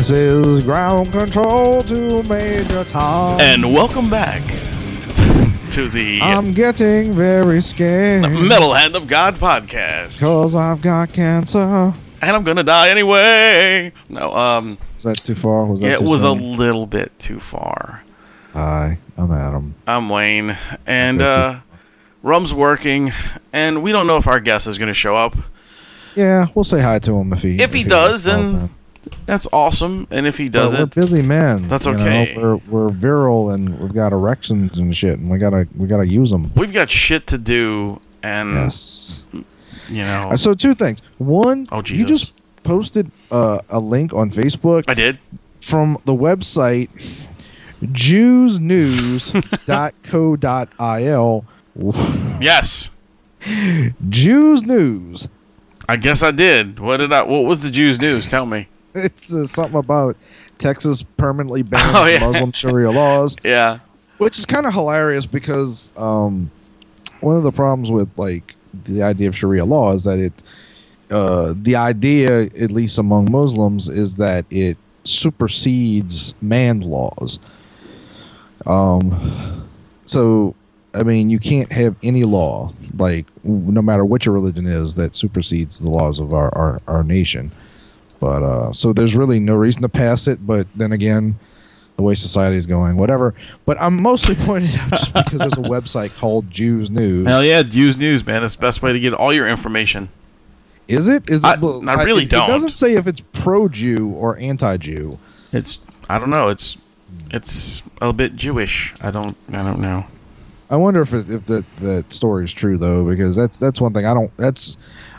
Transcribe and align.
This 0.00 0.12
is 0.12 0.64
ground 0.64 1.12
control 1.12 1.82
to 1.82 2.22
Major 2.22 2.84
Tom. 2.84 3.38
And 3.38 3.74
welcome 3.74 4.08
back 4.08 4.40
to 5.72 5.90
the 5.90 6.20
I'm 6.22 6.54
getting 6.54 7.12
very 7.12 7.60
scared 7.60 8.22
Metal 8.22 8.72
Hand 8.72 8.96
of 8.96 9.06
God 9.06 9.34
podcast. 9.34 10.18
because 10.18 10.54
I've 10.54 10.80
got 10.80 11.12
cancer. 11.12 11.58
And 11.58 11.94
I'm 12.22 12.44
gonna 12.44 12.62
die 12.62 12.88
anyway. 12.88 13.92
No, 14.08 14.32
um, 14.32 14.78
Is 14.96 15.02
that 15.02 15.16
too 15.18 15.34
far? 15.34 15.66
Was 15.66 15.82
that 15.82 15.86
yeah, 15.86 15.92
it 15.92 16.00
was 16.00 16.24
a 16.24 16.32
little 16.32 16.86
bit 16.86 17.12
too 17.18 17.38
far. 17.38 18.02
Hi, 18.54 18.96
I'm 19.18 19.30
Adam. 19.30 19.74
I'm 19.86 20.08
Wayne, 20.08 20.56
and 20.86 21.20
uh, 21.20 21.60
Rum's 22.22 22.54
working, 22.54 23.12
and 23.52 23.82
we 23.82 23.92
don't 23.92 24.06
know 24.06 24.16
if 24.16 24.26
our 24.26 24.40
guest 24.40 24.66
is 24.66 24.78
gonna 24.78 24.94
show 24.94 25.14
up. 25.14 25.36
Yeah, 26.16 26.46
we'll 26.54 26.64
say 26.64 26.80
hi 26.80 27.00
to 27.00 27.12
him 27.18 27.34
if 27.34 27.42
he 27.42 27.60
If 27.60 27.74
he 27.74 27.84
does, 27.84 28.24
calls 28.26 28.60
then. 28.60 28.70
That's 29.30 29.46
awesome. 29.52 30.08
And 30.10 30.26
if 30.26 30.38
he 30.38 30.48
doesn't, 30.48 30.78
we're 30.96 31.02
busy 31.02 31.22
men. 31.22 31.68
That's 31.68 31.86
you 31.86 31.92
know? 31.92 32.00
okay. 32.02 32.34
We're 32.36 32.56
we're 32.56 32.88
virile 32.88 33.50
and 33.50 33.78
we've 33.78 33.94
got 33.94 34.12
erections 34.12 34.76
and 34.76 34.90
shit, 34.96 35.20
and 35.20 35.28
we 35.30 35.38
gotta 35.38 35.68
we 35.76 35.86
gotta 35.86 36.06
use 36.06 36.30
them. 36.30 36.50
we've 36.56 36.72
got 36.72 36.90
shit 36.90 37.28
to 37.28 37.38
do, 37.38 38.00
and 38.24 38.54
Yes. 38.54 39.22
you 39.88 40.02
know, 40.02 40.30
Uh, 40.32 40.36
So 40.36 40.54
two 40.54 40.74
things. 40.74 41.00
One, 41.18 41.66
Oh, 41.70 41.80
Jesus. 41.80 41.98
you 42.00 42.06
just 42.06 42.32
posted 42.64 43.12
uh, 43.30 43.60
a 43.68 43.78
link 43.78 44.12
on 44.12 44.32
Facebook 44.32 44.82
I 44.88 44.94
did. 44.94 45.18
from 45.60 45.98
the 46.06 46.14
website 46.14 46.88
jewsnews.co.il. 50.10 51.44
Yes, 52.40 52.90
Jews 54.08 54.64
News. 54.66 55.28
I 55.88 55.96
guess 55.96 56.22
I 56.22 56.30
did. 56.30 56.80
What 56.80 56.96
did 56.98 57.12
I? 57.12 57.22
What 57.22 57.44
was 57.44 57.60
the 57.60 57.70
Jews 57.70 58.00
news? 58.00 58.26
Tell 58.26 58.44
me. 58.46 58.66
It's 58.94 59.32
uh, 59.32 59.46
something 59.46 59.78
about 59.78 60.16
Texas 60.58 61.02
permanently 61.02 61.62
bans 61.64 61.82
Oh, 61.94 62.06
yeah. 62.06 62.20
Muslim 62.26 62.52
Sharia 62.52 62.90
laws, 62.90 63.36
Yeah. 63.44 63.78
which 64.18 64.38
is 64.38 64.46
kind 64.46 64.66
of 64.66 64.72
hilarious 64.74 65.26
because 65.26 65.90
um, 65.96 66.50
one 67.20 67.36
of 67.36 67.42
the 67.42 67.52
problems 67.52 67.90
with 67.90 68.10
like 68.18 68.54
the 68.84 69.02
idea 69.02 69.28
of 69.28 69.36
Sharia 69.36 69.64
law 69.64 69.92
is 69.94 70.04
that 70.04 70.18
it, 70.18 70.32
uh, 71.10 71.54
the 71.56 71.76
idea, 71.76 72.42
at 72.42 72.70
least 72.70 72.98
among 72.98 73.30
Muslims, 73.30 73.88
is 73.88 74.16
that 74.16 74.44
it 74.50 74.76
supersedes 75.04 76.34
man's 76.42 76.86
laws. 76.86 77.38
Um, 78.66 79.66
so 80.04 80.54
I 80.94 81.02
mean, 81.04 81.30
you 81.30 81.38
can't 81.38 81.70
have 81.72 81.96
any 82.02 82.24
law, 82.24 82.72
like 82.96 83.26
no 83.44 83.80
matter 83.80 84.04
what 84.04 84.26
your 84.26 84.34
religion 84.34 84.66
is, 84.66 84.94
that 84.96 85.14
supersedes 85.16 85.78
the 85.80 85.88
laws 85.90 86.18
of 86.20 86.34
our 86.34 86.52
our, 86.56 86.78
our 86.86 87.02
nation. 87.04 87.50
But 88.20 88.42
uh, 88.42 88.72
so 88.72 88.92
there's 88.92 89.16
really 89.16 89.40
no 89.40 89.56
reason 89.56 89.82
to 89.82 89.88
pass 89.88 90.26
it. 90.26 90.46
But 90.46 90.72
then 90.74 90.92
again, 90.92 91.38
the 91.96 92.02
way 92.02 92.14
society 92.14 92.56
is 92.56 92.66
going, 92.66 92.96
whatever. 92.96 93.34
But 93.64 93.80
I'm 93.80 94.00
mostly 94.00 94.34
pointing 94.38 94.78
out 94.78 94.90
just 94.90 95.14
because 95.14 95.38
there's 95.38 95.54
a 95.54 95.68
website 95.68 96.16
called 96.16 96.50
Jews 96.50 96.90
News. 96.90 97.26
Hell 97.26 97.44
yeah, 97.44 97.62
Jews 97.62 97.96
news, 97.96 98.26
man. 98.26 98.44
It's 98.44 98.54
the 98.54 98.60
best 98.60 98.82
way 98.82 98.92
to 98.92 99.00
get 99.00 99.14
all 99.14 99.32
your 99.32 99.48
information. 99.48 100.10
Is 100.86 101.08
it? 101.08 101.28
Is 101.30 101.44
I- 101.44 101.54
it? 101.54 101.60
well, 101.60 101.88
I 101.88 102.02
really 102.02 102.24
it, 102.24 102.30
don't. 102.30 102.48
It 102.48 102.52
doesn't 102.52 102.76
say 102.76 102.94
if 102.94 103.06
it's 103.06 103.20
pro-Jew 103.32 104.10
or 104.10 104.36
anti-Jew. 104.38 105.18
It's 105.52 105.84
I 106.08 106.18
don't 106.18 106.30
know. 106.30 106.48
It's 106.48 106.76
it's 107.30 107.82
a 108.00 108.12
bit 108.12 108.36
Jewish. 108.36 108.94
I 109.00 109.10
don't 109.10 109.36
I 109.52 109.62
don't 109.62 109.80
know. 109.80 110.04
I 110.68 110.76
wonder 110.76 111.00
if 111.00 111.12
it, 111.12 111.28
if 111.30 111.46
that 111.46 111.64
that 111.76 112.12
story 112.12 112.44
is 112.44 112.52
true 112.52 112.76
though, 112.76 113.04
because 113.04 113.34
that's 113.36 113.56
that's 113.58 113.80
one 113.80 113.92
thing 113.92 114.06
I 114.06 114.14
don't. 114.14 114.36
That's 114.36 114.76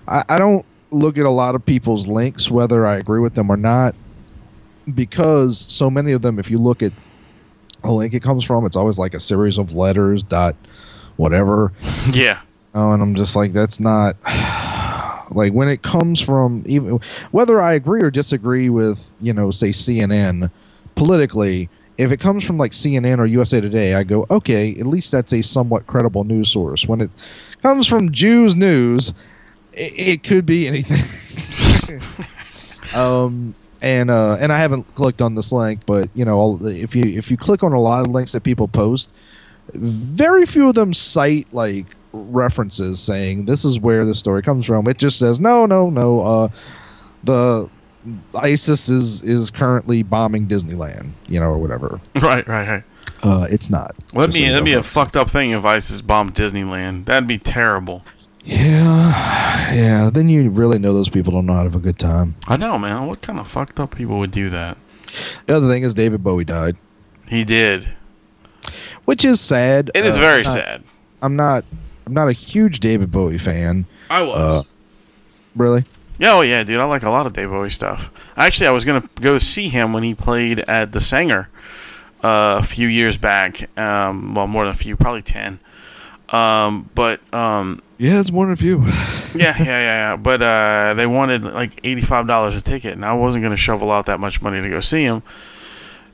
I, 0.08 0.24
I 0.30 0.38
don't 0.38 0.66
look 0.92 1.18
at 1.18 1.26
a 1.26 1.30
lot 1.30 1.56
of 1.56 1.66
people's 1.66 2.08
links 2.08 2.52
whether 2.52 2.86
I 2.86 2.98
agree 2.98 3.20
with 3.20 3.34
them 3.34 3.50
or 3.50 3.58
not, 3.58 3.96
because 4.94 5.66
so 5.70 5.90
many 5.90 6.12
of 6.12 6.22
them, 6.22 6.38
if 6.38 6.52
you 6.52 6.60
look 6.60 6.84
at 6.84 6.92
a 7.84 7.92
link 7.92 8.14
it 8.14 8.22
comes 8.22 8.44
from, 8.44 8.66
it's 8.66 8.76
always 8.76 9.00
like 9.00 9.14
a 9.14 9.20
series 9.20 9.58
of 9.58 9.74
letters 9.74 10.24
dot 10.24 10.56
whatever. 11.18 11.72
Yeah. 12.12 12.42
Oh, 12.74 12.94
and 12.94 13.04
I'm 13.04 13.16
just 13.16 13.36
like, 13.36 13.52
that's 13.52 13.80
not 13.80 14.16
like 15.32 15.54
when 15.54 15.68
it 15.68 15.82
comes 15.82 16.20
from 16.20 16.64
even 16.66 17.00
whether 17.32 17.62
I 17.62 17.74
agree 17.74 18.02
or 18.02 18.10
disagree 18.10 18.70
with, 18.70 19.12
you 19.20 19.34
know, 19.34 19.52
say 19.52 19.70
CNN 19.70 20.50
politically. 20.96 21.70
If 21.98 22.12
it 22.12 22.20
comes 22.20 22.44
from 22.44 22.58
like 22.58 22.72
CNN 22.72 23.20
or 23.20 23.26
USA 23.26 23.62
Today, 23.62 23.94
I 23.94 24.04
go, 24.04 24.26
okay, 24.32 24.72
at 24.80 24.88
least 24.88 25.12
that's 25.12 25.32
a 25.34 25.44
somewhat 25.44 25.86
credible 25.86 26.24
news 26.24 26.50
source. 26.50 26.88
When 26.88 27.02
it 27.02 27.12
comes 27.62 27.86
from 27.86 28.12
Jews 28.12 28.56
News, 28.56 29.14
it, 29.74 30.00
it 30.00 30.24
could 30.24 30.46
be 30.46 30.68
anything. 30.68 30.98
um, 32.96 33.56
and 33.82 34.12
uh, 34.12 34.38
and 34.40 34.52
I 34.52 34.58
haven't 34.58 34.84
clicked 34.96 35.22
on 35.22 35.36
this 35.36 35.52
link, 35.52 35.82
but 35.86 36.10
you 36.14 36.26
know, 36.26 36.38
all- 36.38 36.66
if 36.66 36.96
you 36.96 37.04
if 37.04 37.32
you 37.32 37.38
click 37.38 37.64
on 37.64 37.74
a 37.74 37.80
lot 37.80 38.02
of 38.02 38.08
links 38.08 38.32
that 38.34 38.44
people 38.44 38.68
post, 38.68 39.14
very 39.74 40.46
few 40.46 40.70
of 40.70 40.76
them 40.76 40.94
cite 40.94 41.52
like 41.54 41.86
references 42.14 43.00
saying 43.00 43.46
this 43.46 43.64
is 43.64 43.80
where 43.80 44.06
the 44.06 44.14
story 44.16 44.42
comes 44.42 44.66
from. 44.66 44.88
It 44.88 44.98
just 44.98 45.18
says 45.18 45.40
no, 45.40 45.66
no, 45.66 45.90
no. 45.90 46.20
Uh, 46.22 46.48
the 47.24 47.70
ISIS 48.36 48.90
is 48.90 49.24
is 49.24 49.50
currently 49.52 50.04
bombing 50.04 50.48
Disneyland, 50.48 51.12
you 51.28 51.40
know, 51.40 51.48
or 51.48 51.58
whatever. 51.58 52.00
Right, 52.22 52.48
right, 52.48 52.68
right. 52.68 52.84
Uh, 53.24 53.46
it's 53.52 53.70
not. 53.70 53.92
Well, 54.14 54.22
that'd 54.28 54.34
Just 54.34 54.40
be 54.40 54.48
so 54.48 54.52
that'd 54.54 54.66
be 54.66 54.74
a 54.74 54.82
fucked 54.84 55.16
up 55.16 55.30
thing 55.30 55.52
if 55.52 55.64
ISIS 55.64 56.02
bombed 56.02 56.34
Disneyland. 56.34 57.06
That'd 57.06 57.28
be 57.28 57.38
terrible. 57.38 58.04
Yeah, 58.44 59.74
yeah. 59.74 60.10
Then 60.12 60.30
you 60.30 60.50
really 60.50 60.80
know 60.80 60.94
those 60.94 61.10
people 61.10 61.32
don't 61.34 61.46
know 61.46 61.54
how 61.54 61.60
to 61.64 61.70
have 61.70 61.76
a 61.76 61.80
good 61.80 62.00
time. 62.00 62.36
I 62.48 62.58
know, 62.58 62.78
man. 62.80 63.08
What 63.08 63.22
kind 63.22 63.40
of 63.40 63.48
fucked 63.48 63.80
up 63.80 63.96
people 63.96 64.18
would 64.20 64.32
do 64.32 64.50
that? 64.50 64.78
The 65.48 65.56
other 65.58 65.68
thing 65.68 65.84
is 65.84 65.94
David 65.94 66.24
Bowie 66.24 66.46
died, 66.46 66.78
He 67.28 67.44
did. 67.44 67.88
which 69.06 69.24
is 69.26 69.40
sad. 69.42 69.92
It 69.94 70.06
is 70.06 70.18
Uh, 70.18 70.22
very 70.22 70.38
I'm 70.40 70.44
not- 70.44 70.54
sad. 70.54 70.84
I'm 71.22 71.36
not. 71.36 71.66
I'm 72.08 72.14
not 72.14 72.28
a 72.28 72.34
huge 72.34 72.80
David 72.80 73.12
Bowie 73.12 73.38
fan. 73.38 73.86
I 74.10 74.22
was. 74.24 74.38
Uh, 74.38 74.64
Really? 75.56 75.84
Yeah, 76.18 76.32
oh 76.36 76.42
yeah, 76.42 76.64
dude. 76.64 76.80
I 76.80 76.86
like 76.86 77.04
a 77.04 77.10
lot 77.10 77.26
of 77.26 77.34
David 77.34 77.50
Bowie 77.52 77.70
stuff. 77.70 78.10
Actually, 78.38 78.68
I 78.68 78.72
was 78.72 78.86
gonna 78.86 79.04
go 79.20 79.38
see 79.38 79.68
him 79.68 79.92
when 79.92 80.04
he 80.04 80.16
played 80.16 80.60
at 80.62 80.94
the 80.94 81.00
Saenger 81.00 81.48
uh, 82.24 82.58
a 82.60 82.64
few 82.64 82.88
years 82.88 83.18
back. 83.18 83.70
Um, 83.78 84.34
well, 84.34 84.48
more 84.48 84.64
than 84.64 84.72
a 84.74 84.78
few, 84.78 84.96
probably 84.96 85.22
ten. 85.24 85.60
Um, 86.30 86.90
but 86.96 87.20
um, 87.34 87.82
Yeah, 88.02 88.20
it's 88.20 88.32
more 88.32 88.48
than 88.48 88.54
a 88.54 88.58
few. 88.58 88.84
yeah, 88.88 89.30
yeah, 89.36 89.56
yeah, 89.60 89.66
yeah. 89.66 90.16
But 90.16 90.42
uh, 90.42 90.96
they 90.96 91.06
wanted 91.06 91.44
like 91.44 91.80
eighty-five 91.84 92.26
dollars 92.26 92.56
a 92.56 92.62
ticket, 92.62 92.94
and 92.94 93.06
I 93.06 93.14
wasn't 93.14 93.44
gonna 93.44 93.56
shovel 93.56 93.92
out 93.92 94.08
that 94.08 94.20
much 94.20 94.42
money 94.42 94.60
to 94.60 94.70
go 94.70 94.80
see 94.80 95.04
him. 95.04 95.22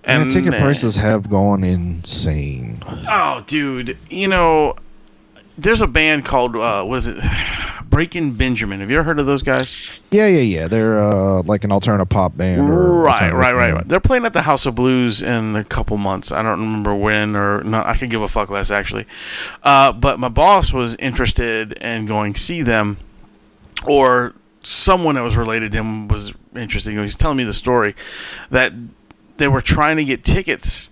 And 0.03 0.29
the 0.29 0.33
ticket 0.33 0.59
prices 0.59 0.97
have 0.97 1.29
gone 1.29 1.63
insane. 1.63 2.81
Oh, 2.85 3.41
dude, 3.47 3.97
you 4.09 4.27
know, 4.27 4.75
there's 5.57 5.81
a 5.81 5.87
band 5.87 6.25
called 6.25 6.57
uh, 6.57 6.83
what 6.83 6.97
is 6.97 7.07
it? 7.07 7.17
Breaking 7.89 8.33
Benjamin. 8.33 8.79
Have 8.81 8.91
you 8.91 8.97
ever 8.97 9.03
heard 9.03 9.19
of 9.19 9.25
those 9.25 9.43
guys? 9.43 9.75
Yeah, 10.11 10.27
yeah, 10.27 10.41
yeah. 10.41 10.67
They're 10.67 10.99
uh, 10.99 11.41
like 11.43 11.63
an 11.63 11.71
alternative 11.71 12.09
pop 12.09 12.35
band. 12.35 12.69
Right, 12.69 13.31
right, 13.31 13.53
right, 13.53 13.73
band. 13.73 13.89
They're 13.89 13.99
playing 13.99 14.25
at 14.25 14.33
the 14.33 14.41
House 14.41 14.65
of 14.65 14.75
Blues 14.75 15.21
in 15.21 15.55
a 15.55 15.63
couple 15.63 15.97
months. 15.97 16.31
I 16.31 16.43
don't 16.43 16.59
remember 16.59 16.93
when 16.93 17.35
or 17.35 17.63
no. 17.63 17.81
I 17.83 17.95
could 17.95 18.09
give 18.09 18.21
a 18.21 18.27
fuck 18.27 18.49
less 18.49 18.71
actually. 18.71 19.05
Uh, 19.63 19.91
but 19.93 20.19
my 20.19 20.29
boss 20.29 20.73
was 20.73 20.95
interested 20.95 21.73
in 21.73 22.05
going 22.05 22.35
see 22.35 22.61
them, 22.61 22.97
or 23.87 24.33
someone 24.63 25.15
that 25.15 25.23
was 25.23 25.37
related 25.37 25.71
to 25.71 25.79
him 25.79 26.07
was 26.07 26.33
interested. 26.55 26.91
He 26.91 26.97
was 26.97 27.15
telling 27.15 27.37
me 27.37 27.43
the 27.43 27.53
story 27.53 27.95
that 28.49 28.73
they 29.37 29.47
were 29.47 29.61
trying 29.61 29.97
to 29.97 30.05
get 30.05 30.23
tickets. 30.23 30.89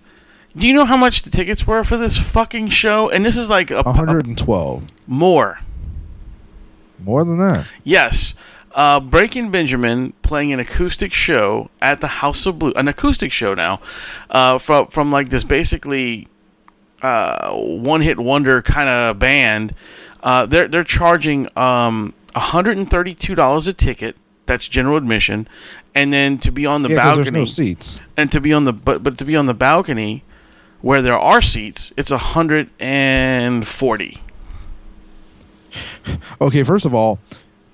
Do 0.56 0.66
you 0.66 0.74
know 0.74 0.86
how 0.86 0.96
much 0.96 1.22
the 1.22 1.30
tickets 1.30 1.66
were 1.66 1.84
for 1.84 1.98
this 1.98 2.16
fucking 2.32 2.68
show? 2.68 3.10
And 3.10 3.24
this 3.24 3.36
is 3.36 3.50
like 3.50 3.70
a, 3.70 3.80
a 3.80 3.82
112. 3.82 4.84
more. 5.06 5.58
More 6.98 7.24
than 7.24 7.38
that. 7.38 7.66
Yes. 7.84 8.34
Uh, 8.74 9.00
Breaking 9.00 9.50
Benjamin 9.50 10.12
playing 10.22 10.52
an 10.52 10.60
acoustic 10.60 11.12
show 11.14 11.70
at 11.80 12.00
the 12.02 12.06
House 12.08 12.44
of 12.46 12.58
Blue, 12.58 12.72
an 12.76 12.88
acoustic 12.88 13.32
show 13.32 13.54
now, 13.54 13.80
uh, 14.30 14.58
from 14.58 14.86
from 14.88 15.10
like 15.10 15.30
this 15.30 15.44
basically 15.44 16.28
uh, 17.00 17.54
one 17.54 18.02
hit 18.02 18.18
wonder 18.20 18.60
kind 18.60 18.88
of 18.88 19.18
band. 19.18 19.74
Uh, 20.22 20.44
they're 20.44 20.68
they're 20.68 20.84
charging 20.84 21.46
um, 21.56 22.12
$132 22.34 23.68
a 23.68 23.72
ticket. 23.72 24.16
That's 24.46 24.68
general 24.68 24.96
admission, 24.96 25.48
and 25.94 26.12
then 26.12 26.38
to 26.38 26.52
be 26.52 26.66
on 26.66 26.82
the 26.82 26.90
Yeah, 26.90 26.96
balcony 26.96 27.30
no 27.40 27.44
seats. 27.46 27.98
and 28.16 28.30
to 28.30 28.40
be 28.40 28.52
on 28.52 28.64
the 28.64 28.72
but 28.72 29.02
but 29.02 29.18
to 29.18 29.24
be 29.24 29.34
on 29.36 29.46
the 29.46 29.54
balcony 29.54 30.22
where 30.82 31.02
there 31.02 31.18
are 31.18 31.40
seats, 31.42 31.92
it's 31.96 32.10
a 32.12 32.18
hundred 32.18 32.68
and 32.78 33.66
forty. 33.66 34.18
Okay, 36.40 36.62
first 36.62 36.84
of 36.84 36.94
all, 36.94 37.18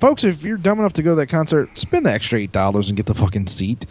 folks, 0.00 0.24
if 0.24 0.42
you're 0.44 0.56
dumb 0.56 0.78
enough 0.78 0.92
to 0.94 1.02
go 1.02 1.10
to 1.10 1.14
that 1.16 1.28
concert, 1.28 1.76
spend 1.78 2.06
the 2.06 2.12
extra 2.12 2.38
eight 2.38 2.52
dollars 2.52 2.88
and 2.88 2.96
get 2.96 3.06
the 3.06 3.14
fucking 3.14 3.46
seat. 3.48 3.86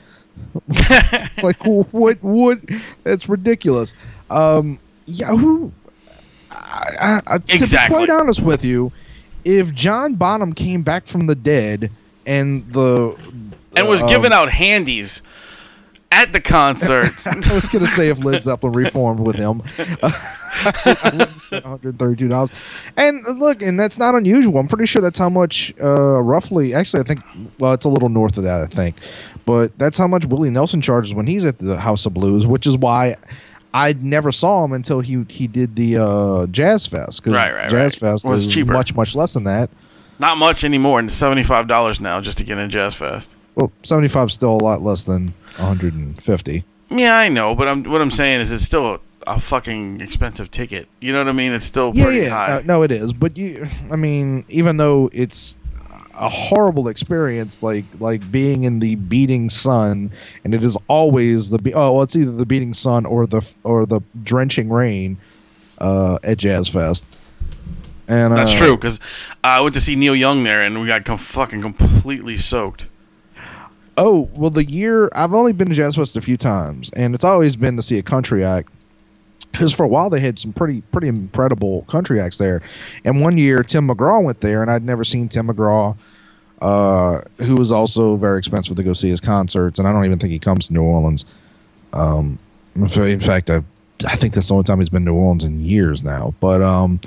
like 1.43 1.57
what? 1.65 2.21
What? 2.23 2.59
That's 3.03 3.27
ridiculous. 3.29 3.93
Um, 4.29 4.79
yeah, 5.05 5.35
who? 5.35 5.71
I, 6.51 7.21
I, 7.27 7.37
To 7.37 7.53
Exactly. 7.55 7.99
be 7.99 8.05
quite 8.05 8.19
honest 8.19 8.41
with 8.41 8.63
you, 8.65 8.91
if 9.43 9.73
John 9.73 10.15
Bonham 10.15 10.53
came 10.53 10.83
back 10.83 11.07
from 11.07 11.27
the 11.27 11.35
dead 11.35 11.91
and 12.25 12.67
the 12.71 13.15
And 13.75 13.87
was 13.87 14.03
um, 14.03 14.09
giving 14.09 14.31
out 14.31 14.49
handies 14.49 15.21
at 16.11 16.33
the 16.33 16.41
concert. 16.41 17.11
I 17.25 17.53
was 17.53 17.69
gonna 17.69 17.87
say 17.87 18.09
if 18.09 18.23
Led 18.23 18.43
Zeppelin 18.43 18.73
reformed 18.73 19.19
with 19.21 19.37
him, 19.37 19.63
I 19.79 21.01
wouldn't 21.05 21.29
spend 21.29 21.63
132 21.63 22.27
dollars. 22.27 22.51
And 22.97 23.25
uh, 23.25 23.31
look, 23.31 23.61
and 23.61 23.79
that's 23.79 23.97
not 23.97 24.13
unusual. 24.15 24.59
I'm 24.59 24.67
pretty 24.67 24.85
sure 24.85 25.01
that's 25.01 25.17
how 25.19 25.29
much, 25.29 25.73
uh, 25.81 26.21
roughly. 26.21 26.73
Actually, 26.73 27.01
I 27.01 27.05
think 27.05 27.21
well, 27.59 27.73
it's 27.73 27.85
a 27.85 27.89
little 27.89 28.09
north 28.09 28.37
of 28.37 28.43
that, 28.43 28.61
I 28.61 28.67
think, 28.67 28.97
but 29.45 29.77
that's 29.79 29.97
how 29.97 30.07
much 30.07 30.25
Willie 30.25 30.49
Nelson 30.49 30.81
charges 30.81 31.13
when 31.13 31.27
he's 31.27 31.45
at 31.45 31.59
the 31.59 31.77
House 31.77 32.05
of 32.05 32.13
Blues, 32.13 32.45
which 32.45 32.67
is 32.67 32.77
why. 32.77 33.15
I 33.73 33.93
never 33.93 34.33
saw 34.33 34.65
him 34.65 34.73
until 34.73 34.99
he 34.99 35.25
he 35.29 35.47
did 35.47 35.77
the 35.77 35.95
uh, 35.95 36.47
Jazz 36.47 36.87
Fest. 36.87 37.25
Right, 37.25 37.53
right, 37.53 37.69
Jazz 37.69 37.93
right. 37.93 38.11
Fest 38.11 38.25
Was 38.25 38.45
is 38.45 38.53
cheaper. 38.53 38.73
much 38.73 38.93
much 38.93 39.15
less 39.15 39.31
than 39.31 39.45
that. 39.45 39.69
Not 40.19 40.37
much 40.37 40.65
anymore, 40.65 40.99
and 40.99 41.09
seventy 41.09 41.43
five 41.43 41.67
dollars 41.67 42.01
now 42.01 42.19
just 42.19 42.37
to 42.39 42.43
get 42.43 42.57
in 42.57 42.69
Jazz 42.69 42.95
Fest. 42.95 43.37
Well, 43.55 43.71
75 43.83 44.27
is 44.27 44.33
still 44.33 44.51
a 44.51 44.63
lot 44.63 44.81
less 44.81 45.03
than 45.03 45.33
150. 45.57 46.63
Yeah, 46.89 47.17
I 47.17 47.29
know, 47.29 47.55
but 47.55 47.67
I'm 47.67 47.83
what 47.83 48.01
I'm 48.01 48.11
saying 48.11 48.41
is 48.41 48.51
it's 48.51 48.63
still 48.63 48.95
a, 48.95 48.99
a 49.27 49.39
fucking 49.39 50.01
expensive 50.01 50.51
ticket. 50.51 50.87
You 50.99 51.13
know 51.13 51.19
what 51.19 51.29
I 51.29 51.31
mean? 51.31 51.53
It's 51.53 51.65
still 51.65 51.91
yeah, 51.95 52.03
pretty 52.03 52.21
yeah. 52.23 52.29
high. 52.29 52.51
Uh, 52.57 52.61
no, 52.65 52.81
it 52.83 52.91
is. 52.91 53.13
But 53.13 53.37
you, 53.37 53.67
I 53.89 53.95
mean, 53.95 54.43
even 54.49 54.77
though 54.77 55.09
it's 55.13 55.55
a 56.15 56.29
horrible 56.29 56.87
experience, 56.87 57.63
like 57.63 57.85
like 57.99 58.29
being 58.31 58.63
in 58.65 58.79
the 58.79 58.95
beating 58.95 59.49
sun, 59.49 60.11
and 60.43 60.53
it 60.53 60.63
is 60.63 60.77
always 60.87 61.49
the 61.49 61.57
be- 61.57 61.73
oh, 61.73 61.93
well, 61.93 62.03
it's 62.03 62.15
either 62.15 62.31
the 62.31 62.45
beating 62.45 62.73
sun 62.73 63.05
or 63.05 63.25
the 63.25 63.49
or 63.63 63.85
the 63.85 64.01
drenching 64.23 64.69
rain 64.69 65.17
uh, 65.79 66.19
at 66.23 66.37
Jazz 66.37 66.67
Fest. 66.67 67.05
And 68.07 68.35
That's 68.35 68.53
uh, 68.55 68.57
true 68.57 68.75
because 68.75 68.99
I 69.43 69.61
went 69.61 69.73
to 69.75 69.81
see 69.81 69.95
Neil 69.95 70.15
Young 70.15 70.43
there, 70.43 70.61
and 70.61 70.79
we 70.79 70.87
got 70.87 71.05
com- 71.05 71.17
fucking 71.17 71.61
completely 71.61 72.35
soaked. 72.35 72.87
Oh 73.97 74.29
well, 74.33 74.49
the 74.49 74.63
year 74.63 75.09
I've 75.13 75.33
only 75.33 75.53
been 75.53 75.69
to 75.69 75.75
Jazz 75.75 75.95
Fest 75.95 76.15
a 76.15 76.21
few 76.21 76.37
times, 76.37 76.89
and 76.95 77.13
it's 77.13 77.23
always 77.23 77.55
been 77.55 77.75
to 77.75 77.81
see 77.81 77.97
a 77.97 78.03
country 78.03 78.43
act. 78.43 78.69
Because 79.51 79.73
for 79.73 79.83
a 79.83 79.87
while 79.87 80.09
they 80.09 80.21
had 80.21 80.39
some 80.39 80.53
pretty 80.53 80.81
pretty 80.93 81.09
incredible 81.09 81.83
country 81.83 82.19
acts 82.21 82.37
there, 82.37 82.61
and 83.03 83.19
one 83.19 83.37
year 83.37 83.63
Tim 83.63 83.87
McGraw 83.87 84.23
went 84.23 84.39
there, 84.39 84.61
and 84.61 84.71
I'd 84.71 84.83
never 84.83 85.03
seen 85.03 85.27
Tim 85.27 85.49
McGraw, 85.49 85.97
uh, 86.61 87.21
who 87.39 87.55
was 87.55 87.71
also 87.71 88.15
very 88.15 88.37
expensive 88.37 88.77
to 88.77 88.83
go 88.83 88.93
see 88.93 89.09
his 89.09 89.19
concerts, 89.19 89.77
and 89.77 89.87
I 89.87 89.91
don't 89.91 90.05
even 90.05 90.19
think 90.19 90.31
he 90.31 90.39
comes 90.39 90.67
to 90.67 90.73
New 90.73 90.83
Orleans. 90.83 91.25
Um, 91.91 92.39
in 92.75 93.19
fact, 93.19 93.49
I 93.49 93.61
I 94.07 94.15
think 94.15 94.33
that's 94.33 94.47
the 94.47 94.53
only 94.53 94.63
time 94.63 94.79
he's 94.79 94.89
been 94.89 95.03
to 95.05 95.11
New 95.11 95.17
Orleans 95.17 95.43
in 95.43 95.59
years 95.59 96.03
now. 96.03 96.33
But 96.39 96.61
um, 96.61 97.01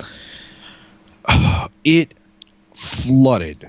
it 1.83 2.13
flooded 2.73 3.67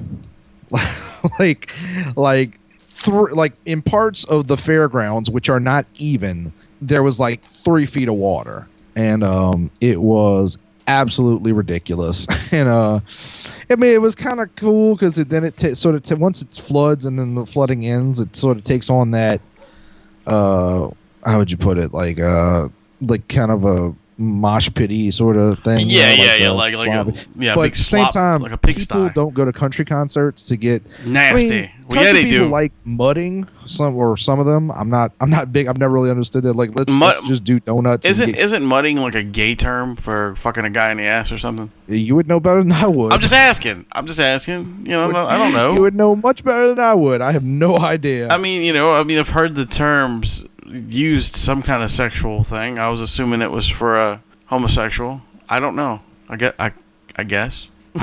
like 1.39 1.71
like 2.17 2.59
thr 3.07 3.31
like 3.33 3.55
in 3.65 3.83
parts 3.83 4.25
of 4.25 4.47
the 4.47 4.57
fairgrounds 4.57 5.31
which 5.31 5.49
are 5.49 5.61
not 5.61 5.87
even 5.99 6.53
there 6.81 7.03
was 7.03 7.19
like 7.19 7.43
three 7.65 7.87
feet 7.87 8.09
of 8.09 8.15
water. 8.15 8.67
And 8.95 9.23
um 9.25 9.71
it 9.81 10.01
was 10.01 10.59
absolutely 10.87 11.53
ridiculous. 11.53 12.27
And 12.53 12.69
uh 12.69 13.01
i 13.69 13.75
mean 13.75 13.93
it 13.93 14.01
was 14.01 14.15
kind 14.15 14.41
of 14.41 14.55
cool 14.57 14.95
because 14.95 15.17
then 15.17 15.45
it 15.45 15.57
ta 15.57 15.75
sort 15.75 15.95
of 15.95 16.03
ta 16.03 16.15
once 16.15 16.43
it 16.43 16.55
floods 16.55 17.05
and 17.05 17.19
then 17.19 17.35
the 17.35 17.45
flooding 17.45 17.85
ends 17.85 18.21
it 18.21 18.37
sort 18.37 18.57
of 18.57 18.63
takes 18.63 18.89
on 18.89 19.11
that 19.11 19.41
uh 20.27 20.89
how 21.25 21.39
would 21.39 21.51
you 21.51 21.57
put 21.57 21.77
it? 21.77 21.93
Like 21.93 22.21
uh 22.21 22.69
like 23.01 23.27
kind 23.29 23.51
of 23.51 23.65
a 23.65 23.95
mosh 24.19 24.71
pity 24.75 25.11
sort 25.11 25.37
of 25.37 25.59
thing 25.59 25.81
you 25.91 25.99
Yeah, 25.99 26.09
know, 26.17 26.25
yeah, 26.25 26.35
yeah, 26.37 26.49
a 26.49 26.53
like- 26.53 26.75
like 26.75 26.89
a- 26.89 26.93
sloppy- 27.13 27.21
yeah, 27.39 27.55
but 27.55 27.63
big 27.63 27.73
at 27.73 27.77
the 27.77 27.83
same 27.83 28.01
slop, 28.05 28.13
time 28.15 28.41
like 28.43 28.53
a 28.53 28.57
pigsty. 28.57 28.95
people 28.95 29.11
don't 29.15 29.35
go 29.35 29.45
to 29.45 29.53
country 29.53 29.85
concerts 29.85 30.43
to 30.45 30.57
get 30.57 30.83
Nasty. 31.05 31.47
I 31.47 31.51
mean, 31.51 31.71
well, 31.89 32.03
yeah, 32.03 32.13
they 32.15 32.25
people 32.25 32.47
do. 32.47 32.51
like 32.51 32.73
mudding 32.85 33.47
some 33.67 33.95
or 33.95 34.17
some 34.17 34.41
of 34.41 34.47
them. 34.47 34.71
I'm 34.73 34.89
not. 34.91 35.13
I'm 35.21 35.29
not 35.31 35.53
big. 35.53 35.69
I've 35.69 35.79
never 35.79 35.93
really 35.93 36.11
understood 36.11 36.43
that. 36.45 36.55
Like, 36.57 36.71
let's, 36.75 36.93
Mud- 36.93 37.15
let's 37.17 37.29
just 37.29 37.45
do 37.45 37.61
donuts. 37.61 38.07
isn't 38.07 38.33
get- 38.33 38.39
isn't 38.41 38.65
mudding 38.65 38.97
like 38.97 39.15
a 39.15 39.23
gay 39.23 39.55
term 39.55 39.95
for 39.97 40.35
fucking 40.37 40.65
a 40.65 40.71
guy 40.71 40.91
in 40.91 40.97
the 40.97 41.05
ass 41.05 41.31
or 41.31 41.39
something? 41.39 41.71
you 41.87 42.17
would 42.17 42.27
know 42.27 42.41
better 42.41 42.61
than 42.63 42.73
I 42.73 42.87
would. 42.89 43.13
I'm 43.13 43.21
just 43.21 43.35
asking. 43.35 43.85
I'm 43.93 44.07
just 44.09 44.19
asking. 44.19 44.65
You 44.85 44.91
know, 44.93 45.11
I 45.15 45.37
don't 45.39 45.53
know. 45.53 45.75
You 45.77 45.83
would 45.83 45.95
know 45.95 46.17
much 46.17 46.43
better 46.43 46.69
than 46.71 46.81
I 46.81 46.95
would. 46.95 47.21
I 47.21 47.31
have 47.33 47.45
no 47.45 47.77
idea. 47.79 48.29
I 48.31 48.39
mean, 48.39 48.63
you 48.63 48.73
know, 48.73 48.93
I 48.95 49.05
mean, 49.05 49.19
I've 49.19 49.29
heard 49.29 49.55
the 49.55 49.67
terms 49.67 50.45
used 50.69 51.35
some 51.35 51.63
kind 51.63 51.83
of 51.83 51.91
sexual 51.91 52.45
thing. 52.45 52.79
I 52.79 52.89
was 52.89 53.01
assuming 53.01 53.43
it 53.43 53.51
was 53.51 53.69
for 53.69 53.97
a 53.97 54.23
homosexual. 54.47 55.23
I 55.49 55.61
don't 55.61 55.77
know. 55.77 56.03
I 56.29 56.37
get. 56.37 56.55
I. 56.59 56.73
I 57.17 57.25
guess. 57.25 57.69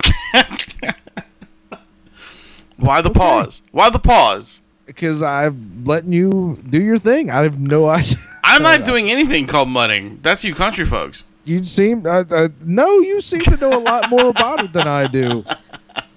Why 2.77 3.01
the 3.01 3.12
pause? 3.12 3.62
Why 3.71 3.89
the 3.89 4.00
pause? 4.00 4.62
because 4.86 5.21
I'm 5.21 5.83
letting 5.86 6.13
you 6.13 6.57
do 6.69 6.81
your 6.81 6.98
thing. 6.98 7.30
I 7.30 7.44
have 7.44 7.60
no 7.60 7.88
idea. 7.89 8.18
I'm 8.44 8.62
not 8.62 8.86
doing 8.86 9.09
anything 9.09 9.48
called 9.48 9.69
mudding. 9.69 10.19
That's 10.21 10.44
you 10.44 10.54
country 10.54 10.86
folks. 10.86 11.24
You 11.45 11.63
seem 11.63 12.06
uh, 12.06 12.24
uh, 12.30 12.50
no. 12.63 13.00
You 13.00 13.21
seem 13.21 13.42
to 13.42 13.57
know 13.57 13.77
a 13.77 13.81
lot 13.81 14.09
more 14.09 14.30
about 14.30 14.63
it 14.63 14.74
than 14.74 14.88
I 14.88 15.06
do. 15.06 15.44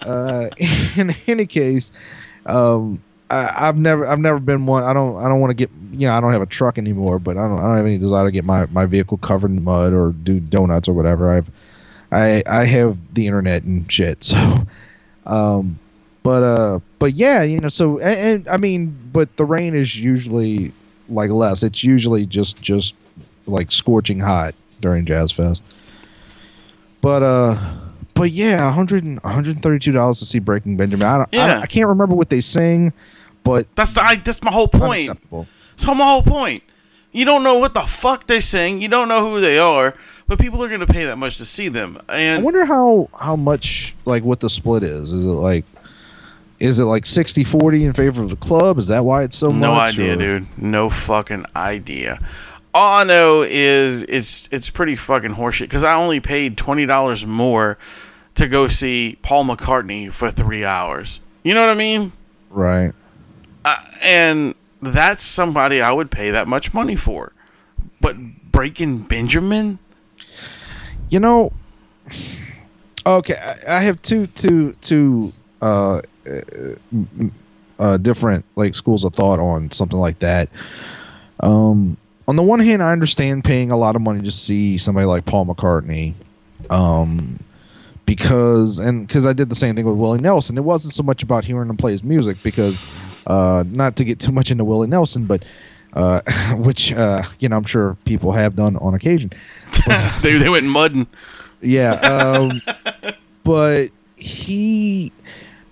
Uh, 0.05 0.49
in 0.97 1.17
any 1.27 1.47
case, 1.47 1.91
um, 2.47 3.03
I, 3.29 3.69
I've 3.69 3.79
never 3.79 4.07
I've 4.07 4.21
never 4.21 4.39
been 4.39 4.67
one. 4.67 4.85
I 4.85 4.93
don't 4.93 5.17
I 5.23 5.29
don't 5.29 5.41
want 5.41 5.51
to 5.51 5.55
get 5.55 5.71
you 5.93 6.07
know 6.07 6.15
I 6.17 6.21
don't 6.21 6.33
have 6.33 6.43
a 6.43 6.47
truck 6.47 6.79
anymore, 6.79 7.19
but 7.19 7.37
I 7.37 7.49
don't 7.49 7.59
I 7.59 7.63
don't 7.63 7.77
have 7.77 7.87
any 7.87 7.99
desire 7.99 8.25
to 8.27 8.31
get 8.31 8.45
my, 8.45 8.67
my 8.67 8.87
vehicle 8.87 9.19
covered 9.19 9.51
in 9.51 9.65
mud 9.65 9.93
or 9.93 10.13
do 10.13 10.39
donuts 10.41 10.89
or 10.89 10.93
whatever. 10.93 11.31
I've 11.31 11.51
I 12.13 12.43
I 12.47 12.65
have 12.67 13.15
the 13.15 13.27
internet 13.27 13.63
and 13.65 13.91
shit. 13.91 14.33
So, 15.27 15.33
um, 15.33 15.79
but 16.23 16.43
uh, 16.45 16.79
but 17.01 17.15
yeah, 17.15 17.43
you 17.43 17.59
know. 17.61 17.69
So 17.69 17.99
and, 17.99 18.19
and 18.21 18.49
I 18.49 18.57
mean, 18.59 18.97
but 19.13 19.37
the 19.37 19.45
rain 19.45 19.75
is 19.75 19.99
usually 19.99 20.73
like 21.09 21.31
less. 21.31 21.63
It's 21.65 21.83
usually 21.83 22.27
just 22.27 22.61
just 22.63 22.95
like 23.47 23.73
scorching 23.73 24.21
hot 24.21 24.55
during 24.81 25.05
Jazz 25.05 25.33
Fest. 25.33 25.65
But 27.01 27.23
uh 27.23 27.75
but 28.15 28.31
yeah, 28.31 28.65
100 28.67 29.23
132 29.23 29.93
dollars 29.93 30.19
to 30.21 30.27
see 30.27 30.39
Breaking 30.39 30.77
Benjamin. 30.77 31.07
I, 31.07 31.19
don't, 31.19 31.29
I, 31.33 31.37
Yeah. 31.37 31.47
don't- 31.55 31.63
I 31.63 31.67
can't 31.67 31.89
remember 31.89 32.15
what 32.15 32.31
they 32.31 32.41
sing, 32.41 32.93
but 33.47 33.75
That's 33.77 33.95
the. 33.95 34.03
I, 34.03 34.17
that's 34.17 34.43
my 34.43 34.51
whole 34.53 34.69
point. 34.69 35.09
That's 35.31 35.87
my 35.87 35.95
whole 35.95 36.23
point. 36.23 36.63
You 37.13 37.25
don't 37.25 37.43
know 37.45 37.59
what 37.59 37.73
the 37.73 37.81
fuck 37.81 38.27
they're 38.27 38.41
saying. 38.43 38.83
You 38.83 38.89
don't 38.89 39.09
know 39.09 39.31
who 39.31 39.41
they 39.41 39.59
are. 39.59 39.95
But 40.29 40.41
people 40.41 40.63
are 40.65 40.67
going 40.69 40.81
to 40.81 40.87
pay 40.89 41.05
that 41.05 41.17
much 41.19 41.37
to 41.37 41.45
see 41.45 41.69
them. 41.69 41.99
And 42.09 42.41
I 42.41 42.43
wonder 42.43 42.65
how 42.65 43.09
how 43.19 43.37
much 43.37 43.95
like 44.05 44.25
what 44.25 44.41
the 44.41 44.51
split 44.51 44.83
is. 44.83 45.13
Is 45.13 45.25
it 45.25 45.29
like 45.29 45.65
is 46.59 46.79
it 46.81 46.85
like 46.85 47.05
60-40 47.05 47.85
in 47.85 47.93
favor 47.93 48.23
of 48.23 48.31
the 48.31 48.37
club? 48.37 48.79
Is 48.79 48.89
that 48.89 49.05
why 49.05 49.23
it's 49.23 49.37
so 49.37 49.51
no 49.51 49.75
much? 49.75 49.95
idea, 49.95 50.15
or- 50.15 50.17
dude. 50.17 50.47
No 50.59 50.91
fucking 50.91 51.45
idea. 51.55 52.19
All 52.75 52.99
I 53.01 53.05
know 53.05 53.43
is 53.43 54.03
it's 54.03 54.49
it's 54.53 54.69
pretty 54.69 54.97
fucking 54.97 55.31
horseshit 55.31 55.61
because 55.61 55.85
I 55.85 55.95
only 55.95 56.19
paid 56.21 56.59
twenty 56.59 56.87
dollars 56.87 57.25
more 57.25 57.79
to 58.35 58.49
go 58.49 58.67
see 58.69 59.17
Paul 59.23 59.45
McCartney 59.45 60.13
for 60.13 60.31
three 60.31 60.65
hours. 60.65 61.21
You 61.45 61.55
know 61.55 61.65
what 61.67 61.75
I 61.75 61.79
mean? 61.79 62.13
Right. 62.51 62.93
Uh, 63.67 63.83
and 64.01 64.55
that's 64.81 65.25
somebody 65.25 65.83
I 65.83 65.93
would 65.93 66.11
pay 66.11 66.31
that 66.31 66.47
much 66.47 66.73
money 66.73 66.95
for. 66.95 67.33
But 68.01 68.17
Breaking 68.53 69.01
Benjamin, 69.01 69.81
You 71.11 71.21
know, 71.21 71.53
okay, 73.05 73.55
I, 73.69 73.81
have 73.81 74.01
two 74.03 74.29
two 74.29 74.73
two 74.83 75.33
uh, 75.61 76.01
uh, 77.79 77.97
different 77.99 78.45
like 78.55 78.75
schools 78.75 79.05
of 79.05 79.13
thought 79.13 79.41
on 79.41 79.71
something 79.73 79.99
like 79.99 80.21
that. 80.21 80.49
Um, 81.41 81.97
on 82.29 82.37
the 82.37 82.43
one 82.43 82.61
hand, 82.61 82.83
I 82.83 82.93
understand 82.93 83.45
paying 83.45 83.71
a 83.71 83.77
lot 83.77 83.97
of 83.97 84.03
money 84.03 84.23
to 84.23 84.33
see 84.33 84.79
somebody 84.79 85.07
like 85.07 85.27
Paul 85.27 85.47
McCartney, 85.47 86.15
um, 86.71 87.39
because 88.05 88.79
and 88.79 89.07
because 89.07 89.27
I 89.27 89.33
did 89.33 89.49
the 89.49 89.55
same 89.55 89.75
thing 89.77 89.85
with 89.87 89.97
Willie 89.97 90.21
Nelson. 90.21 90.57
It 90.57 90.65
wasn't 90.65 90.95
so 90.95 91.03
much 91.03 91.23
about 91.23 91.45
hearing 91.45 91.69
him 91.69 91.77
play 91.77 91.93
his 91.93 92.03
music 92.03 92.43
because, 92.43 92.79
uh, 93.27 93.65
not 93.67 93.97
to 93.97 94.05
get 94.05 94.21
too 94.21 94.33
much 94.33 94.51
into 94.51 94.65
Willie 94.65 94.89
Nelson, 94.89 95.27
but. 95.27 95.45
Uh, 95.93 96.21
which 96.57 96.93
uh, 96.93 97.23
you 97.39 97.49
know, 97.49 97.57
I'm 97.57 97.65
sure 97.65 97.97
people 98.05 98.33
have 98.33 98.55
done 98.55 98.77
on 98.77 98.93
occasion. 98.93 99.31
they 100.21 100.37
they 100.37 100.51
went 100.51 100.67
mudding. 100.67 101.07
Yeah, 101.63 101.93
um, 101.93 102.51
but 103.45 103.89
he 104.17 105.11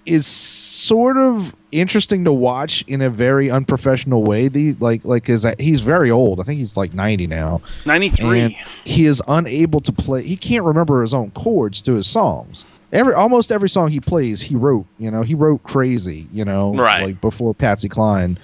is 0.07 0.27
sort 0.27 1.17
of 1.17 1.55
interesting 1.73 2.25
to 2.25 2.33
watch 2.33 2.83
in 2.87 3.03
a 3.03 3.11
very 3.11 3.51
unprofessional 3.51 4.23
way. 4.23 4.49
The 4.49 4.75
like 4.75 5.05
like 5.05 5.29
is 5.29 5.43
that 5.43 5.61
he's 5.61 5.81
very 5.81 6.11
old. 6.11 6.41
I 6.41 6.45
think 6.45 6.59
he's 6.59 6.77
like 6.77 6.95
ninety 6.95 7.27
now. 7.27 7.61
Ninety 7.85 8.09
three. 8.09 8.59
He 8.85 9.07
is 9.07 9.23
unable 9.29 9.81
to 9.83 9.93
play. 9.93 10.25
He 10.25 10.37
can't 10.37 10.65
remember 10.65 11.03
his 11.03 11.15
own 11.15 11.31
chords 11.33 11.83
to 11.83 11.95
his 11.95 12.07
songs. 12.07 12.65
Every 12.95 13.13
almost 13.13 13.51
every 13.53 13.69
song 13.69 13.89
he 13.91 14.01
plays, 14.01 14.41
he 14.43 14.55
wrote. 14.55 14.87
You 14.99 15.11
know, 15.11 15.23
he 15.23 15.35
wrote 15.35 15.63
"Crazy." 15.65 16.27
You 16.33 16.45
know, 16.45 16.73
Right. 16.75 17.05
like 17.05 17.21
before 17.21 17.53
Patsy 17.55 17.89
Cline. 17.89 18.39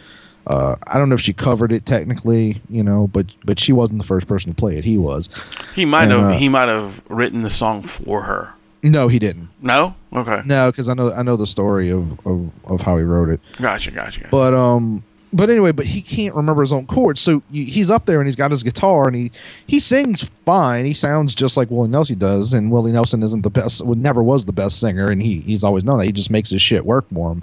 Uh, 0.46 0.74
I 0.86 0.98
don't 0.98 1.08
know 1.08 1.14
if 1.14 1.20
she 1.20 1.32
covered 1.32 1.70
it 1.70 1.86
technically, 1.86 2.60
you 2.68 2.82
know, 2.82 3.06
but 3.06 3.26
but 3.44 3.60
she 3.60 3.72
wasn't 3.72 4.00
the 4.00 4.06
first 4.06 4.26
person 4.26 4.50
to 4.52 4.56
play 4.56 4.76
it. 4.76 4.84
He 4.84 4.98
was. 4.98 5.28
He 5.74 5.84
might 5.84 6.04
And, 6.04 6.12
have 6.12 6.20
uh, 6.22 6.30
he 6.32 6.48
might 6.48 6.68
have 6.68 7.02
written 7.08 7.42
the 7.42 7.50
song 7.50 7.82
for 7.82 8.22
her. 8.22 8.54
No, 8.82 9.08
he 9.08 9.18
didn't. 9.18 9.48
No? 9.60 9.94
Okay. 10.12 10.40
No, 10.46 10.70
because 10.72 10.88
I 10.88 10.94
know 10.94 11.12
I 11.12 11.22
know 11.22 11.36
the 11.36 11.46
story 11.46 11.90
of, 11.90 12.18
of 12.26 12.50
of 12.64 12.80
how 12.80 12.96
he 12.96 13.04
wrote 13.04 13.28
it. 13.28 13.40
Gotcha, 13.60 13.90
gotcha, 13.92 14.20
gotcha. 14.20 14.30
But 14.30 14.54
um, 14.54 15.04
but 15.32 15.48
anyway, 15.48 15.72
but 15.72 15.86
he 15.86 16.02
can't 16.02 16.34
remember 16.34 16.62
his 16.62 16.72
own 16.72 16.86
chords. 16.86 17.20
So 17.20 17.42
he's 17.52 17.90
up 17.90 18.06
there 18.06 18.20
and 18.20 18.26
he's 18.26 18.36
got 18.36 18.50
his 18.50 18.62
guitar 18.62 19.06
and 19.06 19.14
he 19.14 19.30
he 19.66 19.78
sings 19.78 20.24
fine. 20.44 20.86
He 20.86 20.94
sounds 20.94 21.34
just 21.34 21.56
like 21.56 21.70
Willie 21.70 21.88
Nelson 21.88 22.18
does, 22.18 22.52
and 22.52 22.70
Willie 22.70 22.92
Nelson 22.92 23.22
isn't 23.22 23.42
the 23.42 23.50
best. 23.50 23.84
Well, 23.84 23.96
never 23.96 24.22
was 24.22 24.44
the 24.44 24.52
best 24.52 24.80
singer, 24.80 25.08
and 25.08 25.22
he 25.22 25.40
he's 25.40 25.62
always 25.62 25.84
known 25.84 25.98
that. 25.98 26.06
He 26.06 26.12
just 26.12 26.30
makes 26.30 26.50
his 26.50 26.62
shit 26.62 26.84
work 26.84 27.06
for 27.12 27.32
him. 27.32 27.42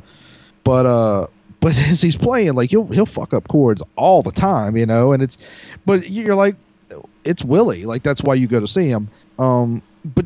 But 0.63 0.85
uh, 0.85 1.27
but 1.59 1.77
as 1.89 2.01
he's 2.01 2.15
playing, 2.15 2.55
like 2.55 2.69
he'll 2.69 2.87
he'll 2.87 3.05
fuck 3.05 3.33
up 3.33 3.47
chords 3.47 3.81
all 3.95 4.21
the 4.21 4.31
time, 4.31 4.75
you 4.75 4.85
know. 4.85 5.13
And 5.13 5.23
it's, 5.23 5.37
but 5.85 6.09
you're 6.09 6.35
like, 6.35 6.55
it's 7.23 7.43
Willie. 7.43 7.85
Like 7.85 8.03
that's 8.03 8.21
why 8.21 8.35
you 8.35 8.47
go 8.47 8.59
to 8.59 8.67
see 8.67 8.89
him. 8.89 9.09
Um, 9.39 9.81
but 10.03 10.25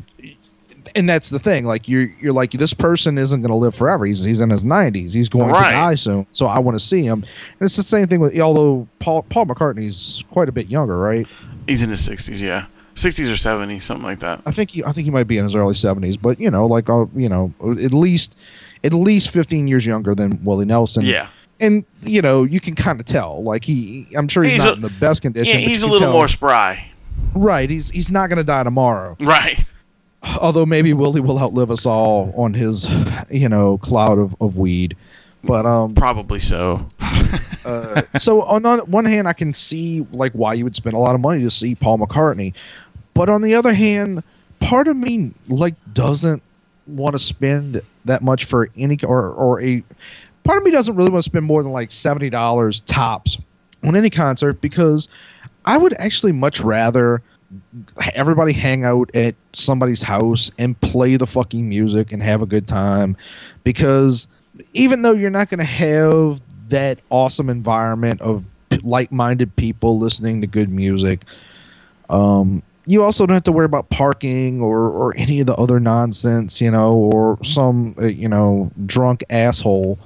and 0.94 1.08
that's 1.08 1.30
the 1.30 1.38
thing. 1.38 1.64
Like 1.64 1.88
you're 1.88 2.08
you're 2.20 2.32
like 2.32 2.50
this 2.52 2.74
person 2.74 3.18
isn't 3.18 3.40
going 3.40 3.50
to 3.50 3.56
live 3.56 3.74
forever. 3.74 4.04
He's 4.04 4.22
he's 4.24 4.40
in 4.40 4.50
his 4.50 4.64
90s. 4.64 5.12
He's 5.12 5.28
going 5.28 5.50
Right. 5.50 5.66
to 5.68 5.72
die 5.72 5.94
soon. 5.94 6.26
So 6.32 6.46
I 6.46 6.58
want 6.58 6.78
to 6.78 6.84
see 6.84 7.02
him. 7.02 7.22
And 7.22 7.60
it's 7.66 7.76
the 7.76 7.82
same 7.82 8.06
thing 8.06 8.20
with 8.20 8.38
although 8.40 8.86
Paul 8.98 9.22
Paul 9.24 9.46
McCartney's 9.46 10.24
quite 10.30 10.48
a 10.48 10.52
bit 10.52 10.68
younger, 10.68 10.98
right? 10.98 11.26
He's 11.66 11.82
in 11.82 11.90
his 11.90 12.04
sixties, 12.04 12.40
yeah. 12.42 12.66
Sixties 12.94 13.30
or 13.30 13.36
seventies, 13.36 13.84
something 13.84 14.04
like 14.04 14.20
that. 14.20 14.42
I 14.44 14.50
think 14.50 14.70
he 14.72 14.84
I 14.84 14.92
think 14.92 15.04
he 15.06 15.10
might 15.10 15.26
be 15.28 15.38
in 15.38 15.44
his 15.44 15.54
early 15.54 15.74
70s, 15.74 16.20
but 16.20 16.38
you 16.38 16.50
know, 16.50 16.66
like 16.66 16.90
uh, 16.90 17.06
you 17.14 17.28
know, 17.28 17.52
at 17.62 17.92
least 17.94 18.36
at 18.84 18.92
least 18.92 19.30
15 19.30 19.66
years 19.68 19.86
younger 19.86 20.14
than 20.14 20.42
Willie 20.44 20.66
Nelson. 20.66 21.04
Yeah. 21.04 21.28
And 21.60 21.84
you 22.02 22.20
know, 22.20 22.42
you 22.44 22.58
can 22.60 22.74
kind 22.74 22.98
of 23.00 23.06
tell. 23.06 23.42
Like 23.42 23.64
he 23.64 24.08
I'm 24.16 24.28
sure 24.28 24.42
he's, 24.42 24.54
He's 24.54 24.64
not 24.64 24.72
a- 24.72 24.76
in 24.76 24.80
the 24.82 24.90
best 25.00 25.22
condition. 25.22 25.60
Yeah, 25.60 25.66
he's 25.68 25.82
a 25.84 25.86
little 25.86 26.00
tell- 26.08 26.12
more 26.12 26.28
spry. 26.28 26.90
right. 27.34 27.70
He's 27.70 27.88
he's 27.90 28.10
not 28.10 28.26
going 28.28 28.38
to 28.38 28.44
die 28.44 28.64
tomorrow. 28.64 29.16
Right. 29.20 29.71
Although 30.40 30.66
maybe 30.66 30.92
Willie 30.92 31.20
will 31.20 31.38
outlive 31.38 31.70
us 31.70 31.86
all 31.86 32.32
on 32.36 32.54
his, 32.54 32.88
you 33.30 33.48
know, 33.48 33.78
cloud 33.78 34.18
of, 34.18 34.36
of 34.40 34.56
weed. 34.56 34.96
But 35.44 35.66
um, 35.66 35.94
Probably 35.94 36.38
so. 36.38 36.86
uh, 37.64 38.02
so 38.18 38.42
on, 38.42 38.64
on 38.64 38.80
one 38.80 39.04
hand, 39.04 39.26
I 39.26 39.32
can 39.32 39.52
see 39.52 40.06
like 40.12 40.32
why 40.32 40.54
you 40.54 40.64
would 40.64 40.76
spend 40.76 40.94
a 40.94 40.98
lot 40.98 41.14
of 41.14 41.20
money 41.20 41.42
to 41.42 41.50
see 41.50 41.74
Paul 41.74 41.98
McCartney, 41.98 42.54
but 43.14 43.28
on 43.28 43.42
the 43.42 43.54
other 43.54 43.74
hand, 43.74 44.22
part 44.60 44.88
of 44.88 44.96
me 44.96 45.32
like 45.48 45.74
doesn't 45.92 46.42
want 46.86 47.14
to 47.14 47.18
spend 47.18 47.82
that 48.04 48.22
much 48.22 48.44
for 48.44 48.68
any 48.76 48.98
or 49.04 49.30
or 49.30 49.60
a 49.60 49.82
part 50.44 50.58
of 50.58 50.64
me 50.64 50.70
doesn't 50.70 50.96
really 50.96 51.10
want 51.10 51.22
to 51.22 51.30
spend 51.30 51.44
more 51.44 51.62
than 51.62 51.72
like 51.72 51.90
seventy 51.90 52.30
dollars 52.30 52.80
tops 52.80 53.38
on 53.82 53.96
any 53.96 54.10
concert 54.10 54.60
because 54.60 55.08
I 55.64 55.76
would 55.76 55.94
actually 55.94 56.32
much 56.32 56.60
rather 56.60 57.22
everybody 58.14 58.52
hang 58.52 58.84
out 58.84 59.14
at 59.14 59.34
somebody's 59.52 60.02
house 60.02 60.50
and 60.58 60.80
play 60.80 61.16
the 61.16 61.26
fucking 61.26 61.68
music 61.68 62.12
and 62.12 62.22
have 62.22 62.42
a 62.42 62.46
good 62.46 62.66
time 62.66 63.16
because 63.64 64.26
even 64.74 65.02
though 65.02 65.12
you're 65.12 65.30
not 65.30 65.50
going 65.50 65.58
to 65.58 65.64
have 65.64 66.40
that 66.68 66.98
awesome 67.10 67.50
environment 67.50 68.20
of 68.20 68.44
like-minded 68.82 69.54
people 69.56 69.98
listening 69.98 70.40
to 70.40 70.46
good 70.46 70.70
music 70.70 71.24
um 72.08 72.62
you 72.86 73.02
also 73.02 73.26
don't 73.26 73.34
have 73.34 73.44
to 73.44 73.52
worry 73.52 73.66
about 73.66 73.88
parking 73.90 74.60
or 74.60 74.88
or 74.88 75.14
any 75.16 75.40
of 75.40 75.46
the 75.46 75.54
other 75.56 75.78
nonsense 75.78 76.60
you 76.60 76.70
know 76.70 76.94
or 76.94 77.38
some 77.44 77.94
uh, 78.00 78.06
you 78.06 78.28
know 78.28 78.70
drunk 78.86 79.22
asshole 79.28 79.98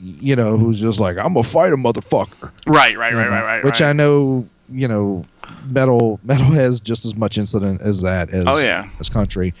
you 0.00 0.34
know 0.34 0.56
who's 0.56 0.80
just 0.80 0.98
like 0.98 1.18
i'm 1.18 1.34
gonna 1.34 1.42
fight 1.42 1.72
a 1.72 1.76
motherfucker 1.76 2.50
Right, 2.66 2.96
right, 2.96 3.12
right, 3.14 3.24
know, 3.24 3.30
right, 3.30 3.44
right. 3.44 3.64
Which 3.64 3.80
right. 3.80 3.90
I 3.90 3.92
know, 3.92 4.46
you 4.70 4.88
know, 4.88 5.24
metal 5.68 6.20
metal 6.22 6.46
has 6.46 6.80
just 6.80 7.04
as 7.04 7.14
much 7.14 7.38
incident 7.38 7.80
as 7.82 8.02
that 8.02 8.30
as 8.30 8.46
Oh, 8.46 8.58
yeah. 8.58 8.88
as 9.00 9.08
country. 9.08 9.54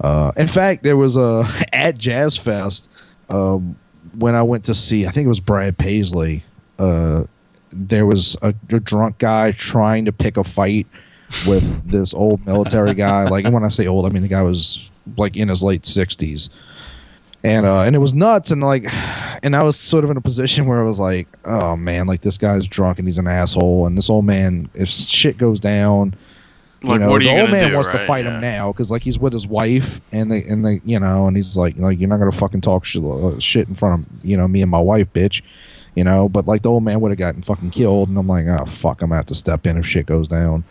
Uh, 0.00 0.32
in 0.36 0.46
fact, 0.48 0.82
there 0.82 0.96
was 0.96 1.16
a 1.16 1.44
at 1.72 1.98
Jazz 1.98 2.36
Fest 2.36 2.88
um, 3.28 3.76
when 4.18 4.34
I 4.34 4.42
went 4.42 4.64
to 4.66 4.74
see. 4.74 5.06
I 5.06 5.10
think 5.10 5.24
it 5.26 5.28
was 5.28 5.40
Brad 5.40 5.76
Paisley. 5.78 6.44
Uh, 6.78 7.24
there 7.70 8.06
was 8.06 8.36
a, 8.42 8.54
a 8.70 8.80
drunk 8.80 9.18
guy 9.18 9.52
trying 9.52 10.04
to 10.06 10.12
pick 10.12 10.36
a 10.36 10.44
fight 10.44 10.86
with 11.46 11.90
this 11.90 12.14
old 12.14 12.46
military 12.46 12.94
guy. 12.94 13.24
Like, 13.28 13.46
when 13.52 13.64
I 13.64 13.68
say 13.68 13.86
old, 13.86 14.06
I 14.06 14.08
mean 14.10 14.22
the 14.22 14.28
guy 14.28 14.42
was 14.42 14.90
like 15.16 15.36
in 15.36 15.48
his 15.48 15.62
late 15.62 15.84
sixties 15.86 16.50
and 17.44 17.64
uh 17.66 17.82
and 17.82 17.94
it 17.94 17.98
was 18.00 18.14
nuts. 18.14 18.50
And 18.50 18.62
like 18.62 18.84
and 19.42 19.54
i 19.54 19.62
was 19.62 19.78
sort 19.78 20.02
of 20.04 20.10
in 20.10 20.16
a 20.16 20.20
position 20.20 20.66
where 20.66 20.80
i 20.80 20.82
was 20.82 20.98
like 20.98 21.28
oh 21.44 21.76
man 21.76 22.06
like 22.08 22.20
this 22.22 22.36
guy's 22.38 22.66
drunk 22.66 22.98
and 22.98 23.06
he's 23.06 23.18
an 23.18 23.26
asshole. 23.26 23.86
And 23.86 23.96
this 23.96 24.10
old 24.10 24.24
man 24.24 24.68
if 24.74 24.88
shit 24.88 25.38
goes 25.38 25.60
down 25.60 26.14
you 26.80 26.96
know 26.96 27.18
the 27.18 27.24
you 27.24 27.30
old 27.32 27.50
man 27.50 27.70
do, 27.70 27.74
wants 27.74 27.90
to 27.90 27.98
fight 28.06 28.24
Yeah. 28.24 28.36
him 28.36 28.40
now 28.40 28.70
because 28.72 28.88
like 28.90 29.02
he's 29.02 29.18
with 29.18 29.32
his 29.32 29.48
wife 29.48 30.00
and 30.12 30.30
they 30.30 30.44
and 30.44 30.64
they 30.64 30.80
you 30.84 31.00
know 31.00 31.26
and 31.26 31.36
he's 31.36 31.56
like 31.56 31.76
like 31.76 31.98
you're 31.98 32.08
not 32.08 32.18
gonna 32.20 32.30
fucking 32.30 32.60
talk 32.60 32.84
shit, 32.84 33.02
uh, 33.02 33.36
shit 33.40 33.66
in 33.68 33.74
front 33.74 34.06
of 34.06 34.24
you 34.24 34.36
know 34.36 34.46
me 34.46 34.62
and 34.62 34.70
my 34.70 34.78
wife 34.80 35.12
bitch 35.12 35.42
you 35.96 36.04
know? 36.04 36.28
But 36.28 36.46
like 36.46 36.62
the 36.62 36.70
old 36.70 36.84
man 36.84 37.00
would 37.00 37.10
have 37.10 37.18
gotten 37.18 37.42
fucking 37.42 37.70
killed. 37.72 38.08
And 38.10 38.16
i'm 38.18 38.28
like 38.28 38.46
oh 38.46 38.64
fuck 38.66 39.02
i'm 39.02 39.08
gonna 39.08 39.16
have 39.16 39.26
to 39.26 39.34
step 39.34 39.66
in 39.66 39.76
if 39.76 39.86
shit 39.86 40.06
goes 40.06 40.28
down 40.28 40.62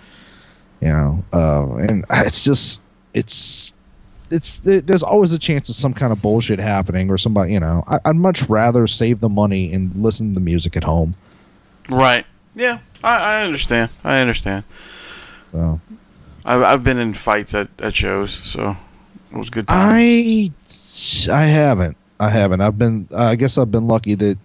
you 0.82 0.88
know? 0.90 1.24
Uh 1.34 1.76
and 1.78 2.06
it's 2.10 2.44
just 2.46 2.82
it's 3.14 3.74
it's 4.32 4.58
there- 4.60 4.82
there's 4.82 5.04
always 5.04 5.32
a 5.32 5.40
chance 5.40 5.70
of 5.70 5.76
some 5.76 5.94
kind 5.94 6.12
of 6.12 6.22
bullshit 6.22 6.60
happening 6.60 7.10
or 7.10 7.18
somebody 7.18 7.54
you 7.54 7.60
know 7.60 7.84
I, 7.88 8.00
i'd 8.06 8.16
much 8.16 8.44
rather 8.50 8.88
save 8.88 9.20
the 9.20 9.30
money 9.30 9.74
and 9.74 9.92
listen 9.96 10.30
to 10.30 10.34
the 10.36 10.42
music 10.46 10.76
at 10.78 10.84
home 10.84 11.14
Right. 11.90 12.26
Yeah, 12.56 12.80
I, 13.04 13.40
I 13.42 13.46
understand. 13.46 13.92
I 14.04 14.20
understand. 14.20 14.66
so 15.52 15.80
I've, 16.44 16.62
I've 16.64 16.84
been 16.84 16.98
in 16.98 17.14
fights 17.14 17.54
at, 17.54 17.70
at 17.80 17.96
shows, 17.96 18.32
so 18.34 18.76
it 19.32 19.38
was 19.38 19.50
good 19.50 19.68
time. 19.68 19.90
i 19.96 20.52
i 21.32 21.44
haven't 21.44 21.96
i 22.20 22.30
haven't 22.30 22.62
i've 22.62 22.78
been 22.78 23.08
i 23.16 23.36
guess 23.36 23.58
i've 23.58 23.72
been 23.72 23.88
lucky 23.88 24.16
that 24.16 24.38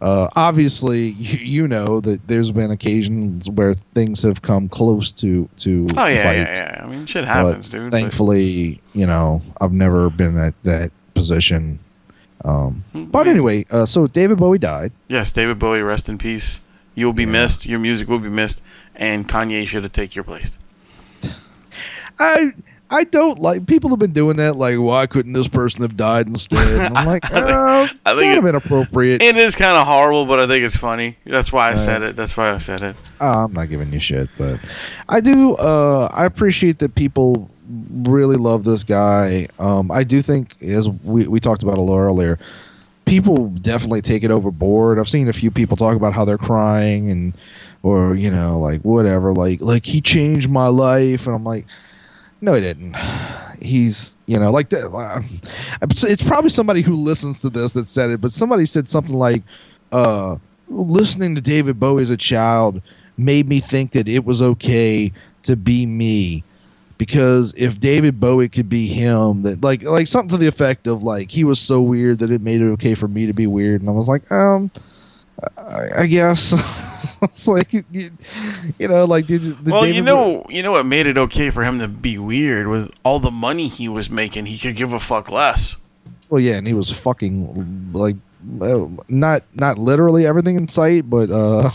uh, 0.00 0.28
obviously, 0.36 1.08
you, 1.18 1.38
you 1.38 1.68
know 1.68 2.00
that 2.00 2.26
there's 2.28 2.50
been 2.50 2.70
occasions 2.70 3.48
where 3.50 3.74
things 3.94 4.22
have 4.22 4.42
come 4.42 4.68
close 4.68 5.12
to 5.12 5.48
to 5.58 5.86
oh 5.96 6.06
yeah, 6.06 6.22
fights. 6.22 6.58
yeah, 6.58 6.76
yeah. 6.78 6.84
I 6.84 6.88
mean, 6.88 7.06
shit 7.06 7.24
happens, 7.24 7.68
but 7.68 7.78
dude. 7.78 7.90
but- 7.90 7.98
Thankfully, 8.00 8.80
you 8.94 9.06
know, 9.06 9.42
I've 9.60 9.72
never 9.72 10.10
been 10.10 10.36
at 10.38 10.54
that 10.64 10.90
position. 11.14 11.78
Um, 12.44 12.84
but 12.92 13.26
anyway, 13.26 13.64
uh, 13.70 13.86
so 13.86 14.06
David 14.06 14.36
Bowie 14.38 14.58
died. 14.58 14.92
yes, 15.08 15.32
David 15.32 15.58
Bowie, 15.58 15.80
rest 15.80 16.08
in 16.10 16.18
peace. 16.18 16.60
You 16.94 17.06
will 17.06 17.14
be 17.14 17.24
missed. 17.26 17.64
Your 17.66 17.78
music 17.80 18.06
will 18.08 18.18
be 18.18 18.28
missed, 18.28 18.62
and 18.94 19.26
Kanye 19.26 19.66
should 19.66 19.82
have 19.82 19.92
take 19.92 20.14
your 20.14 20.24
place. 20.24 20.58
I 22.18 22.52
I 22.94 23.04
don't 23.04 23.40
like 23.40 23.66
people 23.66 23.90
have 23.90 23.98
been 23.98 24.12
doing 24.12 24.36
that. 24.36 24.54
Like, 24.56 24.78
why 24.78 25.06
couldn't 25.06 25.32
this 25.32 25.48
person 25.48 25.82
have 25.82 25.96
died 25.96 26.28
instead? 26.28 26.80
And 26.80 26.96
I'm 26.96 27.06
like, 27.06 27.24
oh, 27.32 27.88
I 28.06 28.14
think 28.14 28.22
kind 28.22 28.32
it- 28.32 28.38
of 28.38 28.46
inappropriate. 28.46 29.20
It 29.22 29.36
is 29.36 29.56
kind 29.56 29.76
of 29.76 29.86
horrible, 29.86 30.26
but 30.26 30.38
I 30.38 30.46
think 30.46 30.64
it's 30.64 30.76
funny. 30.76 31.16
That's 31.24 31.52
why 31.52 31.72
I 31.72 31.74
said 31.74 32.02
it. 32.02 32.14
That's 32.14 32.36
why 32.36 32.52
I 32.52 32.58
said 32.58 32.82
it. 32.82 32.96
Uh, 33.20 33.44
I'm 33.46 33.52
not 33.52 33.68
giving 33.68 33.92
you 33.92 33.98
shit, 34.00 34.28
but 34.38 34.60
I 35.08 35.20
do. 35.20 35.54
Uh, 35.56 36.08
I 36.12 36.24
appreciate 36.24 36.78
that 36.78 36.94
people 36.94 37.50
really 38.04 38.36
love 38.36 38.62
this 38.64 38.84
guy. 38.84 39.48
Um, 39.58 39.90
I 39.90 40.04
do 40.04 40.22
think, 40.22 40.54
as 40.62 40.88
we, 40.88 41.26
we 41.26 41.40
talked 41.40 41.62
about 41.64 41.78
a 41.78 41.80
little 41.80 41.98
earlier, 41.98 42.38
people 43.06 43.48
definitely 43.48 44.02
take 44.02 44.22
it 44.22 44.30
overboard. 44.30 44.98
I've 44.98 45.08
seen 45.08 45.28
a 45.28 45.32
few 45.32 45.50
people 45.50 45.76
talk 45.76 45.96
about 45.96 46.12
how 46.12 46.24
they're 46.24 46.38
crying 46.38 47.10
and, 47.10 47.34
or 47.82 48.14
you 48.14 48.30
know, 48.30 48.58
like 48.60 48.82
whatever, 48.82 49.32
like 49.32 49.60
like 49.60 49.84
he 49.84 50.00
changed 50.00 50.48
my 50.48 50.68
life, 50.68 51.26
and 51.26 51.34
I'm 51.36 51.44
like, 51.44 51.66
no, 52.44 52.54
he 52.54 52.60
didn't. 52.60 52.94
He's 53.60 54.14
you 54.26 54.38
know 54.38 54.50
like. 54.50 54.72
Uh, 54.72 55.22
it's 55.82 56.22
probably 56.22 56.50
somebody 56.50 56.82
who 56.82 56.94
listens 56.94 57.40
to 57.40 57.50
this 57.50 57.72
that 57.72 57.88
said 57.88 58.10
it, 58.10 58.20
but 58.20 58.30
somebody 58.30 58.66
said 58.66 58.88
something 58.88 59.14
like, 59.14 59.42
uh, 59.92 60.36
listening 60.68 61.34
to 61.34 61.40
David 61.40 61.80
Bowie 61.80 62.02
as 62.02 62.10
a 62.10 62.16
child 62.16 62.82
made 63.16 63.48
me 63.48 63.60
think 63.60 63.92
that 63.92 64.08
it 64.08 64.24
was 64.24 64.42
okay 64.42 65.12
to 65.42 65.56
be 65.56 65.86
me 65.86 66.42
because 66.98 67.54
if 67.56 67.80
David 67.80 68.20
Bowie 68.20 68.48
could 68.48 68.68
be 68.68 68.86
him 68.86 69.42
that 69.42 69.62
like 69.62 69.82
like 69.82 70.06
something 70.06 70.30
to 70.30 70.36
the 70.36 70.46
effect 70.46 70.86
of 70.86 71.02
like 71.02 71.30
he 71.30 71.44
was 71.44 71.60
so 71.60 71.80
weird 71.80 72.18
that 72.20 72.30
it 72.30 72.40
made 72.40 72.60
it 72.60 72.70
okay 72.72 72.94
for 72.94 73.08
me 73.08 73.26
to 73.26 73.32
be 73.32 73.46
weird 73.46 73.80
and 73.80 73.90
I 73.90 73.92
was 73.92 74.08
like 74.08 74.30
um 74.32 74.70
I, 75.58 75.88
I 75.98 76.06
guess 76.06 76.52
it's 77.32 77.48
like 77.48 77.72
you, 77.72 77.82
you 78.78 78.88
know 78.88 79.04
like 79.04 79.26
did, 79.26 79.42
did 79.42 79.66
Well, 79.66 79.82
David 79.82 79.96
you 79.96 80.02
know, 80.02 80.44
you 80.48 80.62
know 80.62 80.72
what 80.72 80.86
made 80.86 81.06
it 81.06 81.18
okay 81.18 81.50
for 81.50 81.64
him 81.64 81.78
to 81.78 81.88
be 81.88 82.18
weird 82.18 82.66
was 82.66 82.90
all 83.04 83.18
the 83.20 83.30
money 83.30 83.68
he 83.68 83.88
was 83.88 84.08
making. 84.10 84.46
He 84.46 84.58
could 84.58 84.76
give 84.76 84.92
a 84.92 85.00
fuck 85.00 85.30
less. 85.30 85.76
well 86.28 86.40
yeah 86.40 86.56
and 86.56 86.66
he 86.66 86.74
was 86.74 86.90
fucking 86.90 87.92
like 87.92 88.16
uh, 88.60 88.86
not 89.08 89.42
not 89.54 89.78
literally 89.78 90.26
everything 90.26 90.56
in 90.56 90.68
sight, 90.68 91.08
but 91.08 91.30
uh, 91.30 91.70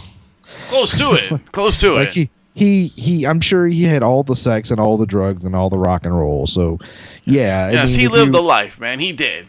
Close 0.67 0.97
to 0.97 1.13
it. 1.13 1.45
Close 1.51 1.79
to 1.79 1.93
like 1.95 2.09
it. 2.09 2.13
he 2.13 2.29
he 2.53 2.87
he. 2.87 3.25
I'm 3.25 3.41
sure 3.41 3.65
he 3.65 3.83
had 3.83 4.03
all 4.03 4.23
the 4.23 4.35
sex 4.35 4.69
and 4.71 4.79
all 4.79 4.97
the 4.97 5.05
drugs 5.05 5.45
and 5.45 5.55
all 5.55 5.69
the 5.69 5.77
rock 5.79 6.05
and 6.05 6.15
roll. 6.15 6.45
So 6.47 6.79
yeah, 7.25 7.71
yes, 7.71 7.91
mean, 7.95 7.99
he 7.99 8.07
lived 8.07 8.27
you- 8.27 8.33
the 8.33 8.41
life, 8.41 8.79
man. 8.79 8.99
He 8.99 9.13
did. 9.13 9.47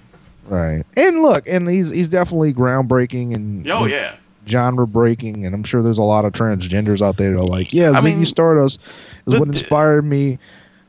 right. 0.48 0.84
And 0.96 1.22
look, 1.22 1.46
and 1.46 1.68
he's 1.68 1.90
he's 1.90 2.08
definitely 2.08 2.52
groundbreaking 2.54 3.34
and 3.34 3.68
Oh 3.70 3.84
yeah. 3.86 4.16
Genre 4.48 4.86
breaking, 4.86 5.46
and 5.46 5.54
I'm 5.54 5.62
sure 5.64 5.82
there's 5.82 5.98
a 5.98 6.02
lot 6.02 6.24
of 6.24 6.32
transgenders 6.32 7.00
out 7.02 7.16
there 7.16 7.32
that 7.32 7.38
are 7.38 7.44
like, 7.44 7.72
yeah, 7.72 7.90
I 7.90 8.00
Ziggy 8.00 8.16
mean, 8.16 8.26
Stardust 8.26 8.80
is 9.26 9.38
what 9.38 9.48
inspired 9.48 10.04
me 10.04 10.38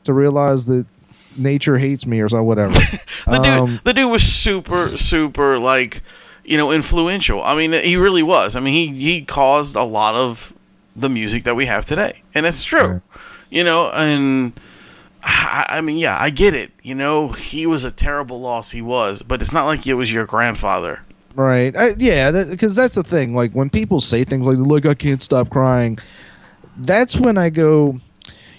to 0.04 0.12
realize 0.12 0.66
that 0.66 0.86
nature 1.36 1.78
hates 1.78 2.06
me 2.06 2.20
or 2.20 2.28
so 2.28 2.42
whatever. 2.42 2.72
The 3.24 3.38
dude, 3.38 3.46
Um, 3.46 3.80
the 3.84 3.94
dude 3.94 4.10
was 4.10 4.22
super, 4.24 4.96
super 4.96 5.58
like, 5.58 6.02
you 6.44 6.56
know, 6.56 6.72
influential. 6.72 7.42
I 7.42 7.56
mean, 7.56 7.72
he 7.72 7.96
really 7.96 8.22
was. 8.24 8.56
I 8.56 8.60
mean, 8.60 8.72
he 8.74 9.00
he 9.00 9.24
caused 9.24 9.76
a 9.76 9.84
lot 9.84 10.14
of 10.16 10.52
the 10.96 11.08
music 11.08 11.44
that 11.44 11.54
we 11.54 11.66
have 11.66 11.86
today, 11.86 12.22
and 12.34 12.44
it's 12.46 12.64
true. 12.64 12.80
Right. 12.80 13.00
You 13.48 13.62
know, 13.64 13.90
and 13.90 14.52
I, 15.22 15.66
I 15.68 15.80
mean, 15.82 15.98
yeah, 15.98 16.16
I 16.20 16.30
get 16.30 16.52
it. 16.54 16.72
You 16.82 16.94
know, 16.96 17.28
he 17.28 17.64
was 17.66 17.84
a 17.84 17.92
terrible 17.92 18.40
loss. 18.40 18.72
He 18.72 18.82
was, 18.82 19.22
but 19.22 19.40
it's 19.40 19.52
not 19.52 19.66
like 19.66 19.86
it 19.86 19.94
was 19.94 20.12
your 20.12 20.26
grandfather. 20.26 21.02
Right. 21.34 21.74
I, 21.76 21.90
yeah, 21.98 22.30
because 22.50 22.74
that's 22.76 22.94
the 22.94 23.02
thing. 23.02 23.34
Like 23.34 23.52
when 23.52 23.70
people 23.70 24.00
say 24.00 24.24
things 24.24 24.44
like 24.44 24.58
"Look, 24.58 24.86
I 24.86 24.94
can't 24.94 25.22
stop 25.22 25.50
crying," 25.50 25.98
that's 26.76 27.16
when 27.16 27.38
I 27.38 27.50
go, 27.50 27.96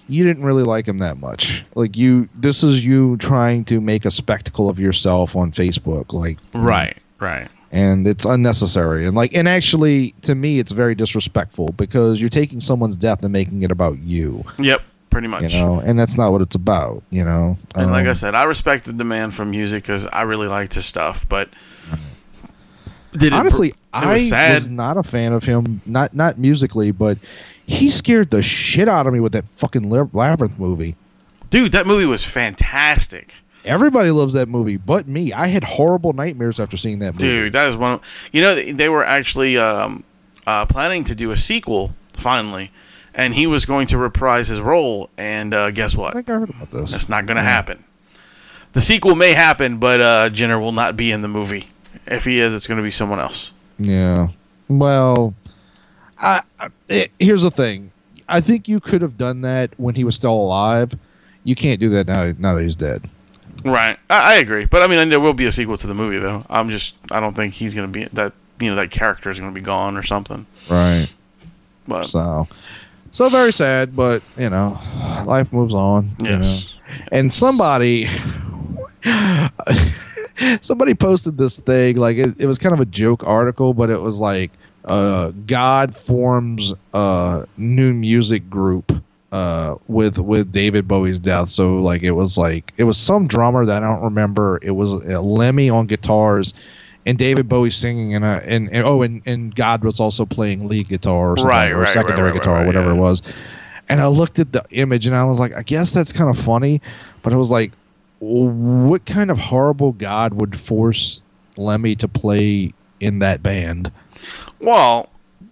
"You 0.08 0.24
didn't 0.24 0.44
really 0.44 0.64
like 0.64 0.88
him 0.88 0.98
that 1.00 1.18
much. 1.20 1.66
Like 1.76 1.98
you, 1.98 2.30
this 2.36 2.64
is 2.64 2.84
you 2.86 3.18
trying 3.18 3.66
to 3.66 3.80
make 3.80 4.06
a 4.06 4.12
spectacle 4.12 4.70
of 4.70 4.80
yourself 4.80 5.36
on 5.36 5.52
Facebook, 5.52 6.14
like 6.14 6.38
Right. 6.54 6.98
Right. 7.20 7.48
And 7.72 8.08
it's 8.08 8.24
unnecessary. 8.26 9.08
And 9.08 9.16
like, 9.16 9.34
and 9.34 9.48
actually, 9.48 10.14
to 10.24 10.36
me, 10.36 10.60
it's 10.60 10.72
very 10.72 10.94
disrespectful 10.94 11.70
because 11.76 12.22
you're 12.22 12.30
taking 12.30 12.60
someone's 12.62 12.96
death 12.96 13.24
and 13.24 13.34
making 13.34 13.64
it 13.64 13.72
about 13.72 13.98
you. 14.00 14.44
Yep. 14.60 14.82
Pretty 15.10 15.28
much. 15.28 15.54
You 15.54 15.60
know, 15.60 15.80
and 15.80 15.98
that's 15.98 16.16
not 16.18 16.32
what 16.32 16.42
it's 16.42 16.56
about. 16.56 17.02
You 17.12 17.24
know. 17.24 17.58
And 17.76 17.92
like 17.92 18.06
I 18.06 18.10
Um, 18.10 18.14
said, 18.16 18.36
I 18.36 18.44
respected 18.44 18.98
the 18.98 19.04
man 19.04 19.32
from 19.32 19.52
music 19.52 19.84
because 19.84 20.06
I 20.08 20.24
really 20.24 20.48
liked 20.48 20.74
his 20.76 20.86
stuff. 20.86 21.26
But 21.30 21.50
did 23.18 23.34
honestly, 23.34 23.70
it 23.70 23.76
I 23.94 24.14
was 24.14 24.30
sad. 24.30 24.56
was 24.56 24.68
not 24.68 24.98
a 24.98 25.04
fan 25.04 25.34
of 25.34 25.44
him. 25.44 25.82
Not 25.86 26.14
not 26.14 26.38
musically, 26.38 26.92
but 26.92 27.18
he 27.66 27.90
scared 27.90 28.30
the 28.32 28.44
shit 28.44 28.88
out 28.88 29.08
of 29.08 29.14
me 29.14 29.20
with 29.20 29.32
that 29.34 29.46
fucking 29.56 29.90
labyrinth 29.90 30.60
movie. 30.60 30.96
dude, 31.50 31.72
that 31.72 31.86
movie 31.88 32.06
was 32.06 32.26
fantastic. 32.26 33.34
Everybody 33.66 34.12
loves 34.12 34.34
that 34.34 34.50
movie, 34.50 34.76
but 34.76 35.08
me. 35.08 35.32
I 35.32 35.48
had 35.48 35.64
horrible 35.64 36.12
nightmares 36.12 36.60
after 36.60 36.76
seeing 36.76 37.00
that 37.00 37.14
movie. 37.14 37.20
Dude, 37.20 37.54
that 37.54 37.68
is 37.70 37.78
one. 37.78 37.94
Of, 37.94 38.30
you 38.34 38.42
know, 38.42 38.56
they- 38.56 38.90
were 38.90 39.06
actually 39.06 39.58
um, 39.58 40.04
uh, 40.46 40.66
planning 40.66 41.06
to 41.06 41.16
do 41.16 41.32
a 41.32 41.38
sequel 41.38 41.94
finally, 42.14 42.72
and 43.14 43.34
he 43.34 43.48
was 43.48 43.66
going 43.66 43.88
to 43.88 43.98
reprise 43.98 44.50
his 44.50 44.60
role. 44.60 45.10
And 45.18 45.54
uh, 45.54 45.72
guess 45.72 45.96
I 45.96 46.00
what? 46.02 46.14
think 46.14 46.30
I 46.30 46.40
heard 46.40 46.50
about 46.50 46.72
this. 46.72 46.92
That's 46.92 47.08
not 47.08 47.26
going 47.26 47.38
to 47.38 47.42
happen. 47.44 47.86
The 48.74 48.82
sequel 48.82 49.16
may 49.16 49.32
happen, 49.34 49.78
but 49.78 50.02
uh, 50.02 50.30
Jenner 50.30 50.60
will 50.60 50.72
not 50.74 50.98
be 50.98 51.12
in 51.12 51.22
the 51.22 51.28
movie. 51.30 51.68
If 52.06 52.26
he 52.26 52.40
is, 52.40 52.54
it's 52.54 52.68
going 52.68 52.78
to 52.78 52.84
be 52.84 52.92
someone 52.92 53.20
else. 53.20 53.52
Yeah. 53.80 54.30
Well, 54.68 55.34
I, 56.20 56.42
I, 56.60 56.68
it, 56.88 57.12
here's 57.20 57.42
the 57.44 57.52
thing. 57.52 57.92
I 58.30 58.42
think 58.42 58.68
you 58.68 58.80
could 58.80 59.02
have 59.02 59.18
done 59.18 59.42
that 59.42 59.72
when 59.78 59.96
he 59.96 60.04
was 60.04 60.16
still 60.16 60.34
alive. 60.34 60.94
You 61.44 61.56
can't 61.56 61.80
do 61.80 61.90
that 61.90 62.08
now. 62.08 62.34
Now 62.40 62.56
that 62.56 62.64
he's 62.64 62.76
dead. 62.76 63.04
Right, 63.66 63.98
I, 64.10 64.36
I 64.36 64.38
agree. 64.40 64.66
But 64.66 64.82
I 64.82 64.88
mean, 64.88 65.10
there 65.10 65.20
will 65.20 65.34
be 65.34 65.46
a 65.46 65.52
sequel 65.52 65.78
to 65.78 65.88
the 65.88 65.94
movie, 65.94 66.18
though. 66.18 66.46
I'm 66.50 66.70
just, 66.70 66.98
I 67.12 67.20
don't 67.20 67.34
think 67.34 67.54
he's 67.54 67.74
going 67.74 67.92
to 67.92 68.00
be 68.00 68.06
that. 68.14 68.34
You 68.60 68.70
know, 68.70 68.76
that 68.76 68.92
character 68.92 69.30
is 69.30 69.40
going 69.40 69.54
to 69.54 69.60
be 69.60 69.64
gone 69.66 69.98
or 69.98 70.04
something. 70.04 70.46
Right. 70.70 71.08
But 71.88 72.06
So, 72.06 72.48
so 73.12 73.28
very 73.30 73.52
sad, 73.52 73.96
but 73.96 74.22
you 74.38 74.50
know, 74.50 74.80
life 75.26 75.52
moves 75.52 75.74
on. 75.74 76.12
you 76.20 76.30
yes, 76.30 76.78
know. 76.88 77.06
And 77.12 77.34
somebody, 77.34 78.08
somebody 80.62 80.94
posted 80.94 81.38
this 81.38 81.60
thing 81.60 81.98
like 81.98 82.18
it, 82.18 82.40
it 82.40 82.46
was 82.46 82.58
kind 82.58 82.74
of 82.74 82.80
a 82.80 82.86
joke 82.86 83.26
article, 83.26 83.74
but 83.74 83.90
it 83.90 84.02
was 84.02 84.20
like, 84.20 84.52
uh, 84.86 85.32
God 85.46 85.96
forms 85.96 86.74
a 86.94 87.48
new 87.58 87.94
music 87.94 88.50
group. 88.50 89.04
Uh, 89.32 89.80
with 89.88 90.20
with 90.20 90.52
David 90.52 90.88
Bowie's 90.88 91.18
death, 91.18 91.50
so 91.50 91.82
like 91.82 92.04
it 92.04 92.12
was 92.12 92.38
like 92.38 92.72
it 92.78 92.84
was 92.84 93.00
some 93.00 93.26
drummer 93.26 93.66
that 93.66 93.82
I 93.82 93.88
don't 93.88 94.04
remember. 94.04 94.60
It 94.62 94.70
was 94.70 94.92
uh, 95.08 95.20
Lemmy 95.20 95.72
on 95.72 95.88
guitars, 95.88 96.54
and 97.06 97.18
David 97.18 97.50
Bowie 97.50 97.72
singing, 97.72 98.14
and, 98.14 98.24
uh, 98.24 98.42
and 98.44 98.70
and 98.72 98.86
oh, 98.86 99.02
and, 99.02 99.22
and 99.26 99.54
God 99.56 99.84
was 99.84 100.00
also 100.00 100.26
playing 100.26 100.68
lead 100.68 100.88
guitar 100.88 101.32
or 101.32 101.38
something, 101.38 101.50
Right, 101.50 101.72
or 101.72 101.80
right, 101.80 101.90
secondary 101.90 102.30
right, 102.30 102.36
guitar, 102.36 102.58
right, 102.58 102.68
whatever 102.68 102.92
yeah. 102.92 102.96
it 102.96 103.00
was. 103.00 103.22
And 103.90 104.00
I 104.00 104.08
looked 104.08 104.40
at 104.40 104.52
the 104.52 104.64
image 104.72 105.08
and 105.08 105.16
I 105.16 105.26
was 105.26 105.40
like, 105.40 105.54
I 105.54 105.64
guess 105.64 105.92
that's 105.92 106.14
kind 106.14 106.30
of 106.30 106.38
funny, 106.38 106.82
but 107.22 107.34
it 107.34 107.38
was 107.38 107.52
like, 107.52 107.72
what 108.26 109.06
kind 109.06 109.30
of 109.32 109.38
horrible 109.40 109.92
God 109.92 110.34
would 110.34 110.60
force 110.60 111.22
Lemmy 111.58 111.96
to 111.96 112.08
play 112.08 112.74
in 113.00 113.20
that 113.20 113.44
band? 113.44 113.92
well, 114.60 115.10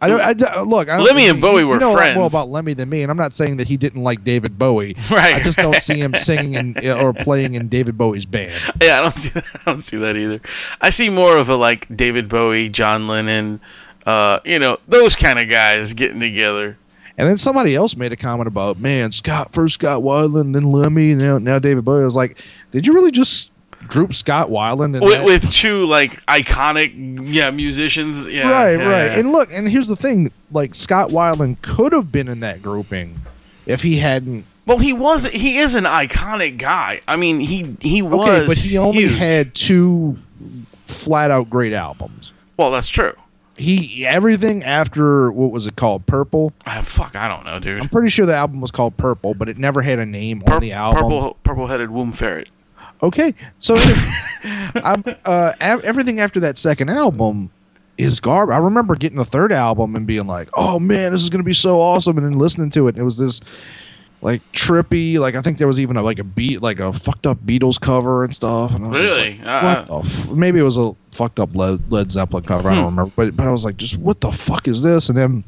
I 0.00 0.08
don't. 0.08 0.20
I, 0.20 0.34
don't- 0.34 0.68
look, 0.68 0.88
I 0.90 0.96
don't, 0.98 1.06
Lemmy 1.06 1.28
and 1.28 1.40
Bowie 1.40 1.60
you 1.60 1.68
were 1.68 1.78
know 1.78 1.94
a 1.94 1.96
lot 1.96 2.14
more 2.14 2.26
about 2.26 2.48
Lemmy 2.50 2.74
than 2.74 2.90
me, 2.90 3.00
and 3.02 3.10
I'm 3.10 3.16
not 3.16 3.32
saying 3.32 3.56
that 3.56 3.68
he 3.68 3.78
didn't 3.78 4.02
like 4.02 4.22
David 4.24 4.58
Bowie. 4.58 4.96
Right. 5.10 5.36
I 5.36 5.40
just 5.42 5.56
don't 5.58 5.76
see 5.76 5.98
him 5.98 6.14
singing 6.14 6.54
in, 6.54 6.90
or 6.90 7.12
playing 7.14 7.54
in 7.54 7.68
David 7.68 7.96
Bowie's 7.96 8.26
band. 8.26 8.52
yeah, 8.82 8.98
I 8.98 9.02
don't 9.02 9.16
see 9.16 9.30
that. 9.30 9.44
I 9.54 9.70
don't 9.70 9.80
see 9.80 9.96
that 9.98 10.16
either. 10.16 10.40
I 10.80 10.90
see 10.90 11.08
more 11.08 11.38
of 11.38 11.48
a 11.48 11.56
like 11.56 11.94
David 11.96 12.28
Bowie, 12.28 12.68
John 12.68 13.06
Lennon, 13.08 13.60
uh, 14.04 14.40
you 14.44 14.58
know, 14.58 14.78
those 14.86 15.16
kind 15.16 15.38
of 15.38 15.48
guys 15.48 15.94
getting 15.94 16.20
together. 16.20 16.76
And 17.16 17.28
then 17.28 17.36
somebody 17.36 17.74
else 17.76 17.96
made 17.96 18.12
a 18.12 18.16
comment 18.16 18.48
about, 18.48 18.78
man, 18.78 19.12
Scott 19.12 19.52
first 19.52 19.74
Scott 19.74 20.02
Weiland, 20.02 20.52
then 20.52 20.64
Lemmy, 20.64 21.14
now 21.14 21.38
now 21.38 21.58
David 21.58 21.84
Bowie. 21.84 22.02
I 22.02 22.04
was 22.04 22.16
like, 22.16 22.38
did 22.72 22.86
you 22.86 22.92
really 22.92 23.12
just 23.12 23.50
group 23.86 24.14
Scott 24.14 24.48
Weiland? 24.48 25.00
With, 25.00 25.10
that? 25.12 25.24
with 25.24 25.52
two 25.52 25.84
like 25.86 26.24
iconic 26.26 26.92
yeah 27.32 27.50
musicians 27.50 28.32
yeah 28.32 28.50
right, 28.50 28.72
yeah, 28.78 28.84
right. 28.90 29.04
yeah. 29.12 29.18
And 29.18 29.30
look, 29.30 29.52
and 29.52 29.68
here's 29.68 29.86
the 29.88 29.94
thing: 29.96 30.32
like 30.50 30.74
Scott 30.74 31.10
Weiland 31.10 31.62
could 31.62 31.92
have 31.92 32.10
been 32.10 32.26
in 32.28 32.40
that 32.40 32.62
grouping 32.62 33.20
if 33.66 33.82
he 33.82 33.98
hadn't. 33.98 34.44
well 34.66 34.78
he 34.78 34.92
was 34.92 35.26
he 35.26 35.58
is 35.58 35.74
an 35.74 35.84
iconic 35.84 36.58
guy 36.58 37.00
i 37.08 37.16
mean 37.16 37.40
he 37.40 37.76
he 37.80 38.02
was 38.02 38.28
Okay, 38.28 38.46
but 38.46 38.56
he 38.58 38.76
only 38.76 39.02
huge. 39.06 39.16
had 39.18 39.54
two 39.54 40.18
flat 40.84 41.30
out 41.30 41.48
great 41.48 41.72
albums. 41.72 42.30
well 42.58 42.70
that's 42.70 42.88
true 42.88 43.14
He 43.56 44.04
everything 44.06 44.64
after 44.64 45.30
what 45.30 45.50
was 45.52 45.66
it 45.66 45.76
called? 45.76 46.06
Purple. 46.06 46.52
Ah, 46.66 46.80
fuck 46.82 47.14
i 47.14 47.28
don't 47.28 47.44
know 47.44 47.58
dude 47.60 47.80
I'm 47.80 47.88
pretty 47.88 48.08
sure 48.08 48.26
the 48.26 48.34
album 48.34 48.60
was 48.60 48.70
called 48.70 48.96
Purple, 48.96 49.34
but 49.34 49.48
it 49.48 49.58
never 49.58 49.82
had 49.82 49.98
a 49.98 50.06
name 50.06 50.40
Pur- 50.40 50.54
on 50.54 50.60
the 50.60 50.72
album. 50.72 51.02
purple 51.02 51.36
purple 51.42 51.66
headed 51.68 51.90
womb 51.90 52.12
ferret 52.12 52.48
Okay, 53.02 53.34
so 53.58 53.76
I'm, 54.44 55.04
uh, 55.24 55.52
everything 55.60 56.20
after 56.20 56.40
that 56.40 56.56
second 56.56 56.88
album 56.88 57.50
is 57.98 58.18
garbage. 58.20 58.54
I 58.54 58.58
remember 58.58 58.94
getting 58.94 59.18
the 59.18 59.24
third 59.24 59.52
album 59.52 59.94
and 59.94 60.06
being 60.06 60.26
like, 60.26 60.48
"Oh 60.54 60.78
man, 60.78 61.12
this 61.12 61.22
is 61.22 61.28
gonna 61.28 61.42
be 61.44 61.54
so 61.54 61.80
awesome!" 61.80 62.16
And 62.16 62.24
then 62.26 62.38
listening 62.38 62.70
to 62.70 62.88
it, 62.88 62.96
it 62.96 63.02
was 63.02 63.18
this 63.18 63.40
like 64.22 64.40
trippy. 64.52 65.18
Like 65.18 65.34
I 65.34 65.42
think 65.42 65.58
there 65.58 65.66
was 65.66 65.78
even 65.80 65.96
a, 65.96 66.02
like 66.02 66.18
a 66.18 66.24
beat, 66.24 66.62
like 66.62 66.80
a 66.80 66.92
fucked 66.92 67.26
up 67.26 67.38
Beatles 67.38 67.80
cover 67.80 68.24
and 68.24 68.34
stuff. 68.34 68.74
And 68.74 68.86
I 68.86 68.88
was 68.88 69.00
Really? 69.00 69.38
like, 69.38 69.46
Uh, 69.46 69.60
what 69.62 69.86
the? 70.04 70.08
F-? 70.10 70.28
Maybe 70.30 70.58
it 70.58 70.62
was 70.62 70.76
a 70.76 70.94
fucked 71.12 71.38
up 71.38 71.54
Led, 71.54 71.90
Led 71.92 72.10
Zeppelin 72.10 72.44
cover. 72.44 72.68
I 72.70 72.74
don't 72.74 72.86
remember, 72.86 73.12
but 73.16 73.36
but 73.36 73.46
I 73.46 73.50
was 73.50 73.64
like, 73.64 73.76
just 73.76 73.96
what 73.98 74.20
the 74.20 74.32
fuck 74.32 74.66
is 74.68 74.82
this? 74.82 75.08
And 75.08 75.16
then 75.18 75.44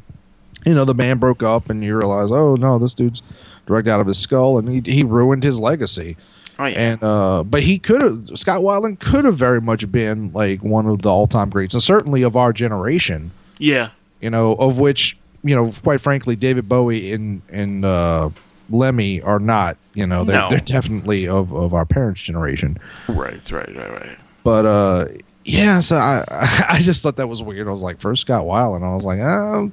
you 0.65 0.75
know 0.75 0.85
the 0.85 0.95
band 0.95 1.21
broke 1.21 1.43
up, 1.43 1.71
and 1.71 1.83
you 1.85 1.97
realize, 1.97 2.31
oh 2.31 2.57
no, 2.57 2.79
this 2.79 2.93
dude's 2.95 3.23
drugged 3.67 3.89
out 3.89 4.01
of 4.01 4.07
his 4.07 4.19
skull, 4.19 4.59
and 4.59 4.69
he 4.69 4.81
he 4.93 5.03
ruined 5.03 5.43
his 5.45 5.59
legacy. 5.61 6.17
oh 6.59 6.67
yeah 6.67 6.79
And 6.93 7.03
uh, 7.03 7.45
but 7.45 7.63
he 7.63 7.79
could 7.79 8.03
have 8.03 8.31
Scott 8.39 8.61
Weiland 8.63 8.99
could 9.01 9.25
have 9.25 9.37
very 9.37 9.61
much 9.61 9.91
been 9.91 10.33
like 10.33 10.63
one 10.63 10.87
of 10.87 11.03
the 11.03 11.09
all 11.11 11.27
time 11.27 11.51
greats, 11.51 11.73
and 11.75 11.83
certainly 11.83 12.23
of 12.23 12.37
our 12.37 12.53
generation. 12.53 13.31
yeah 13.59 13.91
You 14.21 14.31
know, 14.31 14.55
of 14.57 14.79
which 14.79 15.17
you 15.45 15.55
know, 15.55 15.73
quite 15.85 16.01
frankly, 16.01 16.35
David 16.37 16.69
Bowie 16.69 17.13
and 17.13 17.43
and 17.53 17.85
uh, 17.85 18.31
Lemmy 18.71 19.21
are 19.23 19.39
not. 19.39 19.77
You 19.95 20.07
know, 20.07 20.25
they're, 20.25 20.41
No. 20.41 20.49
they're 20.51 20.61
definitely 20.61 21.27
of 21.29 21.53
of 21.53 21.73
our 21.75 21.85
parents' 21.87 22.23
generation. 22.23 22.79
right 23.09 23.51
right 23.51 23.77
right 23.77 23.91
right 23.93 24.19
But 24.45 24.67
uh, 24.67 25.05
yeah, 25.45 25.81
so 25.81 25.97
I 25.97 26.25
I 26.69 26.79
just 26.81 27.03
thought 27.03 27.17
that 27.17 27.29
was 27.29 27.43
weird. 27.43 27.69
I 27.69 27.71
was 27.71 27.83
like, 27.83 27.99
first 28.01 28.23
Scott 28.23 28.45
Weiland, 28.45 28.77
and 28.77 28.85
I 28.87 28.95
was 28.95 29.05
like, 29.05 29.21
oh, 29.21 29.71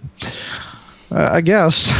I 1.11 1.41
guess. 1.41 1.91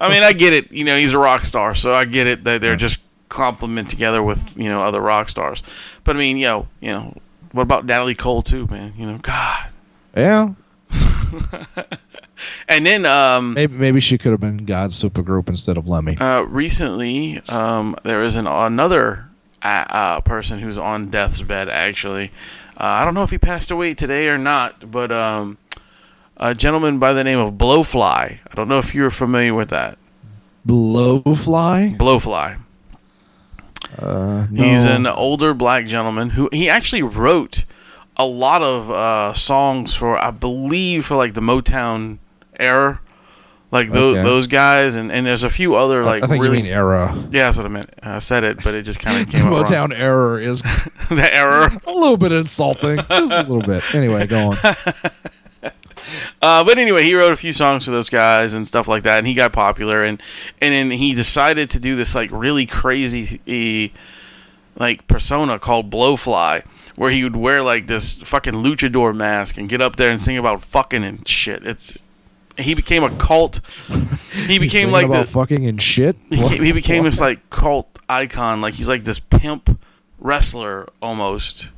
i 0.00 0.08
mean 0.08 0.24
i 0.24 0.32
get 0.32 0.52
it 0.52 0.72
you 0.72 0.84
know 0.84 0.96
he's 0.98 1.12
a 1.12 1.18
rock 1.18 1.44
star 1.44 1.76
so 1.76 1.94
i 1.94 2.04
get 2.04 2.26
it 2.26 2.42
that 2.42 2.60
they're 2.60 2.74
just 2.74 3.04
complement 3.28 3.88
together 3.88 4.20
with 4.20 4.52
you 4.58 4.68
know 4.68 4.82
other 4.82 5.00
rock 5.00 5.28
stars 5.28 5.62
but 6.02 6.16
i 6.16 6.18
mean 6.18 6.36
you 6.36 6.46
know 6.46 6.66
you 6.80 6.90
know 6.90 7.16
what 7.52 7.62
about 7.62 7.84
natalie 7.86 8.16
cole 8.16 8.42
too 8.42 8.66
man 8.68 8.92
you 8.98 9.06
know 9.06 9.16
god 9.18 9.68
yeah, 10.16 10.50
and 12.68 12.84
then 12.86 13.04
um 13.06 13.54
maybe 13.54 13.74
maybe 13.74 14.00
she 14.00 14.18
could 14.18 14.32
have 14.32 14.40
been 14.40 14.64
God's 14.64 15.00
supergroup 15.00 15.48
instead 15.48 15.76
of 15.76 15.86
Lemmy. 15.86 16.16
Uh, 16.18 16.42
recently, 16.42 17.40
um, 17.48 17.94
there 18.04 18.22
is 18.22 18.36
an 18.36 18.46
another 18.46 19.28
uh, 19.62 19.84
uh, 19.88 20.20
person 20.20 20.58
who's 20.58 20.78
on 20.78 21.08
death's 21.10 21.42
bed. 21.42 21.68
Actually, 21.68 22.30
Uh, 22.76 22.84
I 23.00 23.04
don't 23.04 23.14
know 23.14 23.22
if 23.22 23.30
he 23.30 23.38
passed 23.38 23.70
away 23.70 23.94
today 23.94 24.28
or 24.28 24.38
not, 24.38 24.90
but 24.90 25.12
um, 25.12 25.58
a 26.38 26.54
gentleman 26.54 26.98
by 26.98 27.12
the 27.12 27.22
name 27.22 27.38
of 27.38 27.52
Blowfly. 27.54 28.40
I 28.50 28.54
don't 28.54 28.66
know 28.68 28.78
if 28.78 28.94
you're 28.94 29.10
familiar 29.10 29.54
with 29.54 29.68
that. 29.70 29.98
Blowfly. 30.66 31.96
Blowfly. 31.98 32.58
Uh, 33.98 34.46
no. 34.50 34.62
He's 34.64 34.84
an 34.84 35.06
older 35.06 35.54
black 35.54 35.86
gentleman 35.86 36.30
who 36.30 36.48
he 36.52 36.68
actually 36.68 37.02
wrote 37.02 37.64
a 38.16 38.24
lot 38.26 38.62
of 38.62 38.90
uh, 38.90 39.32
songs 39.34 39.94
for, 39.94 40.16
I 40.16 40.30
believe, 40.30 41.04
for 41.06 41.16
like 41.16 41.34
the 41.34 41.40
Motown 41.40 42.18
era, 42.62 43.00
like 43.70 43.90
those 43.90 44.18
Okay. 44.18 44.28
those 44.28 44.46
guys, 44.46 44.96
and, 44.96 45.10
and 45.12 45.26
there's 45.26 45.42
a 45.42 45.50
few 45.50 45.74
other 45.76 46.04
like 46.04 46.22
I 46.22 46.26
think 46.26 46.42
really 46.42 46.58
you 46.58 46.64
mean 46.64 46.72
era. 46.72 47.12
yeah, 47.30 47.44
that's 47.44 47.56
what 47.56 47.66
I 47.66 47.70
meant. 47.70 47.90
I 48.02 48.18
said 48.18 48.44
it, 48.44 48.62
but 48.62 48.74
it 48.74 48.82
just 48.82 49.00
kind 49.00 49.20
of 49.22 49.30
came. 49.32 49.44
Motown 49.46 49.92
error 49.98 50.38
is 50.40 50.62
the 51.10 51.28
error. 51.32 51.70
a 51.86 51.90
little 51.92 52.16
bit 52.16 52.32
insulting, 52.32 52.96
just 52.98 53.10
a 53.32 53.42
little 53.42 53.60
bit. 53.62 53.82
Anyway, 53.94 54.26
go 54.26 54.50
on. 54.50 54.56
Uh, 56.42 56.64
but 56.64 56.76
anyway, 56.78 57.04
he 57.04 57.14
wrote 57.14 57.32
a 57.32 57.36
few 57.36 57.52
songs 57.52 57.84
for 57.84 57.92
those 57.92 58.10
guys 58.10 58.52
and 58.54 58.66
stuff 58.66 58.88
like 58.88 59.04
that, 59.04 59.18
and 59.18 59.26
he 59.26 59.34
got 59.34 59.52
popular. 59.52 60.02
And 60.02 60.20
and 60.60 60.74
then 60.74 60.90
he 60.90 61.14
decided 61.14 61.70
to 61.70 61.80
do 61.80 61.94
this 61.94 62.14
like 62.14 62.28
really 62.32 62.66
crazy 62.66 63.92
like 64.76 65.06
persona 65.06 65.58
called 65.60 65.90
Blowfly, 65.90 66.64
where 66.96 67.10
he 67.12 67.22
would 67.22 67.36
wear 67.36 67.62
like 67.62 67.86
this 67.86 68.16
fucking 68.18 68.54
luchador 68.54 69.14
mask 69.14 69.56
and 69.56 69.68
get 69.68 69.80
up 69.80 69.94
there 69.96 70.10
and 70.10 70.20
sing 70.20 70.36
about 70.36 70.62
fucking 70.62 71.04
and 71.04 71.26
shit. 71.26 71.64
It's 71.64 72.08
he 72.58 72.74
became 72.74 73.02
a 73.02 73.10
cult. 73.16 73.60
He 74.32 74.58
became 74.60 74.90
like 74.90 75.10
the, 75.10 75.24
fucking 75.24 75.66
and 75.66 75.80
shit. 75.80 76.16
he, 76.30 76.58
he 76.58 76.72
became 76.72 77.04
this 77.04 77.20
like 77.20 77.50
cult 77.50 77.98
icon. 78.08 78.60
Like 78.60 78.74
he's 78.74 78.88
like 78.88 79.04
this 79.04 79.18
pimp 79.18 79.78
wrestler 80.18 80.88
almost. 81.00 81.70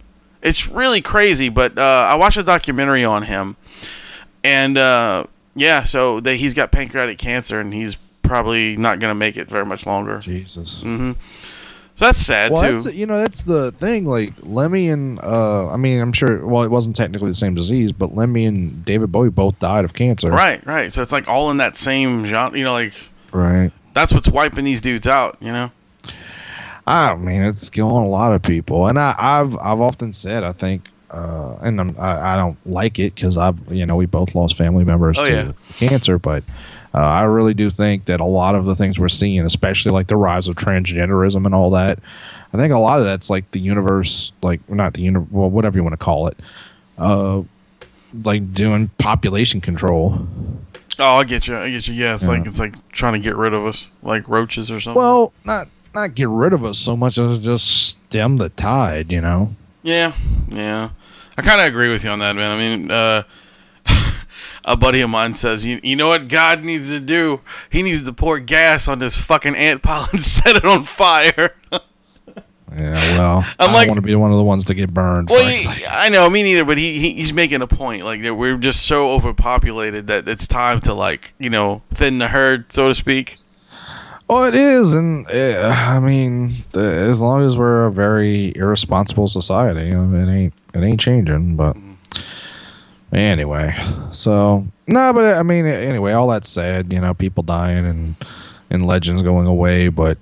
It's 0.42 0.68
really 0.68 1.00
crazy. 1.00 1.48
But 1.48 1.78
uh, 1.78 2.08
I 2.10 2.16
watched 2.16 2.36
a 2.36 2.42
documentary 2.42 3.04
on 3.04 3.22
him, 3.22 3.56
and 4.42 4.76
uh, 4.76 5.24
yeah, 5.54 5.84
so 5.84 6.20
that 6.20 6.36
he's 6.36 6.54
got 6.54 6.72
pancreatic 6.72 7.18
cancer, 7.18 7.60
and 7.60 7.72
he's 7.72 7.96
probably 8.22 8.76
not 8.76 9.00
gonna 9.00 9.14
make 9.14 9.36
it 9.36 9.48
very 9.48 9.66
much 9.66 9.86
longer. 9.86 10.18
Jesus. 10.18 10.80
hmm 10.82 11.12
So 11.96 12.06
that's 12.06 12.18
sad 12.18 12.50
Well, 12.50 12.60
too. 12.62 12.78
that's 12.78 12.94
you 12.94 13.06
know 13.06 13.18
that's 13.20 13.44
the 13.44 13.70
thing. 13.72 14.04
Like 14.04 14.32
Lemmy 14.42 14.88
and 14.88 15.20
uh, 15.20 15.70
I 15.70 15.76
mean, 15.76 16.00
I'm 16.00 16.12
sure. 16.12 16.44
Well, 16.44 16.64
it 16.64 16.70
wasn't 16.70 16.96
technically 16.96 17.28
the 17.30 17.34
same 17.34 17.54
disease, 17.54 17.92
but 17.92 18.14
Lemmy 18.16 18.46
and 18.46 18.84
David 18.84 19.12
Bowie 19.12 19.30
both 19.30 19.58
died 19.60 19.84
of 19.84 19.94
cancer. 19.94 20.28
right, 20.30 20.64
right. 20.66 20.92
So 20.92 21.02
it's 21.02 21.12
like 21.12 21.28
all 21.28 21.50
in 21.52 21.58
that 21.58 21.76
same 21.76 22.26
genre. 22.26 22.58
You 22.58 22.64
know, 22.64 22.72
like 22.72 22.92
Right. 23.30 23.70
that's 23.92 24.12
what's 24.12 24.28
wiping 24.28 24.64
these 24.64 24.80
dudes 24.80 25.06
out. 25.06 25.36
You 25.40 25.52
know. 25.52 25.70
I 26.86 27.14
mean, 27.14 27.42
it's 27.42 27.70
killing 27.70 28.04
a 28.04 28.08
lot 28.08 28.32
of 28.32 28.42
people, 28.42 28.86
and 28.88 28.98
I, 28.98 29.14
I've 29.18 29.56
I've 29.56 29.80
often 29.80 30.12
said 30.12 30.44
I 30.44 30.52
think, 30.52 30.88
uh, 31.10 31.56
and 31.62 31.80
I'm, 31.80 31.96
I 31.98 32.32
I 32.32 32.36
don't 32.36 32.58
like 32.66 32.98
it 32.98 33.14
because 33.14 33.38
I've 33.38 33.56
you 33.72 33.86
know 33.86 33.96
we 33.96 34.06
both 34.06 34.34
lost 34.34 34.56
family 34.56 34.84
members 34.84 35.16
Oh, 35.18 35.24
to 35.24 35.30
yeah. 35.30 35.52
cancer, 35.76 36.18
but 36.18 36.44
uh, 36.94 36.98
I 36.98 37.24
really 37.24 37.54
do 37.54 37.70
think 37.70 38.04
that 38.04 38.20
a 38.20 38.24
lot 38.24 38.54
of 38.54 38.66
the 38.66 38.76
things 38.76 38.98
we're 38.98 39.08
seeing, 39.08 39.40
especially 39.40 39.90
like 39.90 40.06
the 40.06 40.16
rise 40.16 40.46
of 40.46 40.54
transgenderism 40.54 41.44
and 41.44 41.54
all 41.54 41.70
that, 41.70 41.98
I 42.52 42.56
think 42.56 42.72
a 42.72 42.78
lot 42.78 43.00
of 43.00 43.04
that's 43.04 43.28
like 43.28 43.50
the 43.50 43.58
universe, 43.58 44.30
like 44.40 44.66
not 44.70 44.94
the 44.94 45.02
universe, 45.02 45.28
well, 45.32 45.50
whatever 45.50 45.76
you 45.76 45.82
want 45.82 45.94
to 45.94 46.04
call 46.04 46.28
it, 46.28 46.38
uh, 46.96 47.42
like 48.22 48.54
doing 48.54 48.88
population 48.98 49.60
control. 49.60 50.28
Oh, 51.00 51.16
I 51.16 51.24
get 51.24 51.48
you. 51.48 51.56
I 51.58 51.68
get 51.70 51.88
you. 51.88 51.94
Yeah, 51.94 52.14
it's 52.14 52.28
like 52.28 52.46
it's 52.46 52.60
like 52.60 52.76
trying 52.90 53.14
to 53.14 53.18
get 53.18 53.34
rid 53.34 53.52
of 53.52 53.66
us, 53.66 53.88
like 54.02 54.28
roaches 54.28 54.70
or 54.70 54.78
something. 54.80 55.02
Well, 55.02 55.32
not 55.44 55.66
not 55.96 56.14
get 56.14 56.28
rid 56.28 56.52
of 56.52 56.64
us 56.64 56.78
so 56.78 56.96
much 56.96 57.18
as 57.18 57.40
just 57.40 57.66
stem 57.66 58.36
the 58.36 58.50
tide, 58.50 59.10
you 59.10 59.20
know. 59.20 59.56
Yeah, 59.82 60.12
yeah. 60.48 60.90
I 61.36 61.42
kind 61.42 61.60
of 61.60 61.66
agree 61.66 61.90
with 61.90 62.04
you 62.04 62.10
on 62.10 62.20
that, 62.20 62.36
man. 62.36 62.52
I 62.52 62.58
mean, 62.58 62.90
uh, 62.92 63.24
a 64.64 64.76
buddy 64.76 65.00
of 65.00 65.10
mine 65.10 65.34
says, 65.34 65.66
you, 65.66 65.78
you 65.82 65.96
know 65.96 66.08
what 66.08 66.28
God 66.28 66.64
needs 66.64 66.90
to 66.92 67.00
do? 67.00 67.40
He 67.70 67.82
needs 67.82 68.02
to 68.04 68.12
pour 68.12 68.38
gas 68.38 68.88
on 68.88 68.98
this 68.98 69.16
fucking 69.16 69.54
ant 69.54 69.82
pile 69.82 70.08
and 70.12 70.22
set 70.22 70.56
it 70.56 70.64
on 70.64 70.84
fire. 70.84 71.54
Yeah, 72.76 72.94
well, 73.16 73.44
I'm 73.60 73.70
I 73.70 73.72
like- 73.72 73.86
don't 73.86 73.88
want 73.90 73.96
to 73.98 74.02
be 74.02 74.14
one 74.16 74.32
of 74.32 74.36
the 74.36 74.42
ones 74.42 74.64
to 74.64 74.74
get 74.74 74.92
burned. 74.92 75.28
well, 75.30 75.46
he, 75.46 75.86
I 75.86 76.08
know, 76.08 76.28
me 76.28 76.42
neither, 76.42 76.64
but 76.64 76.76
he, 76.76 76.98
he 76.98 77.14
he's 77.14 77.32
making 77.32 77.62
a 77.62 77.68
point. 77.68 78.02
Like, 78.04 78.22
that 78.22 78.34
we're 78.34 78.56
just 78.56 78.86
so 78.86 79.12
overpopulated 79.12 80.08
that 80.08 80.26
it's 80.26 80.48
time 80.48 80.80
to, 80.80 80.92
like, 80.94 81.34
you 81.38 81.50
know, 81.50 81.82
thin 81.90 82.18
the 82.18 82.26
herd, 82.28 82.72
so 82.72 82.88
to 82.88 82.94
speak. 82.94 83.36
well, 84.28 84.42
it 84.44 84.56
is, 84.56 84.92
and 84.92 85.24
uh, 85.30 85.72
I 85.72 86.00
mean, 86.00 86.56
as 86.74 87.20
long 87.20 87.42
as 87.44 87.56
we're 87.56 87.86
a 87.86 87.92
very 87.92 88.52
irresponsible 88.56 89.28
society, 89.28 89.90
it 89.90 89.94
ain't 90.28 90.54
it 90.74 90.82
ain't 90.82 90.98
changing. 90.98 91.54
But 91.54 91.76
anyway, 93.14 93.74
so 94.12 94.66
no, 94.86 95.12
but 95.12 95.24
I 95.24 95.42
mean, 95.42 95.66
anyway, 95.66 96.12
all 96.12 96.28
that 96.28 96.44
said, 96.44 96.92
you 96.92 97.00
know, 97.00 97.14
people 97.14 97.42
dying 97.42 97.86
and 97.86 98.14
and 98.70 98.86
legends 98.86 99.22
going 99.22 99.46
away, 99.46 99.88
but 99.88 100.18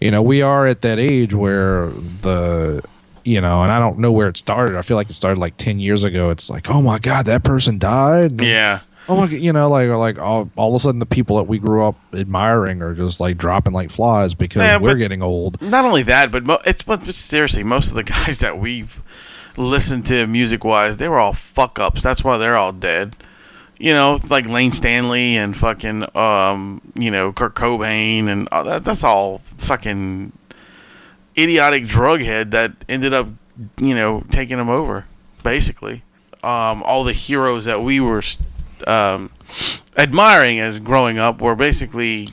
you 0.00 0.10
know, 0.10 0.22
we 0.22 0.42
are 0.42 0.66
at 0.66 0.82
that 0.82 0.98
age 0.98 1.34
where 1.34 1.86
the 2.22 2.82
you 3.24 3.40
know, 3.40 3.62
and 3.62 3.70
I 3.70 3.78
don't 3.78 3.98
know 3.98 4.10
where 4.10 4.28
it 4.28 4.36
started. 4.36 4.76
I 4.76 4.82
feel 4.82 4.96
like 4.96 5.08
it 5.10 5.14
started 5.14 5.38
like 5.38 5.56
ten 5.56 5.78
years 5.78 6.02
ago. 6.04 6.30
It's 6.30 6.50
like, 6.50 6.68
oh 6.68 6.82
my 6.82 6.98
god, 6.98 7.26
that 7.26 7.44
person 7.44 7.78
died. 7.78 8.40
Yeah. 8.40 8.80
Oh 9.08 9.16
my, 9.16 9.26
you 9.26 9.52
know, 9.52 9.68
like 9.68 9.88
like 9.88 10.18
all, 10.18 10.48
all 10.56 10.74
of 10.74 10.80
a 10.80 10.82
sudden 10.82 11.00
the 11.00 11.06
people 11.06 11.36
that 11.36 11.44
we 11.44 11.58
grew 11.58 11.84
up 11.84 11.96
admiring 12.14 12.82
are 12.82 12.94
just 12.94 13.20
like 13.20 13.36
dropping 13.36 13.72
like 13.72 13.90
flies 13.90 14.32
because 14.34 14.80
we're 14.80 14.94
getting 14.96 15.22
old. 15.22 15.60
Not 15.60 15.84
only 15.84 16.04
that, 16.04 16.30
but 16.30 16.44
mo- 16.44 16.60
it's 16.64 16.82
but 16.82 17.04
seriously, 17.04 17.62
most 17.64 17.90
of 17.90 17.96
the 17.96 18.04
guys 18.24 18.38
that 18.38 18.58
we've 18.58 19.02
listened 19.56 20.06
to 20.06 20.26
music 20.26 20.64
wise, 20.64 20.96
they 20.96 21.08
were 21.08 21.18
all 21.18 21.32
fuck 21.32 21.78
ups. 21.78 22.02
That's 22.02 22.24
why 22.24 22.38
they're 22.38 22.56
all 22.56 22.72
dead. 22.72 23.16
You 23.78 23.92
know, 23.92 24.18
like 24.30 24.48
Layne 24.48 24.70
Staley 24.70 25.36
and 25.36 25.56
fucking 25.56 26.16
um, 26.16 26.80
you 26.94 27.10
know, 27.10 27.32
Kurt 27.32 27.54
Cobain 27.54 28.28
and 28.28 28.48
all 28.52 28.64
that. 28.64 28.84
That's 28.84 29.02
all 29.02 29.38
fucking 29.38 30.32
idiotic 31.36 31.86
drug 31.86 32.20
head 32.20 32.52
that 32.52 32.72
ended 32.88 33.12
up, 33.12 33.28
you 33.80 33.94
know, 33.94 34.22
taking 34.30 34.58
them 34.58 34.68
over. 34.68 35.06
Basically, 35.42 36.02
um, 36.44 36.82
all 36.84 37.02
the 37.02 37.12
heroes 37.12 37.64
that 37.64 37.82
we 37.82 37.98
were 37.98 38.22
um, 38.86 39.30
admiring 39.98 40.60
as 40.60 40.78
growing 40.78 41.18
up 41.18 41.42
were 41.42 41.56
basically, 41.56 42.28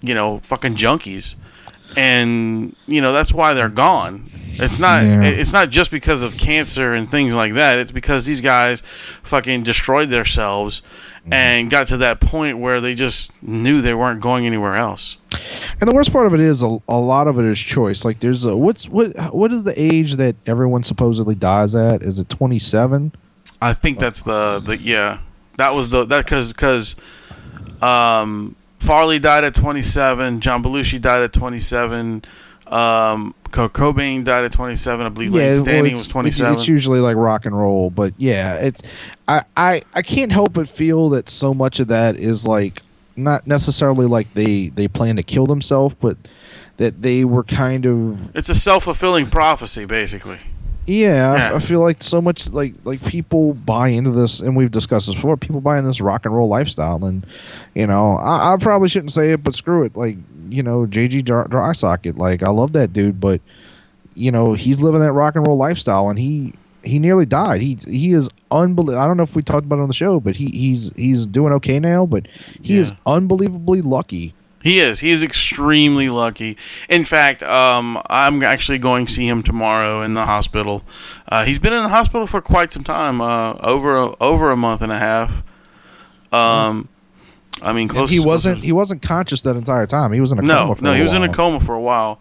you 0.00 0.14
know, 0.14 0.38
fucking 0.38 0.74
junkies 0.74 1.36
and 1.96 2.74
you 2.86 3.00
know 3.00 3.12
that's 3.12 3.32
why 3.32 3.54
they're 3.54 3.68
gone. 3.68 4.29
It's 4.54 4.78
not. 4.78 5.04
Yeah. 5.04 5.22
It's 5.22 5.52
not 5.52 5.70
just 5.70 5.90
because 5.90 6.22
of 6.22 6.36
cancer 6.36 6.94
and 6.94 7.08
things 7.08 7.34
like 7.34 7.54
that. 7.54 7.78
It's 7.78 7.90
because 7.90 8.26
these 8.26 8.40
guys 8.40 8.80
fucking 8.80 9.62
destroyed 9.62 10.10
themselves 10.10 10.82
and 11.30 11.70
got 11.70 11.88
to 11.88 11.98
that 11.98 12.20
point 12.20 12.58
where 12.58 12.80
they 12.80 12.94
just 12.94 13.42
knew 13.42 13.80
they 13.80 13.94
weren't 13.94 14.20
going 14.20 14.46
anywhere 14.46 14.76
else. 14.76 15.16
And 15.80 15.88
the 15.88 15.94
worst 15.94 16.12
part 16.12 16.26
of 16.26 16.34
it 16.34 16.40
is 16.40 16.62
a, 16.62 16.78
a 16.88 16.98
lot 16.98 17.28
of 17.28 17.38
it 17.38 17.44
is 17.44 17.58
choice. 17.58 18.04
Like 18.04 18.20
there's 18.20 18.44
a 18.44 18.56
what's 18.56 18.88
what 18.88 19.16
what 19.34 19.52
is 19.52 19.64
the 19.64 19.74
age 19.76 20.16
that 20.16 20.36
everyone 20.46 20.82
supposedly 20.82 21.34
dies 21.34 21.74
at? 21.74 22.02
Is 22.02 22.18
it 22.18 22.28
27? 22.28 23.12
I 23.62 23.74
think 23.74 23.98
that's 23.98 24.22
the 24.22 24.60
the 24.64 24.76
yeah. 24.76 25.18
That 25.56 25.74
was 25.74 25.90
the 25.90 26.04
that 26.06 26.24
because 26.24 26.52
because 26.52 26.96
um, 27.82 28.56
Farley 28.78 29.18
died 29.18 29.44
at 29.44 29.54
27. 29.54 30.40
John 30.40 30.62
Belushi 30.62 31.00
died 31.00 31.22
at 31.22 31.32
27. 31.32 32.24
Um, 32.66 33.34
Kurt 33.52 33.72
Cobain 33.72 34.24
died 34.24 34.44
at 34.44 34.52
27. 34.52 35.04
I 35.04 35.08
believe 35.08 35.32
Layne 35.32 35.48
well, 35.48 35.54
Staley 35.54 35.90
was 35.92 36.08
27. 36.08 36.52
It's, 36.54 36.62
it's 36.62 36.68
usually 36.68 37.00
like 37.00 37.16
rock 37.16 37.46
and 37.46 37.58
roll, 37.58 37.90
but 37.90 38.12
yeah, 38.16 38.54
it's 38.56 38.82
I, 39.28 39.42
I 39.56 39.82
I 39.94 40.02
can't 40.02 40.32
help 40.32 40.52
but 40.52 40.68
feel 40.68 41.08
that 41.10 41.28
so 41.28 41.52
much 41.54 41.80
of 41.80 41.88
that 41.88 42.16
is 42.16 42.46
like 42.46 42.82
not 43.16 43.46
necessarily 43.46 44.06
like 44.06 44.32
they 44.34 44.68
they 44.68 44.88
plan 44.88 45.16
to 45.16 45.22
kill 45.22 45.46
themselves, 45.46 45.94
but 46.00 46.16
that 46.76 47.02
they 47.02 47.24
were 47.24 47.44
kind 47.44 47.84
of 47.86 48.34
It's 48.36 48.48
a 48.48 48.54
self 48.54 48.84
fulfilling 48.84 49.28
prophecy, 49.28 49.84
basically. 49.84 50.38
Yeah, 50.86 51.50
I- 51.52 51.56
I 51.56 51.58
feel 51.58 51.80
like 51.80 52.02
so 52.02 52.20
much 52.22 52.48
like 52.48 52.74
like 52.84 53.04
people 53.04 53.54
buy 53.54 53.88
into 53.88 54.10
this, 54.10 54.40
and 54.40 54.56
we've 54.56 54.70
discussed 54.70 55.06
this 55.06 55.14
before. 55.14 55.36
People 55.36 55.60
buy 55.60 55.76
into 55.78 55.88
this 55.88 56.00
rock 56.00 56.24
and 56.24 56.34
roll 56.34 56.48
lifestyle, 56.48 57.04
and 57.04 57.24
you 57.74 57.86
know, 57.86 58.16
I, 58.16 58.54
I 58.54 58.56
probably 58.56 58.88
shouldn't 58.88 59.12
say 59.12 59.32
it, 59.32 59.44
but 59.44 59.54
screw 59.54 59.84
it. 59.84 59.94
Like 59.96 60.16
you 60.52 60.62
know, 60.62 60.86
JG 60.86 61.24
Dry, 61.24 61.44
Dry 61.44 61.72
Socket, 61.72 62.16
like 62.16 62.42
I 62.42 62.50
love 62.50 62.72
that 62.72 62.92
dude, 62.92 63.20
but 63.20 63.40
you 64.14 64.30
know, 64.30 64.52
he's 64.52 64.80
living 64.80 65.00
that 65.00 65.12
rock 65.12 65.36
and 65.36 65.46
roll 65.46 65.56
lifestyle, 65.56 66.08
and 66.08 66.18
he 66.18 66.54
he 66.82 66.98
nearly 66.98 67.26
died. 67.26 67.62
He 67.62 67.78
he 67.86 68.12
is 68.12 68.30
unbelievable. 68.50 69.02
I 69.02 69.06
don't 69.06 69.16
know 69.16 69.22
if 69.22 69.36
we 69.36 69.42
talked 69.42 69.66
about 69.66 69.78
it 69.78 69.82
on 69.82 69.88
the 69.88 69.94
show, 69.94 70.20
but 70.20 70.36
he 70.36 70.46
he's 70.46 70.94
he's 70.96 71.26
doing 71.26 71.52
okay 71.54 71.78
now, 71.80 72.06
but 72.06 72.26
he 72.62 72.76
is 72.76 72.92
unbelievably 73.06 73.82
lucky. 73.82 74.34
He 74.62 74.78
is. 74.78 75.00
He 75.00 75.10
is 75.10 75.24
extremely 75.24 76.10
lucky. 76.10 76.58
In 76.90 77.04
fact, 77.04 77.42
um, 77.42 78.00
I'm 78.10 78.42
actually 78.42 78.76
going 78.78 79.06
to 79.06 79.12
see 79.12 79.26
him 79.26 79.42
tomorrow 79.42 80.02
in 80.02 80.12
the 80.12 80.26
hospital. 80.26 80.82
Uh, 81.26 81.46
he's 81.46 81.58
been 81.58 81.72
in 81.72 81.82
the 81.82 81.88
hospital 81.88 82.26
for 82.26 82.42
quite 82.42 82.70
some 82.70 82.84
time, 82.84 83.22
uh, 83.22 83.54
over 83.54 83.96
a, 83.96 84.14
over 84.22 84.50
a 84.50 84.56
month 84.56 84.82
and 84.82 84.92
a 84.92 84.98
half. 84.98 85.42
Um, 86.30 86.88
I 87.62 87.72
mean, 87.72 87.90
And 87.94 88.08
he 88.08 88.20
wasn't 88.20 88.62
he 88.62 88.72
wasn't 88.72 89.02
conscious 89.02 89.42
that 89.42 89.56
entire 89.56 89.86
time. 89.86 90.12
He 90.12 90.20
was 90.20 90.32
in 90.32 90.38
a 90.38 90.42
no, 90.42 90.54
coma. 90.58 90.76
For 90.76 90.84
no, 90.84 90.92
he 90.94 91.02
was 91.02 91.14
in 91.14 91.22
a 91.22 91.32
coma 91.32 91.60
for 91.60 91.74
a 91.74 91.80
while. 91.80 92.20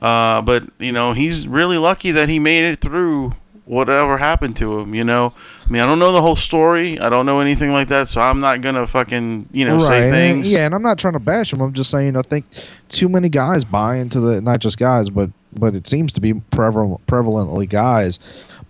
Uh, 0.00 0.42
but 0.42 0.64
you 0.78 0.92
know, 0.92 1.12
he's 1.12 1.48
really 1.48 1.78
lucky 1.78 2.12
that 2.12 2.28
he 2.28 2.38
made 2.38 2.64
it 2.64 2.80
through 2.80 3.32
whatever 3.64 4.16
happened 4.16 4.56
to 4.56 4.78
him. 4.80 4.94
You 4.94 5.04
know, 5.04 5.32
I 5.66 5.70
mean, 5.72 5.82
I 5.82 5.86
don't 5.86 5.98
know 5.98 6.12
the 6.12 6.22
whole 6.22 6.36
story. 6.36 6.98
I 6.98 7.08
don't 7.08 7.26
know 7.26 7.40
anything 7.40 7.70
like 7.72 7.88
that, 7.88 8.08
so 8.08 8.20
I'm 8.20 8.40
not 8.40 8.60
gonna 8.60 8.86
fucking 8.86 9.48
you 9.52 9.66
know 9.66 9.78
say 9.78 10.04
and- 10.04 10.12
things. 10.12 10.52
yeah, 10.52 10.66
and 10.66 10.74
I'm 10.74 10.82
not 10.82 10.98
trying 10.98 11.14
to 11.14 11.20
bash 11.20 11.52
him. 11.52 11.60
I'm 11.60 11.72
just 11.72 11.90
saying 11.90 12.16
I 12.16 12.22
think 12.22 12.46
too 12.88 13.08
many 13.08 13.28
guys 13.28 13.64
buy 13.64 13.96
into 13.96 14.20
the 14.20 14.40
not 14.40 14.60
just 14.60 14.78
guys, 14.78 15.10
but 15.10 15.30
but 15.52 15.74
it 15.74 15.88
seems 15.88 16.12
to 16.12 16.20
be 16.20 16.34
prevalent, 16.34 17.04
prevalently 17.06 17.68
guys 17.68 18.18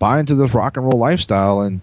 buy 0.00 0.18
into 0.18 0.34
this 0.34 0.52
rock 0.52 0.76
and 0.76 0.84
roll 0.84 0.98
lifestyle. 0.98 1.60
And 1.60 1.80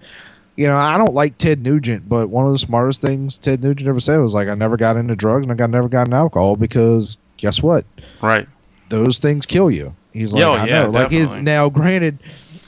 you 0.57 0.65
know, 0.65 0.75
I 0.75 0.97
don't 0.97 1.13
like 1.13 1.37
Ted 1.37 1.61
Nugent, 1.61 2.09
but 2.09 2.29
one 2.29 2.45
of 2.45 2.51
the 2.51 2.57
smartest 2.57 2.99
things 2.99 3.37
Ted 3.37 3.63
Nugent 3.63 3.87
ever 3.87 3.99
said 3.99 4.17
was 4.17 4.33
like, 4.33 4.47
I 4.47 4.55
never 4.55 4.75
got 4.75 4.97
into 4.97 5.15
drugs 5.15 5.43
and 5.43 5.51
I 5.51 5.55
got 5.55 5.69
never 5.69 5.87
got 5.87 6.07
into 6.07 6.17
alcohol 6.17 6.55
because 6.55 7.17
guess 7.37 7.61
what? 7.61 7.85
Right. 8.21 8.47
Those 8.89 9.19
things 9.19 9.45
kill 9.45 9.69
you. 9.69 9.95
He's 10.11 10.33
like, 10.33 10.43
Oh, 10.43 10.53
I 10.53 10.65
yeah, 10.65 10.83
know. 10.83 10.89
Like 10.89 11.11
his 11.11 11.33
now, 11.37 11.69
granted. 11.69 12.17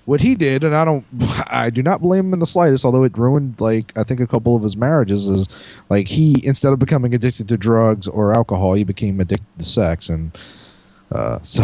What 0.06 0.22
he 0.22 0.34
did, 0.34 0.64
and 0.64 0.76
I 0.76 0.86
don't, 0.86 1.06
I 1.52 1.70
do 1.70 1.84
not 1.84 2.02
blame 2.02 2.28
him 2.28 2.34
in 2.34 2.40
the 2.40 2.48
slightest. 2.48 2.84
Although 2.84 3.04
it 3.04 3.16
ruined, 3.16 3.62
like 3.62 3.96
I 3.96 4.04
think 4.04 4.20
a 4.20 4.26
couple 4.26 4.56
of 4.56 4.64
his 4.64 4.76
marriages, 4.76 5.28
is 5.28 5.48
like 5.88 6.08
he 6.08 6.44
instead 6.44 6.74
of 6.74 6.80
becoming 6.80 7.14
addicted 7.14 7.48
to 7.50 7.58
drugs 7.58 8.08
or 8.08 8.34
alcohol, 8.34 8.74
he 8.74 8.84
became 8.84 9.20
addicted 9.20 9.60
to 9.60 9.64
sex, 9.64 10.10
and 10.10 10.36
uh, 11.12 11.38
so 11.44 11.64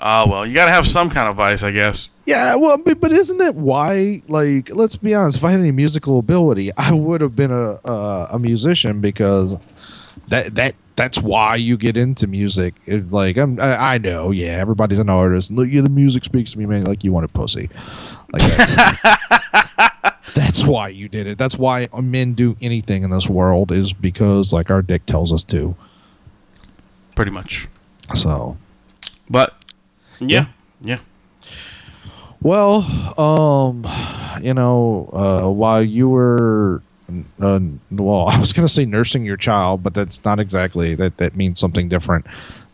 Ah, 0.00 0.24
well, 0.28 0.46
you 0.46 0.54
gotta 0.54 0.70
have 0.70 0.86
some 0.86 1.10
kind 1.10 1.28
of 1.28 1.36
vice, 1.36 1.62
I 1.62 1.70
guess. 1.72 2.08
yeah. 2.24 2.54
Well, 2.54 2.78
but, 2.78 3.00
but 3.00 3.12
isn't 3.12 3.38
that 3.38 3.54
why? 3.54 4.22
Like, 4.28 4.70
let's 4.74 4.96
be 4.96 5.14
honest. 5.14 5.36
If 5.36 5.44
I 5.44 5.50
had 5.50 5.60
any 5.60 5.72
musical 5.72 6.18
ability, 6.18 6.70
I 6.76 6.92
would 6.92 7.20
have 7.20 7.36
been 7.36 7.50
a 7.52 7.78
a, 7.84 8.28
a 8.32 8.38
musician 8.38 9.00
because 9.00 9.56
that 10.28 10.54
that 10.54 10.74
that's 10.96 11.18
why 11.18 11.56
you 11.56 11.76
get 11.76 11.96
into 11.96 12.26
music. 12.26 12.74
It, 12.86 13.10
like 13.10 13.36
I'm, 13.36 13.58
I, 13.60 13.94
I 13.94 13.98
know, 13.98 14.30
yeah, 14.30 14.52
everybody's 14.58 14.98
an 14.98 15.08
artist. 15.08 15.50
Look, 15.50 15.68
yeah, 15.70 15.80
the 15.82 15.88
music 15.88 16.24
speaks 16.24 16.52
to 16.52 16.58
me, 16.58 16.66
man. 16.66 16.84
Like 16.84 17.04
you 17.04 17.12
want 17.12 17.24
a 17.24 17.28
pussy. 17.28 17.68
Like 18.32 18.42
that's, 18.42 20.34
that's 20.34 20.64
why 20.64 20.88
you 20.88 21.08
did 21.08 21.26
it. 21.26 21.36
That's 21.38 21.56
why 21.58 21.88
men 22.00 22.34
do 22.34 22.56
anything 22.60 23.02
in 23.02 23.10
this 23.10 23.28
world 23.28 23.72
is 23.72 23.92
because 23.92 24.52
like 24.52 24.70
our 24.70 24.82
dick 24.82 25.04
tells 25.06 25.32
us 25.32 25.42
to. 25.44 25.74
Pretty 27.16 27.30
much. 27.32 27.66
So 28.14 28.56
But 29.28 29.54
yeah, 30.20 30.46
yeah. 30.80 30.98
Well, 32.42 32.86
um, 33.20 33.86
you 34.42 34.54
know, 34.54 35.10
uh, 35.12 35.50
while 35.50 35.82
you 35.82 36.08
were, 36.08 36.82
uh, 37.40 37.60
well, 37.90 38.28
I 38.32 38.40
was 38.40 38.52
going 38.52 38.66
to 38.66 38.72
say 38.72 38.84
nursing 38.86 39.24
your 39.24 39.36
child, 39.36 39.82
but 39.82 39.92
that's 39.94 40.24
not 40.24 40.38
exactly 40.40 40.94
that. 40.94 41.18
That 41.18 41.36
means 41.36 41.60
something 41.60 41.88
different 41.88 42.26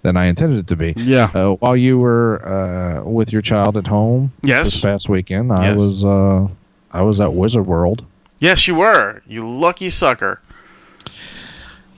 than 0.03 0.17
I 0.17 0.27
intended 0.29 0.61
it 0.61 0.67
to 0.69 0.77
be. 0.77 0.95
Yeah. 0.97 1.31
Uh, 1.35 1.55
while 1.55 1.77
you 1.77 1.99
were 1.99 2.47
uh, 2.47 3.03
with 3.09 3.33
your 3.33 3.43
child 3.43 3.77
at 3.77 3.89
home 3.89 4.33
Yes. 4.43 4.71
this 4.71 4.81
past 4.81 5.09
weekend, 5.09 5.53
I 5.53 5.71
Yes. 5.71 5.77
was 5.79 6.05
uh, 6.05 6.49
I 6.93 7.03
was 7.03 7.19
at 7.19 7.33
Wizard 7.33 7.67
World. 7.67 8.05
Yes, 8.39 8.69
you 8.69 8.77
were. 8.77 9.23
You 9.27 9.49
lucky 9.49 9.91
sucker. 9.91 10.41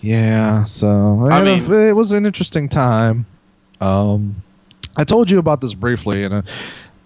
Yeah, 0.00 0.64
so 0.64 1.26
I 1.30 1.40
I 1.40 1.44
mean- 1.44 1.70
it 1.72 1.96
was 1.96 2.12
an 2.12 2.24
interesting 2.24 2.68
time. 2.68 3.26
Um, 3.80 4.36
I 4.98 5.04
told 5.04 5.30
you 5.30 5.38
about 5.38 5.60
this 5.60 5.74
briefly, 5.74 6.24
and 6.24 6.34
uh, 6.34 6.42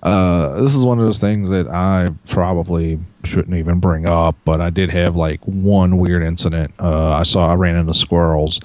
uh, 0.02 0.62
this 0.62 0.74
is 0.74 0.83
one 0.83 0.98
of 0.98 1.05
those 1.05 1.18
things 1.18 1.50
that 1.50 1.68
I 1.68 2.09
probably 2.26 2.98
shouldn't 3.22 3.55
even 3.55 3.81
bring 3.81 4.09
up, 4.09 4.35
but 4.46 4.62
I 4.62 4.70
did 4.70 4.88
have 4.90 5.14
like 5.14 5.40
one 5.44 5.98
weird 5.98 6.22
incident. 6.22 6.72
Uh, 6.78 7.11
I 7.11 7.22
saw 7.22 7.52
I 7.52 7.55
ran 7.55 7.76
into 7.76 7.92
squirrels. 7.92 8.61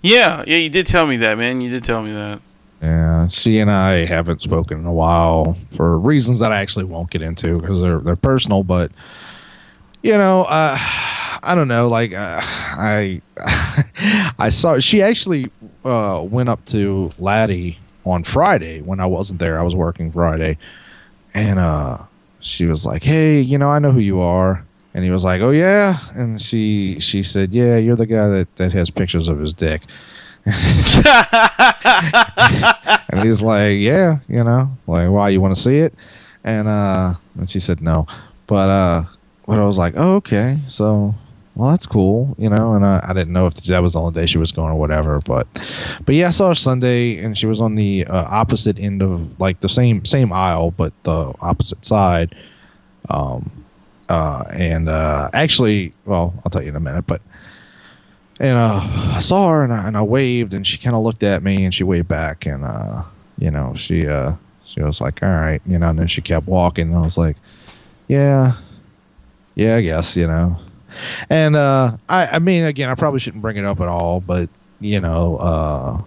Yeah, 0.00 0.44
yeah, 0.46 0.58
you 0.58 0.70
did 0.70 0.86
tell 0.86 1.08
me 1.08 1.16
that, 1.18 1.38
man. 1.38 1.60
You 1.60 1.70
did 1.70 1.82
tell 1.82 2.04
me 2.04 2.12
that. 2.12 2.40
Yeah, 2.80 3.26
she 3.26 3.58
and 3.58 3.68
I 3.68 4.06
haven't 4.06 4.42
spoken 4.42 4.78
in 4.78 4.86
a 4.86 4.92
while 4.92 5.58
for 5.72 5.98
reasons 5.98 6.38
that 6.38 6.52
I 6.52 6.60
actually 6.60 6.84
won't 6.84 7.10
get 7.10 7.22
into 7.22 7.58
because 7.60 7.82
they're 7.82 7.98
they're 7.98 8.14
personal. 8.14 8.62
But 8.62 8.92
you 10.02 10.16
know, 10.16 10.42
uh, 10.44 10.76
I 10.78 11.54
don't 11.56 11.68
know. 11.68 11.88
Like 11.88 12.12
uh, 12.12 12.40
I 12.42 13.20
I 14.38 14.50
saw 14.50 14.78
she 14.78 15.02
actually 15.02 15.50
uh, 15.84 16.24
went 16.26 16.48
up 16.48 16.64
to 16.66 17.10
Laddie 17.18 17.76
on 18.04 18.24
Friday 18.24 18.80
when 18.80 19.00
I 19.00 19.06
wasn't 19.06 19.40
there. 19.40 19.58
I 19.58 19.62
was 19.62 19.74
working 19.74 20.10
Friday, 20.10 20.58
and 21.34 21.58
uh, 21.58 21.98
she 22.40 22.66
was 22.66 22.86
like, 22.86 23.02
"Hey, 23.02 23.40
you 23.40 23.58
know, 23.58 23.68
I 23.70 23.78
know 23.78 23.92
who 23.92 24.00
you 24.00 24.20
are." 24.20 24.64
And 24.94 25.04
he 25.04 25.10
was 25.10 25.24
like, 25.24 25.40
"Oh 25.40 25.50
yeah," 25.50 25.98
and 26.14 26.40
she 26.40 26.98
she 27.00 27.22
said, 27.22 27.52
"Yeah, 27.52 27.76
you're 27.76 27.96
the 27.96 28.06
guy 28.06 28.28
that 28.28 28.56
that 28.56 28.72
has 28.72 28.90
pictures 28.90 29.28
of 29.28 29.38
his 29.38 29.54
dick." 29.54 29.82
and 30.46 30.54
he's 33.22 33.42
like, 33.42 33.78
"Yeah, 33.78 34.18
you 34.28 34.42
know, 34.42 34.70
like 34.86 35.10
why 35.10 35.28
you 35.28 35.40
want 35.40 35.54
to 35.54 35.60
see 35.60 35.78
it?" 35.78 35.94
And 36.42 36.66
uh, 36.66 37.14
and 37.38 37.50
she 37.50 37.60
said 37.60 37.82
no, 37.82 38.06
but 38.46 38.68
uh, 38.68 39.04
but 39.46 39.58
I 39.58 39.64
was 39.64 39.78
like, 39.78 39.94
"Oh, 39.96 40.16
okay, 40.16 40.58
so 40.68 41.14
well, 41.60 41.70
that's 41.70 41.86
cool, 41.86 42.34
you 42.38 42.48
know." 42.48 42.72
And 42.72 42.84
I, 42.84 43.04
I 43.08 43.12
didn't 43.12 43.32
know 43.32 43.46
if 43.46 43.54
that 43.54 43.80
was 43.82 43.92
the 43.92 44.00
only 44.00 44.20
day 44.20 44.26
she 44.26 44.38
was 44.38 44.52
going 44.52 44.70
or 44.72 44.78
whatever, 44.78 45.18
but 45.26 45.46
but 46.04 46.14
yeah, 46.14 46.28
I 46.28 46.30
saw 46.30 46.48
her 46.48 46.54
Sunday, 46.54 47.18
and 47.18 47.36
she 47.36 47.46
was 47.46 47.60
on 47.60 47.74
the 47.74 48.06
uh, 48.06 48.26
opposite 48.30 48.78
end 48.78 49.02
of 49.02 49.38
like 49.40 49.60
the 49.60 49.68
same 49.68 50.04
same 50.04 50.32
aisle, 50.32 50.70
but 50.72 50.92
the 51.04 51.34
opposite 51.40 51.84
side. 51.84 52.34
Um, 53.08 53.50
uh, 54.08 54.44
and 54.52 54.88
uh, 54.88 55.30
actually, 55.32 55.92
well, 56.04 56.34
I'll 56.44 56.50
tell 56.50 56.62
you 56.62 56.70
in 56.70 56.76
a 56.76 56.80
minute, 56.80 57.06
but 57.06 57.22
and 58.40 58.56
uh, 58.56 58.80
I 59.14 59.18
saw 59.20 59.50
her 59.50 59.64
and 59.64 59.72
I, 59.72 59.86
and 59.86 59.96
I 59.96 60.02
waved 60.02 60.54
and 60.54 60.66
she 60.66 60.78
kind 60.78 60.96
of 60.96 61.02
looked 61.02 61.22
at 61.22 61.42
me 61.42 61.64
and 61.64 61.74
she 61.74 61.84
waved 61.84 62.08
back 62.08 62.46
and 62.46 62.64
uh, 62.64 63.02
you 63.38 63.50
know 63.50 63.74
she 63.76 64.08
uh, 64.08 64.32
she 64.64 64.80
was 64.80 65.00
like 65.00 65.22
all 65.22 65.28
right 65.28 65.60
you 65.66 65.78
know 65.78 65.90
and 65.90 65.98
then 65.98 66.08
she 66.08 66.22
kept 66.22 66.48
walking 66.48 66.88
and 66.88 66.96
I 66.96 67.02
was 67.02 67.18
like 67.18 67.36
yeah 68.08 68.54
yeah 69.54 69.76
I 69.76 69.82
guess 69.82 70.16
you 70.16 70.26
know 70.26 70.56
and 71.28 71.56
uh, 71.56 71.96
I 72.08 72.26
I 72.26 72.38
mean 72.38 72.64
again 72.64 72.88
I 72.88 72.94
probably 72.94 73.20
shouldn't 73.20 73.42
bring 73.42 73.56
it 73.56 73.64
up 73.64 73.80
at 73.80 73.88
all 73.88 74.20
but 74.20 74.48
you 74.80 75.00
know 75.00 75.36
uh, 75.36 76.02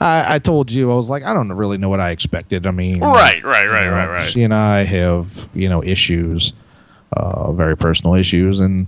I 0.00 0.34
I 0.34 0.38
told 0.38 0.70
you 0.70 0.90
I 0.90 0.94
was 0.94 1.10
like 1.10 1.22
I 1.22 1.32
don't 1.34 1.52
really 1.52 1.78
know 1.78 1.88
what 1.88 2.00
I 2.00 2.10
expected 2.10 2.66
I 2.66 2.70
mean 2.70 3.00
Right, 3.00 3.42
right, 3.44 3.66
right, 3.68 3.84
you 3.84 3.90
know, 3.90 3.96
right, 3.96 4.08
right. 4.08 4.28
She 4.30 4.42
and 4.42 4.54
I 4.54 4.84
have, 4.84 5.50
you 5.54 5.68
know, 5.68 5.82
issues, 5.82 6.52
uh, 7.12 7.52
very 7.52 7.76
personal 7.76 8.14
issues, 8.14 8.60
and 8.60 8.86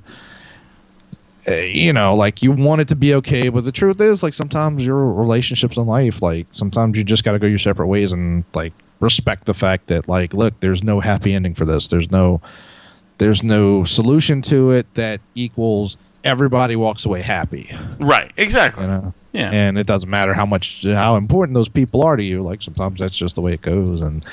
uh, 1.48 1.54
you 1.54 1.92
know, 1.92 2.14
like 2.14 2.42
you 2.42 2.52
want 2.52 2.80
it 2.80 2.88
to 2.88 2.96
be 2.96 3.14
okay, 3.14 3.48
but 3.48 3.64
the 3.64 3.72
truth 3.72 4.00
is, 4.00 4.22
like 4.22 4.32
sometimes 4.34 4.84
your 4.84 5.12
relationships 5.12 5.76
in 5.76 5.86
life, 5.86 6.22
like 6.22 6.46
sometimes 6.52 6.96
you 6.96 7.02
just 7.02 7.24
got 7.24 7.32
to 7.32 7.38
go 7.38 7.46
your 7.48 7.58
separate 7.58 7.88
ways 7.88 8.12
and 8.12 8.44
like 8.54 8.72
respect 9.00 9.46
the 9.46 9.54
fact 9.54 9.88
that, 9.88 10.08
like, 10.08 10.32
look, 10.32 10.58
there's 10.60 10.84
no 10.84 11.00
happy 11.00 11.34
ending 11.34 11.54
for 11.54 11.64
this. 11.64 11.88
There's 11.88 12.10
no, 12.12 12.40
there's 13.22 13.44
no 13.44 13.84
solution 13.84 14.42
to 14.42 14.72
it 14.72 14.92
that 14.94 15.20
equals 15.36 15.96
everybody 16.24 16.74
walks 16.74 17.04
away 17.04 17.22
happy. 17.22 17.70
Right, 18.00 18.32
exactly. 18.36 18.82
You 18.82 18.90
know. 18.90 19.14
Yeah. 19.32 19.50
And 19.50 19.78
it 19.78 19.86
doesn't 19.86 20.10
matter 20.10 20.34
how 20.34 20.44
much 20.44 20.82
how 20.82 21.14
important 21.14 21.54
those 21.54 21.68
people 21.68 22.02
are 22.02 22.16
to 22.16 22.22
you. 22.22 22.42
Like 22.42 22.62
sometimes 22.62 22.98
that's 22.98 23.16
just 23.16 23.36
the 23.36 23.40
way 23.40 23.52
it 23.54 23.62
goes. 23.62 24.02
And 24.02 24.26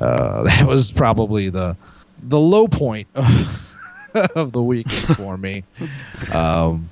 uh, 0.00 0.42
that 0.44 0.68
was 0.68 0.92
probably 0.92 1.48
the 1.48 1.76
the 2.22 2.38
low 2.38 2.68
point 2.68 3.08
of 4.14 4.52
the 4.52 4.62
week 4.62 4.88
for 4.88 5.36
me. 5.36 5.64
Um, 6.32 6.90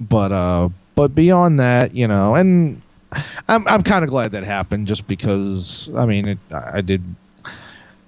but 0.00 0.32
uh, 0.32 0.70
but 0.96 1.14
beyond 1.14 1.60
that, 1.60 1.94
you 1.94 2.08
know, 2.08 2.34
and 2.34 2.82
I'm 3.46 3.66
I'm 3.68 3.82
kind 3.82 4.02
of 4.02 4.10
glad 4.10 4.32
that 4.32 4.42
happened 4.42 4.88
just 4.88 5.06
because 5.06 5.88
I 5.94 6.04
mean 6.04 6.26
it, 6.26 6.38
I 6.52 6.80
did. 6.80 7.02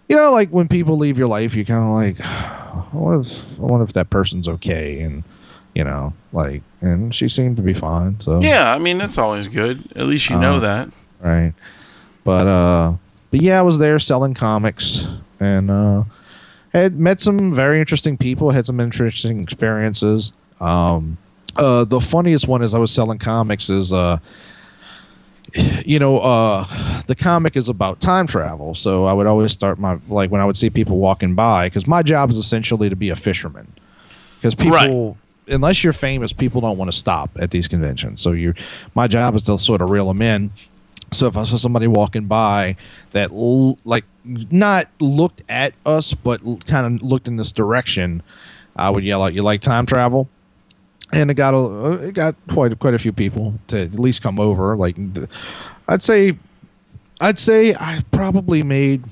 You 0.09 0.17
know, 0.17 0.33
like 0.33 0.51
when 0.51 0.67
people 0.67 0.99
leave 0.99 1.17
your 1.17 1.29
life, 1.29 1.55
you 1.55 1.65
kind 1.65 1.81
of 1.81 1.91
like, 1.91 2.62
I 2.73 2.97
wonder 2.97 3.21
if 3.21 3.45
I 3.59 3.63
wonder 3.63 3.85
if 3.85 3.93
that 3.93 4.11
person's 4.11 4.49
okay, 4.49 5.01
and 5.01 5.23
you 5.75 5.85
know, 5.85 6.13
like, 6.33 6.63
and 6.81 7.15
she 7.15 7.29
seemed 7.29 7.57
to 7.57 7.63
be 7.63 7.73
fine. 7.75 8.19
So 8.21 8.41
Yeah, 8.41 8.75
I 8.75 8.79
mean 8.79 8.99
that's 8.99 9.19
always 9.19 9.49
good. 9.49 9.83
At 9.97 10.07
least 10.07 10.29
you 10.31 10.39
know 10.39 10.57
Uh, 10.57 10.61
that. 10.61 10.89
right 11.21 11.53
but 12.25 12.47
uh 12.47 12.95
but 13.33 13.41
yeah 13.41 13.59
i 13.59 13.63
was 13.63 13.79
there 13.79 13.99
selling 13.99 14.33
comics 14.35 15.07
and 15.41 15.71
uh 15.71 16.05
had 16.73 16.97
met 16.99 17.21
some 17.21 17.53
very 17.53 17.81
interesting 17.81 18.17
people 18.17 18.51
had 18.51 18.65
some 18.67 18.79
interesting 18.79 19.41
experiences 19.41 20.33
um 20.61 21.17
uh 21.57 21.83
the 21.85 22.01
funniest 22.01 22.47
one 22.47 22.63
is 22.63 22.75
i 22.75 22.79
was 22.79 22.93
selling 22.93 23.19
comics 23.19 23.69
is 23.69 23.93
uh 23.93 24.19
you 25.55 25.99
know 25.99 26.19
uh 26.19 26.65
the 27.07 27.15
comic 27.15 27.57
is 27.57 27.69
about 27.69 28.01
time 28.01 28.27
travel 28.27 28.75
so 28.75 29.05
i 29.05 29.13
would 29.13 29.27
always 29.27 29.53
start 29.53 29.79
my 29.79 29.99
like 30.09 30.31
when 30.31 30.41
i 30.41 30.45
would 30.45 30.57
see 30.57 30.71
people 30.71 30.99
walking 30.99 31.35
by 31.35 31.67
because 31.67 31.87
my 31.87 32.03
job 32.03 32.31
is 32.31 32.37
essentially 32.37 32.89
to 32.89 32.97
be 32.97 33.11
a 33.11 33.17
fisherman. 33.17 33.67
Because 34.37 34.55
people 34.55 35.17
unless 35.49 35.85
you're 35.85 35.93
famous 35.93 36.33
people 36.33 36.61
don't 36.61 36.79
want 36.79 36.91
to 36.91 36.97
stop 36.97 37.31
at 37.39 37.51
these 37.51 37.69
conventions. 37.69 38.21
So 38.21 38.33
you 38.33 38.55
my 38.95 39.07
job 39.07 39.35
is 39.35 39.43
to 39.45 39.59
sort 39.59 39.81
of 39.81 39.91
reel 39.91 40.09
them 40.09 40.23
in. 40.23 40.51
So 41.13 41.27
if 41.27 41.37
I 41.37 41.45
saw 41.45 41.57
somebody 41.59 41.87
walking 41.87 42.27
by 42.27 42.77
that 43.11 43.31
l- 43.31 43.79
like 43.85 44.05
not 44.25 44.89
looked 44.99 45.43
at 45.49 45.75
us, 45.85 46.15
but 46.15 46.41
kind 46.67 46.87
of 46.87 47.03
looked 47.03 47.29
in 47.29 47.37
this 47.37 47.53
direction, 47.53 48.23
I 48.75 48.89
would 48.91 49.05
yell 49.05 49.23
out, 49.23 49.35
"You 49.35 49.43
like 49.43 49.61
time 49.61 49.85
travel?" 49.85 50.29
And 51.13 51.31
it 51.31 51.35
got 51.35 51.53
a 51.55 52.09
it 52.09 52.15
got 52.15 52.35
quite 52.49 52.79
quite 52.79 52.95
a 52.95 52.99
few 52.99 53.13
people 53.13 53.55
to 53.69 53.83
at 53.83 53.95
least 53.95 54.23
come 54.23 54.41
over. 54.41 54.77
Like 54.77 54.97
I'd 55.89 56.03
say, 56.03 56.35
I'd 57.21 57.39
say 57.39 57.75
I 57.75 58.03
probably 58.13 58.63
made 58.63 59.05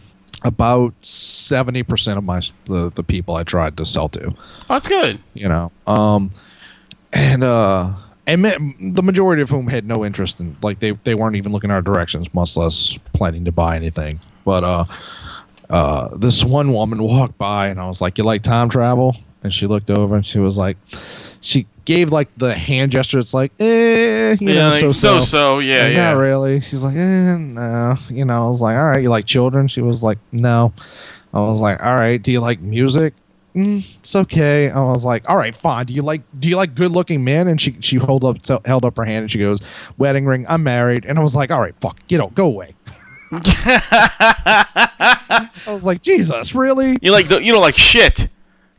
about 0.42 0.94
seventy 1.02 1.82
percent 1.82 2.16
of 2.16 2.24
my 2.24 2.40
the, 2.64 2.90
the 2.90 3.02
people 3.02 3.36
I 3.36 3.42
tried 3.42 3.76
to 3.76 3.84
sell 3.84 4.08
to. 4.10 4.34
That's 4.68 4.88
good. 4.88 5.20
You 5.34 5.48
know, 5.48 5.72
um, 5.86 6.30
and 7.12 7.44
uh, 7.44 7.92
and 8.26 8.44
the 8.44 9.02
majority 9.02 9.42
of 9.42 9.50
whom 9.50 9.68
had 9.68 9.84
no 9.86 10.04
interest 10.04 10.40
in 10.40 10.56
like 10.62 10.80
they 10.80 10.92
they 10.92 11.14
weren't 11.14 11.36
even 11.36 11.52
looking 11.52 11.70
our 11.70 11.82
directions, 11.82 12.32
much 12.32 12.56
less 12.56 12.96
planning 13.12 13.44
to 13.44 13.52
buy 13.52 13.76
anything. 13.76 14.20
But 14.44 14.64
uh, 14.64 14.84
uh, 15.68 16.16
this 16.16 16.44
one 16.44 16.72
woman 16.72 17.02
walked 17.02 17.36
by, 17.36 17.68
and 17.68 17.80
I 17.80 17.86
was 17.86 18.00
like, 18.00 18.16
"You 18.16 18.24
like 18.24 18.42
time 18.42 18.68
travel?" 18.68 19.16
And 19.42 19.52
she 19.52 19.66
looked 19.66 19.90
over, 19.90 20.16
and 20.16 20.24
she 20.24 20.38
was 20.38 20.58
like, 20.58 20.76
she 21.40 21.66
gave 21.90 22.12
like 22.12 22.29
the 22.37 22.55
hand 22.55 22.92
gesture. 22.92 23.18
It's 23.18 23.35
like, 23.35 23.50
eh, 23.59 24.37
you 24.40 24.48
yeah, 24.48 24.55
know, 24.55 24.70
like, 24.70 24.81
so 24.81 24.92
so 24.92 25.18
so. 25.18 25.59
Yeah, 25.59 25.83
like, 25.83 25.92
yeah. 25.92 26.12
Not 26.12 26.20
really. 26.20 26.61
She's 26.61 26.85
like, 26.85 26.94
eh, 26.94 27.37
no. 27.37 27.96
You 28.09 28.24
know, 28.24 28.46
I 28.46 28.48
was 28.48 28.61
like, 28.61 28.76
all 28.76 28.85
right, 28.85 29.03
you 29.03 29.11
like 29.11 29.26
children? 29.26 29.66
She 29.66 29.83
was 29.83 30.00
like, 30.00 30.18
no. 30.31 30.72
I 31.35 31.40
was 31.40 31.61
like, 31.61 31.83
all 31.83 31.96
right, 31.96 32.22
do 32.22 32.31
you 32.31 32.38
like 32.38 32.61
music? 32.61 33.14
Mm, 33.57 33.85
it's 33.98 34.14
okay. 34.14 34.70
I 34.70 34.79
was 34.79 35.05
like, 35.05 35.29
all 35.29 35.37
right, 35.37 35.57
fine. 35.57 35.87
Do 35.87 35.92
you 35.92 36.03
like 36.03 36.22
do 36.38 36.48
you 36.48 36.57
like 36.57 36.76
good 36.76 36.92
looking 36.92 37.24
men? 37.24 37.48
And 37.48 37.61
she 37.61 37.76
she 37.81 37.98
held 37.98 38.24
up 38.24 38.37
held 38.64 38.85
up 38.85 38.96
her 38.96 39.05
hand 39.05 39.22
and 39.22 39.31
she 39.31 39.40
goes, 39.40 39.61
wedding 39.98 40.26
ring. 40.26 40.46
I'm 40.48 40.62
married. 40.62 41.05
And 41.05 41.18
I 41.18 41.22
was 41.22 41.35
like, 41.35 41.50
all 41.50 41.61
right, 41.61 41.74
fuck, 41.81 41.98
get 42.07 42.20
out, 42.20 42.37
go 42.37 42.46
away. 42.46 42.76
I 43.33 45.50
was 45.66 45.85
like, 45.85 46.03
Jesus, 46.03 46.55
really? 46.55 46.98
You 47.03 47.11
like 47.11 47.29
you 47.31 47.53
don't 47.53 47.61
like 47.61 47.76
shit. 47.76 48.29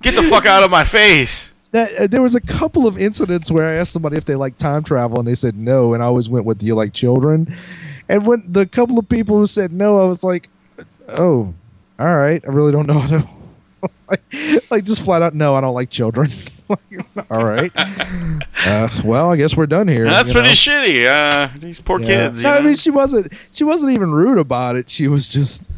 Get 0.02 0.16
the 0.16 0.24
fuck 0.24 0.46
out 0.46 0.64
of 0.64 0.72
my 0.72 0.86
face. 0.86 1.51
That 1.72 1.96
uh, 1.96 2.08
there 2.08 2.22
was 2.22 2.36
a 2.36 2.42
couple 2.42 2.86
of 2.88 2.98
incidents 2.98 3.50
where 3.52 3.68
I 3.68 3.74
asked 3.76 3.92
somebody 3.94 4.18
if 4.18 4.26
they 4.26 4.36
like 4.36 4.58
time 4.58 4.84
travel 4.84 5.20
and 5.20 5.28
they 5.28 5.36
said 5.36 5.56
no, 5.56 5.94
and 5.94 6.02
I 6.04 6.06
always 6.06 6.30
went 6.30 6.46
with 6.46 6.60
"Do 6.60 6.66
you 6.66 6.76
like 6.76 6.94
children?" 6.94 7.56
And 8.10 8.26
when 8.28 8.44
the 8.48 8.66
couple 8.66 9.00
of 9.00 9.08
people 9.08 9.38
who 9.38 9.48
said 9.48 9.72
no, 9.72 10.00
I 10.00 10.04
was 10.06 10.24
like, 10.24 10.50
"Oh, 11.08 11.54
all 12.00 12.16
right, 12.16 12.44
I 12.46 12.52
really 12.52 12.72
don't 12.72 12.88
know 12.88 13.00
how 13.00 13.08
to." 13.20 13.30
like, 14.10 14.22
like 14.70 14.84
just 14.84 15.02
flat 15.04 15.22
out, 15.22 15.34
no, 15.34 15.56
I 15.56 15.62
don't 15.62 15.74
like 15.74 15.90
children. 15.90 16.30
Like, 16.72 17.30
all 17.30 17.44
right, 17.46 17.70
uh, 18.66 18.88
well, 19.04 19.30
I 19.30 19.36
guess 19.36 19.58
we're 19.58 19.66
done 19.66 19.90
here. 19.90 20.06
That's 20.06 20.32
pretty 20.32 20.48
know? 20.48 20.54
shitty. 20.54 21.06
Uh, 21.06 21.50
these 21.60 21.82
poor 21.82 22.00
Yeah. 22.00 22.06
kids. 22.30 22.44
No, 22.44 22.52
I 22.52 22.62
mean, 22.62 22.76
she 22.76 22.90
wasn't. 22.90 23.34
She 23.52 23.66
wasn't 23.66 23.92
even 23.92 24.14
rude 24.14 24.38
about 24.38 24.78
it. 24.78 24.90
She 24.90 25.10
was 25.10 25.28
just 25.28 25.70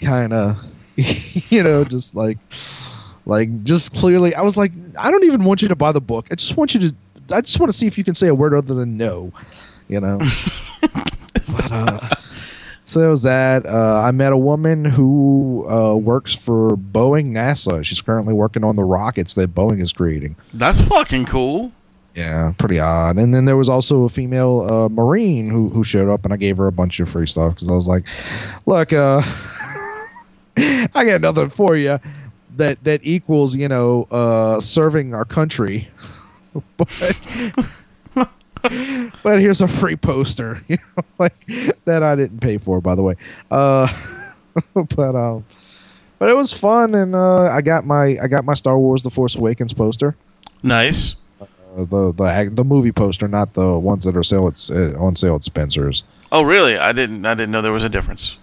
kind 0.00 0.32
of, 0.32 0.58
you 0.96 1.62
know, 1.62 1.84
just 1.84 2.16
like, 2.16 2.38
like, 3.26 3.64
just 3.64 3.94
clearly. 3.94 4.34
I 4.34 4.42
was 4.42 4.56
like, 4.56 4.72
I 4.98 5.10
don't 5.10 5.24
even 5.24 5.44
want 5.44 5.62
you 5.62 5.68
to 5.68 5.76
buy 5.76 5.92
the 5.92 6.00
book. 6.00 6.26
I 6.30 6.34
just 6.34 6.56
want 6.56 6.74
you 6.74 6.80
to. 6.80 6.94
I 7.32 7.40
just 7.40 7.58
want 7.60 7.70
to 7.70 7.76
see 7.76 7.86
if 7.86 7.96
you 7.96 8.04
can 8.04 8.14
say 8.14 8.28
a 8.28 8.34
word 8.34 8.54
other 8.54 8.74
than 8.74 8.96
no. 8.96 9.32
You 9.88 10.00
know. 10.00 10.18
but, 10.80 11.72
uh, 11.72 12.08
so 12.84 12.98
there 13.00 13.10
was 13.10 13.22
that. 13.22 13.64
Uh, 13.64 14.02
I 14.04 14.10
met 14.10 14.32
a 14.32 14.38
woman 14.38 14.84
who 14.84 15.66
uh, 15.68 15.94
works 15.94 16.34
for 16.34 16.76
Boeing 16.76 17.30
NASA. 17.30 17.84
She's 17.84 18.00
currently 18.00 18.34
working 18.34 18.64
on 18.64 18.76
the 18.76 18.84
rockets 18.84 19.34
that 19.36 19.54
Boeing 19.54 19.80
is 19.80 19.92
creating. 19.92 20.36
That's 20.52 20.80
fucking 20.80 21.26
cool. 21.26 21.72
Yeah, 22.14 22.52
pretty 22.58 22.78
odd. 22.78 23.16
And 23.16 23.34
then 23.34 23.46
there 23.46 23.56
was 23.56 23.68
also 23.68 24.02
a 24.02 24.08
female 24.08 24.60
uh, 24.68 24.88
Marine 24.88 25.48
who 25.48 25.68
who 25.68 25.84
showed 25.84 26.10
up, 26.10 26.24
and 26.24 26.32
I 26.34 26.36
gave 26.36 26.56
her 26.58 26.66
a 26.66 26.72
bunch 26.72 26.98
of 26.98 27.08
free 27.08 27.26
stuff 27.26 27.54
because 27.54 27.68
I 27.68 27.72
was 27.72 27.86
like, 27.86 28.04
"Look, 28.66 28.92
uh, 28.92 29.22
I 30.94 31.04
got 31.06 31.20
nothing 31.20 31.50
for 31.50 31.76
you 31.76 32.00
that 32.56 32.82
that 32.84 33.00
equals 33.02 33.54
you 33.56 33.68
know 33.68 34.04
uh, 34.10 34.60
serving 34.60 35.14
our 35.14 35.24
country." 35.24 35.88
but 36.76 36.88
but 39.22 39.40
here's 39.40 39.60
a 39.60 39.68
free 39.68 39.96
poster, 39.96 40.62
you 40.68 40.76
know, 40.96 41.04
like 41.18 41.34
that 41.84 42.02
I 42.02 42.14
didn't 42.14 42.40
pay 42.40 42.58
for, 42.58 42.80
by 42.80 42.94
the 42.94 43.02
way. 43.02 43.16
Uh, 43.50 43.88
but 44.74 45.16
um, 45.16 45.44
but 46.18 46.30
it 46.30 46.36
was 46.36 46.52
fun, 46.52 46.94
and 46.94 47.14
uh, 47.14 47.50
I 47.50 47.60
got 47.62 47.84
my 47.84 48.16
I 48.22 48.28
got 48.28 48.44
my 48.44 48.54
Star 48.54 48.78
Wars: 48.78 49.02
The 49.02 49.10
Force 49.10 49.34
Awakens 49.34 49.72
poster. 49.72 50.16
Nice. 50.62 51.16
Uh, 51.40 51.46
the 51.84 52.12
the 52.12 52.50
the 52.52 52.64
movie 52.64 52.92
poster, 52.92 53.26
not 53.26 53.54
the 53.54 53.78
ones 53.78 54.04
that 54.04 54.16
are 54.16 54.22
sale 54.22 54.46
at, 54.46 54.70
uh, 54.70 54.98
on 55.02 55.16
sale 55.16 55.36
at 55.36 55.44
Spencer's. 55.44 56.04
Oh, 56.30 56.42
really? 56.42 56.78
I 56.78 56.92
didn't. 56.92 57.26
I 57.26 57.34
didn't 57.34 57.50
know 57.50 57.62
there 57.62 57.72
was 57.72 57.84
a 57.84 57.88
difference. 57.88 58.36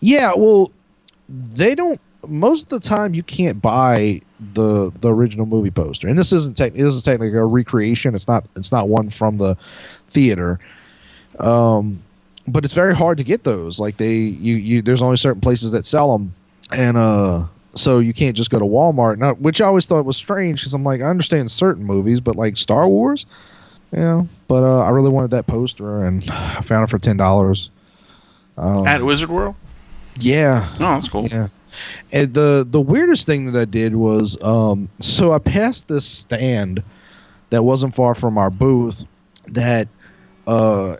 Yeah, 0.00 0.32
well, 0.36 0.70
they 1.28 1.74
don't. 1.74 2.00
Most 2.26 2.64
of 2.72 2.80
the 2.80 2.86
time, 2.88 3.14
you 3.14 3.22
can't 3.22 3.62
buy 3.62 4.20
the 4.54 4.90
the 5.00 5.12
original 5.14 5.46
movie 5.46 5.70
poster, 5.70 6.08
and 6.08 6.18
this 6.18 6.32
isn't 6.32 6.56
tech. 6.56 6.72
This 6.74 6.94
is 6.94 7.02
technically 7.02 7.38
a 7.38 7.44
recreation. 7.44 8.14
It's 8.14 8.26
not. 8.28 8.44
It's 8.56 8.72
not 8.72 8.88
one 8.88 9.10
from 9.10 9.38
the 9.38 9.56
theater. 10.08 10.58
Um, 11.38 12.02
but 12.46 12.64
it's 12.64 12.74
very 12.74 12.94
hard 12.94 13.18
to 13.18 13.24
get 13.24 13.44
those. 13.44 13.78
Like 13.78 13.96
they, 13.98 14.14
you, 14.14 14.56
you. 14.56 14.82
There's 14.82 15.02
only 15.02 15.16
certain 15.16 15.40
places 15.40 15.72
that 15.72 15.86
sell 15.86 16.12
them, 16.16 16.34
and 16.72 16.96
uh, 16.96 17.44
so 17.74 17.98
you 18.00 18.12
can't 18.12 18.36
just 18.36 18.50
go 18.50 18.58
to 18.58 18.64
Walmart. 18.64 19.18
Now, 19.18 19.34
which 19.34 19.60
I 19.60 19.66
always 19.66 19.86
thought 19.86 20.04
was 20.04 20.16
strange 20.16 20.60
because 20.60 20.74
I'm 20.74 20.82
like, 20.84 21.00
I 21.00 21.04
understand 21.04 21.50
certain 21.50 21.84
movies, 21.84 22.18
but 22.20 22.34
like 22.36 22.56
Star 22.56 22.88
Wars, 22.88 23.26
you 23.92 24.00
know. 24.00 24.28
But 24.48 24.64
uh, 24.64 24.82
I 24.82 24.88
really 24.90 25.10
wanted 25.10 25.30
that 25.32 25.46
poster, 25.46 26.04
and 26.04 26.28
I 26.30 26.62
found 26.62 26.84
it 26.84 26.90
for 26.90 26.98
ten 26.98 27.16
dollars. 27.16 27.70
Um, 28.56 28.86
At 28.88 29.04
Wizard 29.04 29.28
World. 29.28 29.54
yeah, 30.18 30.74
No, 30.80 30.86
that's 30.94 31.08
cool. 31.08 31.28
yeah. 31.28 31.46
And 32.12 32.34
the 32.34 32.66
the 32.68 32.80
weirdest 32.80 33.26
thing 33.26 33.52
that 33.52 33.58
I 33.58 33.64
did 33.64 33.96
was 33.96 34.40
um 34.42 34.88
so 35.00 35.32
I 35.32 35.38
passed 35.38 35.88
this 35.88 36.06
stand 36.06 36.82
that 37.50 37.62
wasn't 37.62 37.94
far 37.94 38.14
from 38.14 38.38
our 38.38 38.50
booth 38.50 39.04
that 39.46 39.88
uh 40.46 40.96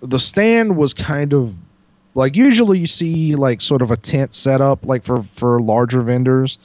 the 0.00 0.18
stand 0.18 0.76
was 0.76 0.92
kind 0.92 1.32
of 1.32 1.56
like 2.14 2.36
usually 2.36 2.78
you 2.78 2.86
see 2.86 3.34
like 3.34 3.60
sort 3.60 3.82
of 3.82 3.90
a 3.90 3.96
tent 3.96 4.34
set 4.34 4.60
up 4.60 4.84
like 4.84 5.04
for 5.04 5.22
for 5.34 5.60
larger 5.60 6.02
vendors, 6.02 6.58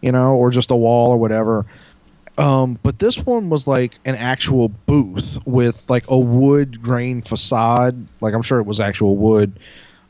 you 0.00 0.12
know, 0.12 0.34
or 0.36 0.50
just 0.50 0.70
a 0.70 0.76
wall 0.76 1.10
or 1.10 1.16
whatever. 1.16 1.66
Um, 2.38 2.78
but 2.82 2.98
this 2.98 3.18
one 3.18 3.50
was 3.50 3.66
like 3.66 3.98
an 4.04 4.14
actual 4.14 4.68
booth 4.68 5.38
with 5.46 5.90
like 5.90 6.04
a 6.08 6.18
wood 6.18 6.82
grain 6.82 7.22
facade. 7.22 8.06
Like 8.20 8.34
I'm 8.34 8.42
sure 8.42 8.58
it 8.58 8.66
was 8.66 8.80
actual 8.80 9.16
wood. 9.16 9.58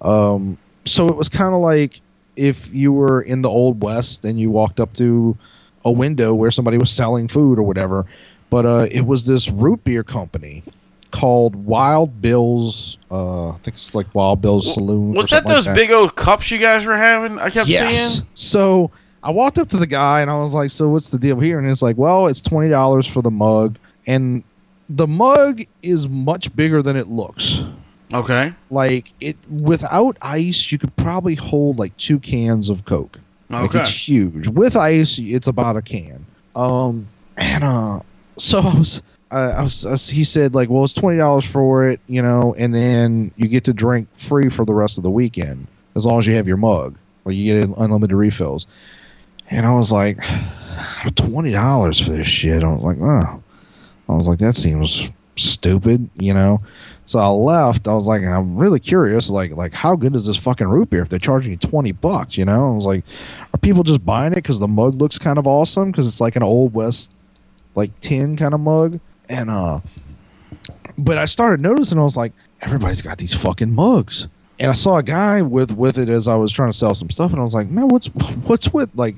Um, 0.00 0.58
so 0.84 1.08
it 1.08 1.16
was 1.16 1.28
kind 1.28 1.54
of 1.54 1.60
like 1.60 2.00
if 2.36 2.72
you 2.72 2.92
were 2.92 3.20
in 3.20 3.42
the 3.42 3.48
old 3.48 3.82
west 3.82 4.24
and 4.24 4.40
you 4.40 4.50
walked 4.50 4.80
up 4.80 4.92
to 4.94 5.36
a 5.84 5.92
window 5.92 6.34
where 6.34 6.50
somebody 6.50 6.78
was 6.78 6.90
selling 6.90 7.28
food 7.28 7.58
or 7.58 7.62
whatever. 7.62 8.06
But 8.50 8.66
uh, 8.66 8.86
it 8.90 9.02
was 9.02 9.26
this 9.26 9.48
root 9.48 9.84
beer 9.84 10.04
company 10.04 10.62
called 11.10 11.54
Wild 11.54 12.20
Bill's. 12.20 12.98
Uh, 13.10 13.50
I 13.50 13.58
think 13.58 13.76
it's 13.76 13.94
like 13.94 14.14
Wild 14.14 14.40
Bill's 14.40 14.74
Saloon. 14.74 15.12
Was 15.12 15.28
that 15.28 15.36
something 15.36 15.52
like 15.52 15.64
those 15.64 15.74
big 15.74 15.90
old 15.90 16.16
cups 16.16 16.50
you 16.50 16.58
guys 16.58 16.84
were 16.84 16.96
having? 16.96 17.38
I 17.38 17.50
kept 17.50 17.68
yes. 17.68 18.14
seeing. 18.14 18.26
So 18.34 18.90
I 19.22 19.30
walked 19.30 19.58
up 19.58 19.68
to 19.70 19.76
the 19.76 19.86
guy 19.86 20.20
and 20.20 20.30
I 20.30 20.38
was 20.38 20.52
like, 20.52 20.70
"So 20.70 20.88
what's 20.88 21.08
the 21.08 21.18
deal 21.18 21.38
here?" 21.40 21.58
And 21.58 21.70
it's 21.70 21.82
like, 21.82 21.96
"Well, 21.96 22.26
it's 22.26 22.40
twenty 22.40 22.68
dollars 22.68 23.06
for 23.06 23.22
the 23.22 23.30
mug, 23.30 23.78
and 24.06 24.42
the 24.88 25.06
mug 25.06 25.62
is 25.82 26.08
much 26.08 26.54
bigger 26.56 26.82
than 26.82 26.96
it 26.96 27.08
looks. 27.08 27.64
Okay. 28.12 28.52
Like 28.70 29.12
it 29.20 29.36
without 29.50 30.16
ice, 30.22 30.70
you 30.72 30.78
could 30.78 30.94
probably 30.96 31.34
hold 31.34 31.78
like 31.78 31.96
two 31.96 32.18
cans 32.18 32.68
of 32.68 32.84
Coke. 32.84 33.18
Like 33.50 33.70
Okay. 33.70 33.80
it's 33.80 34.08
huge. 34.08 34.48
With 34.48 34.76
ice, 34.76 35.18
it's 35.18 35.46
about 35.46 35.76
a 35.76 35.82
can. 35.82 36.24
Um, 36.54 37.06
and 37.36 37.64
uh, 37.64 38.00
so 38.38 38.60
I 38.60 38.74
was. 38.78 39.02
Uh, 39.30 39.54
I 39.56 39.62
was, 39.62 39.86
I 39.86 39.90
was- 39.92 40.10
he 40.10 40.24
said 40.24 40.54
like, 40.54 40.68
well, 40.68 40.84
it's 40.84 40.92
twenty 40.92 41.16
dollars 41.16 41.46
for 41.46 41.88
it, 41.88 42.00
you 42.06 42.20
know, 42.20 42.54
and 42.58 42.74
then 42.74 43.30
you 43.38 43.48
get 43.48 43.64
to 43.64 43.72
drink 43.72 44.08
free 44.14 44.50
for 44.50 44.66
the 44.66 44.74
rest 44.74 44.98
of 44.98 45.04
the 45.04 45.10
weekend 45.10 45.66
as 45.94 46.04
long 46.04 46.18
as 46.18 46.26
you 46.26 46.34
have 46.34 46.46
your 46.46 46.58
mug, 46.58 46.96
or 47.24 47.32
you 47.32 47.46
get 47.62 47.76
unlimited 47.78 48.14
refills. 48.16 48.66
And 49.50 49.64
I 49.64 49.72
was 49.72 49.90
like, 49.90 50.18
twenty 51.16 51.50
dollars 51.52 51.98
for 51.98 52.10
this 52.10 52.28
shit. 52.28 52.62
I 52.62 52.68
was 52.68 52.82
like, 52.82 52.98
oh, 53.00 53.42
I 54.08 54.12
was 54.14 54.28
like, 54.28 54.38
that 54.40 54.54
seems 54.54 55.08
stupid, 55.36 56.10
you 56.18 56.34
know. 56.34 56.58
So 57.06 57.18
I 57.18 57.28
left. 57.28 57.88
I 57.88 57.94
was 57.94 58.06
like, 58.06 58.22
I'm 58.22 58.56
really 58.56 58.80
curious, 58.80 59.28
like, 59.28 59.52
like 59.52 59.74
how 59.74 59.96
good 59.96 60.14
is 60.14 60.26
this 60.26 60.36
fucking 60.36 60.68
root 60.68 60.90
beer 60.90 61.02
if 61.02 61.08
they're 61.08 61.18
charging 61.18 61.50
you 61.50 61.56
twenty 61.56 61.92
bucks? 61.92 62.38
You 62.38 62.44
know, 62.44 62.68
I 62.68 62.74
was 62.74 62.84
like, 62.84 63.04
are 63.52 63.58
people 63.58 63.82
just 63.82 64.04
buying 64.04 64.32
it 64.32 64.36
because 64.36 64.60
the 64.60 64.68
mug 64.68 64.94
looks 64.94 65.18
kind 65.18 65.38
of 65.38 65.46
awesome 65.46 65.90
because 65.90 66.06
it's 66.06 66.20
like 66.20 66.36
an 66.36 66.42
old 66.42 66.74
west, 66.74 67.12
like 67.74 67.98
tin 68.00 68.36
kind 68.36 68.54
of 68.54 68.60
mug, 68.60 69.00
and 69.28 69.50
uh, 69.50 69.80
but 70.96 71.18
I 71.18 71.26
started 71.26 71.60
noticing 71.60 71.98
I 71.98 72.04
was 72.04 72.16
like, 72.16 72.32
everybody's 72.60 73.02
got 73.02 73.18
these 73.18 73.34
fucking 73.34 73.74
mugs. 73.74 74.28
And 74.58 74.70
I 74.70 74.74
saw 74.74 74.98
a 74.98 75.02
guy 75.02 75.42
with 75.42 75.72
with 75.72 75.98
it 75.98 76.08
as 76.08 76.28
I 76.28 76.36
was 76.36 76.52
trying 76.52 76.70
to 76.70 76.76
sell 76.76 76.94
some 76.94 77.10
stuff, 77.10 77.32
and 77.32 77.40
I 77.40 77.44
was 77.44 77.54
like, 77.54 77.68
"Man, 77.68 77.88
what's 77.88 78.06
what's 78.46 78.72
with 78.72 78.90
like, 78.94 79.16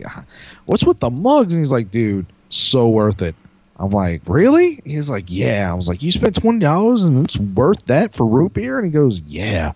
what's 0.64 0.84
with 0.84 1.00
the 1.00 1.10
mugs?" 1.10 1.52
And 1.52 1.60
he's 1.60 1.72
like, 1.72 1.90
"Dude, 1.90 2.26
so 2.48 2.88
worth 2.88 3.20
it." 3.20 3.34
I'm 3.76 3.90
like, 3.90 4.22
"Really?" 4.26 4.80
He's 4.84 5.10
like, 5.10 5.24
"Yeah." 5.28 5.70
I 5.70 5.74
was 5.74 5.88
like, 5.88 6.02
"You 6.02 6.12
spent 6.12 6.36
twenty 6.36 6.60
dollars 6.60 7.02
and 7.02 7.24
it's 7.24 7.36
worth 7.36 7.84
that 7.86 8.14
for 8.14 8.26
root 8.26 8.54
beer?" 8.54 8.78
And 8.78 8.86
he 8.86 8.92
goes, 8.92 9.20
"Yeah." 9.20 9.72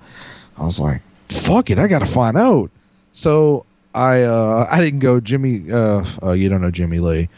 I 0.57 0.65
was 0.65 0.79
like, 0.79 1.01
"Fuck 1.29 1.71
it, 1.71 1.79
I 1.79 1.87
got 1.89 2.01
to 2.01 2.07
find 2.07 2.37
out." 2.37 2.71
So 3.13 3.65
I 3.95 4.23
uh 4.23 4.69
I 4.71 4.81
didn't 4.81 5.01
go 5.01 5.21
Jimmy. 5.21 5.71
Uh, 5.71 6.05
uh 6.23 6.31
you 6.33 6.49
don't 6.49 6.61
know 6.61 6.71
Jimmy 6.71 6.99
Lee. 7.01 7.29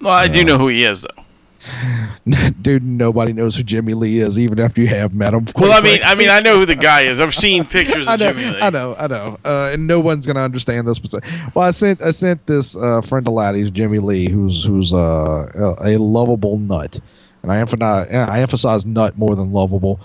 Well, 0.00 0.12
I 0.12 0.28
do 0.28 0.44
know 0.44 0.58
who 0.58 0.68
he 0.68 0.84
is, 0.84 1.02
though. 1.02 1.24
Dude, 2.62 2.82
nobody 2.82 3.32
knows 3.32 3.56
who 3.56 3.62
Jimmy 3.62 3.94
Lee 3.94 4.20
is, 4.20 4.38
even 4.38 4.58
after 4.58 4.80
you 4.80 4.88
have 4.88 5.14
met 5.14 5.34
him. 5.34 5.46
Well, 5.56 5.72
I 5.72 5.82
mean, 5.82 6.00
I 6.02 6.14
mean, 6.14 6.30
I 6.30 6.40
know 6.40 6.58
who 6.58 6.66
the 6.66 6.76
guy 6.76 7.02
is. 7.02 7.20
I've 7.20 7.34
seen 7.34 7.64
pictures 7.64 8.08
of 8.08 8.18
know, 8.18 8.32
Jimmy 8.32 8.50
Lee. 8.50 8.60
I 8.60 8.70
know, 8.70 8.96
I 8.98 9.06
know, 9.06 9.38
uh, 9.44 9.70
and 9.72 9.86
no 9.86 10.00
one's 10.00 10.26
gonna 10.26 10.40
understand 10.40 10.88
this. 10.88 10.98
But 10.98 11.22
well, 11.54 11.66
I 11.66 11.70
sent 11.70 12.00
I 12.00 12.10
sent 12.12 12.46
this 12.46 12.76
uh, 12.76 13.00
friend 13.02 13.26
of 13.26 13.34
Laddie's, 13.34 13.70
Jimmy 13.70 13.98
Lee, 13.98 14.30
who's 14.30 14.64
who's 14.64 14.92
uh, 14.92 15.76
a, 15.80 15.96
a 15.96 15.98
lovable 15.98 16.58
nut, 16.58 16.98
and 17.42 17.52
I 17.52 17.58
emphasize 17.58 18.08
I 18.10 18.40
emphasize 18.40 18.86
nut 18.86 19.18
more 19.18 19.36
than 19.36 19.52
lovable. 19.52 20.00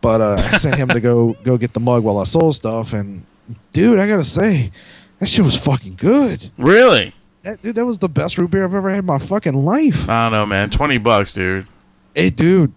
But 0.00 0.20
uh, 0.20 0.36
I 0.38 0.56
sent 0.56 0.76
him 0.76 0.88
to 0.88 1.00
go 1.00 1.32
go 1.44 1.56
get 1.58 1.72
the 1.72 1.80
mug 1.80 2.02
while 2.02 2.18
I 2.18 2.24
sold 2.24 2.56
stuff, 2.56 2.92
and 2.92 3.24
dude, 3.72 3.98
I 3.98 4.08
gotta 4.08 4.24
say, 4.24 4.72
that 5.20 5.28
shit 5.28 5.44
was 5.44 5.56
fucking 5.56 5.94
good. 5.96 6.50
Really? 6.58 7.14
That, 7.48 7.62
dude, 7.62 7.76
that 7.76 7.86
was 7.86 7.98
the 7.98 8.10
best 8.10 8.36
root 8.36 8.50
beer 8.50 8.64
I've 8.64 8.74
ever 8.74 8.90
had 8.90 8.98
in 8.98 9.06
my 9.06 9.18
fucking 9.18 9.54
life. 9.54 10.06
I 10.06 10.24
don't 10.24 10.32
know, 10.32 10.44
man. 10.44 10.68
Twenty 10.68 10.98
bucks, 10.98 11.32
dude. 11.32 11.66
Hey, 12.14 12.28
dude, 12.28 12.74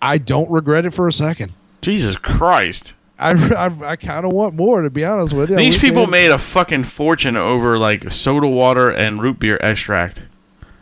I 0.00 0.18
don't 0.18 0.48
regret 0.48 0.86
it 0.86 0.90
for 0.92 1.08
a 1.08 1.12
second. 1.12 1.52
Jesus 1.80 2.16
Christ. 2.16 2.94
I, 3.18 3.30
I, 3.54 3.90
I 3.90 3.96
kind 3.96 4.24
of 4.24 4.32
want 4.32 4.54
more, 4.54 4.82
to 4.82 4.90
be 4.90 5.04
honest 5.04 5.32
with 5.32 5.50
you. 5.50 5.56
These 5.56 5.78
people 5.78 6.06
made 6.06 6.30
a 6.30 6.38
fucking 6.38 6.84
fortune 6.84 7.36
over 7.36 7.78
like 7.78 8.12
soda 8.12 8.46
water 8.46 8.90
and 8.90 9.20
root 9.20 9.40
beer 9.40 9.58
extract. 9.60 10.22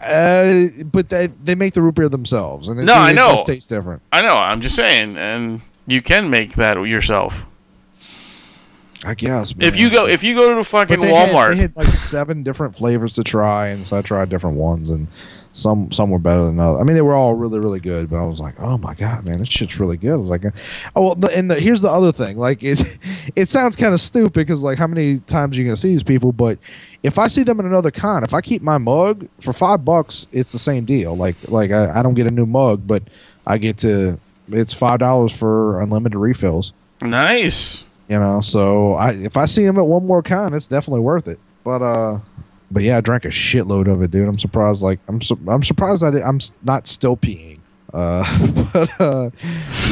Uh, 0.05 0.67
but 0.85 1.09
they 1.09 1.29
they 1.29 1.55
make 1.55 1.73
the 1.73 1.81
root 1.83 1.95
beer 1.95 2.09
themselves, 2.11 2.69
and 2.69 2.79
it, 2.79 2.85
No, 2.85 2.95
I 2.95 3.11
it 3.13 3.15
know. 3.15 3.37
does 3.37 3.45
taste 3.45 3.69
different. 3.71 4.03
I 4.13 4.21
know. 4.21 4.37
I'm 4.37 4.61
just 4.61 4.77
saying, 4.77 5.17
and 5.17 5.63
you 5.87 6.03
can 6.03 6.29
make 6.29 6.55
that 6.55 6.77
yourself. 6.83 7.47
I 9.05 9.15
guess. 9.15 9.55
If 9.59 9.77
you 9.77 9.91
go, 9.91 10.07
if 10.07 10.23
you 10.23 10.35
go 10.35 10.49
to 10.49 10.55
the 10.55 10.61
But 10.61 10.67
fucking 10.67 11.01
they 11.01 11.13
had- 11.15 11.31
Walmart, 11.31 11.51
they 11.55 11.63
had 11.63 11.77
like 11.77 11.87
seven 11.87 12.43
different 12.43 12.77
flavors 12.77 13.15
to 13.15 13.25
try, 13.25 13.69
and 13.69 13.87
so 13.87 13.97
I 13.99 14.03
tried 14.03 14.29
different 14.29 14.57
ones, 14.57 14.91
and 14.91 15.07
some 15.53 15.91
some 15.91 16.11
were 16.11 16.19
better 16.19 16.45
than 16.45 16.61
others. 16.61 16.81
I 16.81 16.85
mean, 16.85 16.95
they 16.95 17.03
were 17.03 17.15
all 17.15 17.35
really 17.35 17.59
really 17.59 17.81
good, 17.81 18.11
but 18.11 18.19
I 18.19 18.27
was 18.27 18.39
like, 18.41 18.61
oh 18.61 18.77
my 18.79 18.95
god, 18.95 19.25
man, 19.25 19.39
this 19.39 19.49
shit's 19.49 19.81
really 19.81 19.97
good. 19.97 20.13
I 20.13 20.17
was 20.17 20.29
like, 20.29 20.45
uh, 20.45 20.51
oh, 20.95 21.03
well, 21.07 21.15
the, 21.15 21.35
and 21.37 21.51
the, 21.51 21.59
here's 21.59 21.81
the 21.83 21.91
other 21.91 22.13
thing, 22.13 22.37
like 22.37 22.63
it 22.63 22.99
it 23.37 23.49
sounds 23.49 23.75
kind 23.75 23.93
of 23.95 24.01
stupid 24.01 24.35
because 24.35 24.63
like 24.63 24.79
how 24.79 24.87
many 24.87 25.19
times 25.21 25.57
are 25.57 25.61
you 25.61 25.67
gonna 25.67 25.77
see 25.77 25.89
these 25.89 26.03
people, 26.03 26.31
but 26.33 26.59
if 27.03 27.19
I 27.19 27.27
see 27.29 27.43
them 27.43 27.59
in 27.59 27.67
another 27.67 27.91
con, 27.91 28.23
if 28.23 28.35
I 28.35 28.43
keep 28.43 28.61
my 28.61 28.77
mug 28.77 29.27
for 29.41 29.55
five 29.55 29.85
bucks, 29.85 30.27
it's 30.31 30.53
the 30.53 30.59
same 30.59 30.85
deal. 30.85 31.17
Like 31.17 31.37
like 31.49 31.71
I, 31.71 31.99
I 31.99 32.03
don't 32.03 32.15
get 32.15 32.27
a 32.27 32.31
new 32.31 32.47
mug, 32.47 32.87
but 32.87 33.03
I 33.47 33.57
get 33.59 33.79
to 33.79 34.19
it's 34.53 34.75
five 34.75 34.99
dollars 34.99 35.33
for 35.33 35.81
unlimited 35.81 36.19
refills. 36.19 36.73
nice. 37.01 37.87
You 38.11 38.19
know, 38.19 38.41
so 38.41 38.95
I 38.95 39.13
if 39.13 39.37
I 39.37 39.45
see 39.47 39.65
him 39.65 39.79
at 39.79 39.87
one 39.87 40.05
more 40.05 40.23
con, 40.23 40.53
it's 40.53 40.67
definitely 40.67 41.01
worth 41.01 41.29
it. 41.29 41.39
But 41.65 41.81
uh, 41.81 42.19
but 42.71 42.83
yeah, 42.83 42.97
I 42.97 43.01
drank 43.01 43.25
a 43.25 43.29
shitload 43.29 43.87
of 43.91 44.03
it, 44.03 44.11
dude. 44.11 44.27
I'm 44.27 44.39
surprised. 44.39 44.83
Like 44.83 44.99
I'm 45.09 45.21
su- 45.23 45.39
I'm 45.49 45.63
surprised 45.63 46.03
that 46.03 46.15
I'm 46.27 46.37
s- 46.37 46.51
not 46.65 46.89
still 46.89 47.17
peeing. 47.17 47.59
Uh, 47.95 48.25
but 48.73 49.01
uh, 49.01 49.31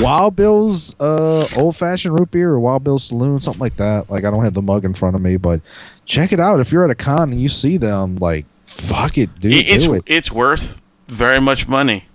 Wild 0.01 0.35
Bill's 0.35 0.99
uh 1.01 1.47
old 1.57 1.77
fashioned 1.77 2.19
root 2.19 2.33
beer 2.33 2.51
or 2.51 2.59
Wild 2.61 2.83
Bill's 2.83 3.05
Saloon, 3.05 3.41
something 3.41 3.61
like 3.61 3.77
that. 3.77 4.11
Like 4.11 4.25
I 4.25 4.31
don't 4.33 4.43
have 4.45 4.55
the 4.55 4.63
mug 4.63 4.85
in 4.85 4.95
front 4.95 5.15
of 5.15 5.23
me, 5.23 5.37
but 5.37 5.61
check 6.05 6.33
it 6.33 6.41
out 6.41 6.59
if 6.59 6.73
you're 6.73 6.85
at 6.85 6.91
a 6.91 6.97
con 6.97 7.31
and 7.31 7.41
you 7.41 7.49
see 7.49 7.77
them. 7.77 8.17
Like 8.17 8.47
fuck 8.67 9.17
it, 9.17 9.39
dude, 9.39 9.53
It- 9.53 9.69
it's 9.69 9.87
it. 9.87 10.03
it's 10.07 10.33
worth 10.33 10.83
very 11.07 11.41
much 11.41 11.69
money. 11.69 12.08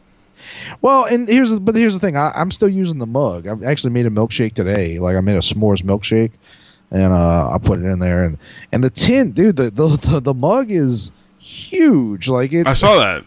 Well, 0.82 1.06
and 1.06 1.28
here's 1.28 1.52
the, 1.52 1.60
but 1.60 1.76
here's 1.76 1.94
the 1.94 2.00
thing. 2.00 2.18
I, 2.18 2.32
I'm 2.36 2.52
still 2.52 2.70
using 2.70 3.00
the 3.00 3.08
mug. 3.08 3.48
I 3.48 3.56
actually 3.70 3.92
made 3.92 4.06
a 4.06 4.10
milkshake 4.10 4.54
today. 4.54 5.00
Like 5.00 5.16
I 5.16 5.22
made 5.22 5.36
a 5.36 5.40
s'mores 5.40 5.82
milkshake, 5.82 6.32
and 6.92 7.12
uh, 7.14 7.52
I 7.52 7.58
put 7.58 7.80
it 7.80 7.86
in 7.86 8.00
there. 8.00 8.24
And 8.24 8.38
and 8.72 8.84
the 8.84 8.90
tin, 8.90 9.32
dude, 9.32 9.56
the 9.56 9.70
the, 9.72 9.88
the, 9.98 10.20
the 10.20 10.34
mug 10.34 10.72
is 10.72 11.12
huge. 11.40 12.28
Like 12.28 12.54
it. 12.54 12.68
I 12.68 12.74
saw 12.74 12.98
that. 13.00 13.24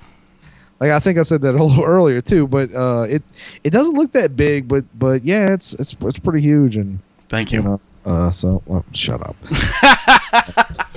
like 0.80 0.90
I 0.90 0.98
think 1.00 1.18
I 1.18 1.22
said 1.22 1.42
that 1.42 1.54
a 1.54 1.62
little 1.64 1.84
earlier 1.96 2.20
too. 2.20 2.46
But 2.46 2.74
uh, 2.74 3.06
it 3.08 3.22
it 3.64 3.70
doesn't 3.70 3.94
look 3.94 4.12
that 4.12 4.36
big, 4.36 4.68
but 4.68 4.84
but 4.98 5.24
yeah, 5.24 5.52
it's 5.52 5.72
it's 5.74 5.94
it's 6.00 6.18
pretty 6.18 6.40
huge. 6.42 6.76
And 6.76 7.00
Thank 7.28 7.52
you 7.52 7.58
you. 7.60 7.64
know, 7.64 7.80
uh, 8.04 8.30
so 8.30 8.62
well, 8.66 8.84
shut 8.92 9.20
up. 9.20 9.36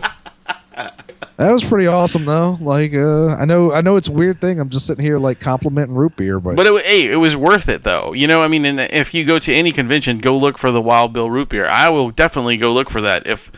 That 1.40 1.54
was 1.54 1.64
pretty 1.64 1.88
awesome, 1.88 2.26
though. 2.26 2.58
Like, 2.60 2.94
uh, 2.94 3.30
I 3.30 3.46
know, 3.46 3.72
I 3.72 3.80
know, 3.80 3.96
it's 3.96 4.10
a 4.10 4.12
weird 4.12 4.42
thing. 4.42 4.60
I'm 4.60 4.68
just 4.68 4.86
sitting 4.86 5.06
here 5.06 5.18
like 5.18 5.40
complimenting 5.40 5.96
root 5.96 6.18
beer, 6.18 6.38
but, 6.38 6.58
But 6.58 6.68
it, 6.68 6.86
hey, 6.86 7.10
it 7.10 7.16
was 7.16 7.38
worth 7.38 7.70
it 7.70 7.84
though. 7.84 8.12
You 8.12 8.28
know, 8.28 8.44
I 8.44 8.50
mean, 8.50 8.66
and 8.66 8.78
if 8.78 9.14
you 9.14 9.24
go 9.24 9.40
to 9.40 9.54
any 9.54 9.72
convention, 9.72 10.18
go 10.18 10.36
look 10.38 10.58
for 10.58 10.70
the 10.70 10.82
Wild 10.82 11.14
Bill 11.14 11.32
root 11.32 11.48
beer. 11.48 11.66
I 11.66 11.88
will 11.88 12.12
definitely 12.12 12.58
go 12.58 12.74
look 12.74 12.90
for 12.90 13.00
that 13.00 13.26
if 13.26 13.54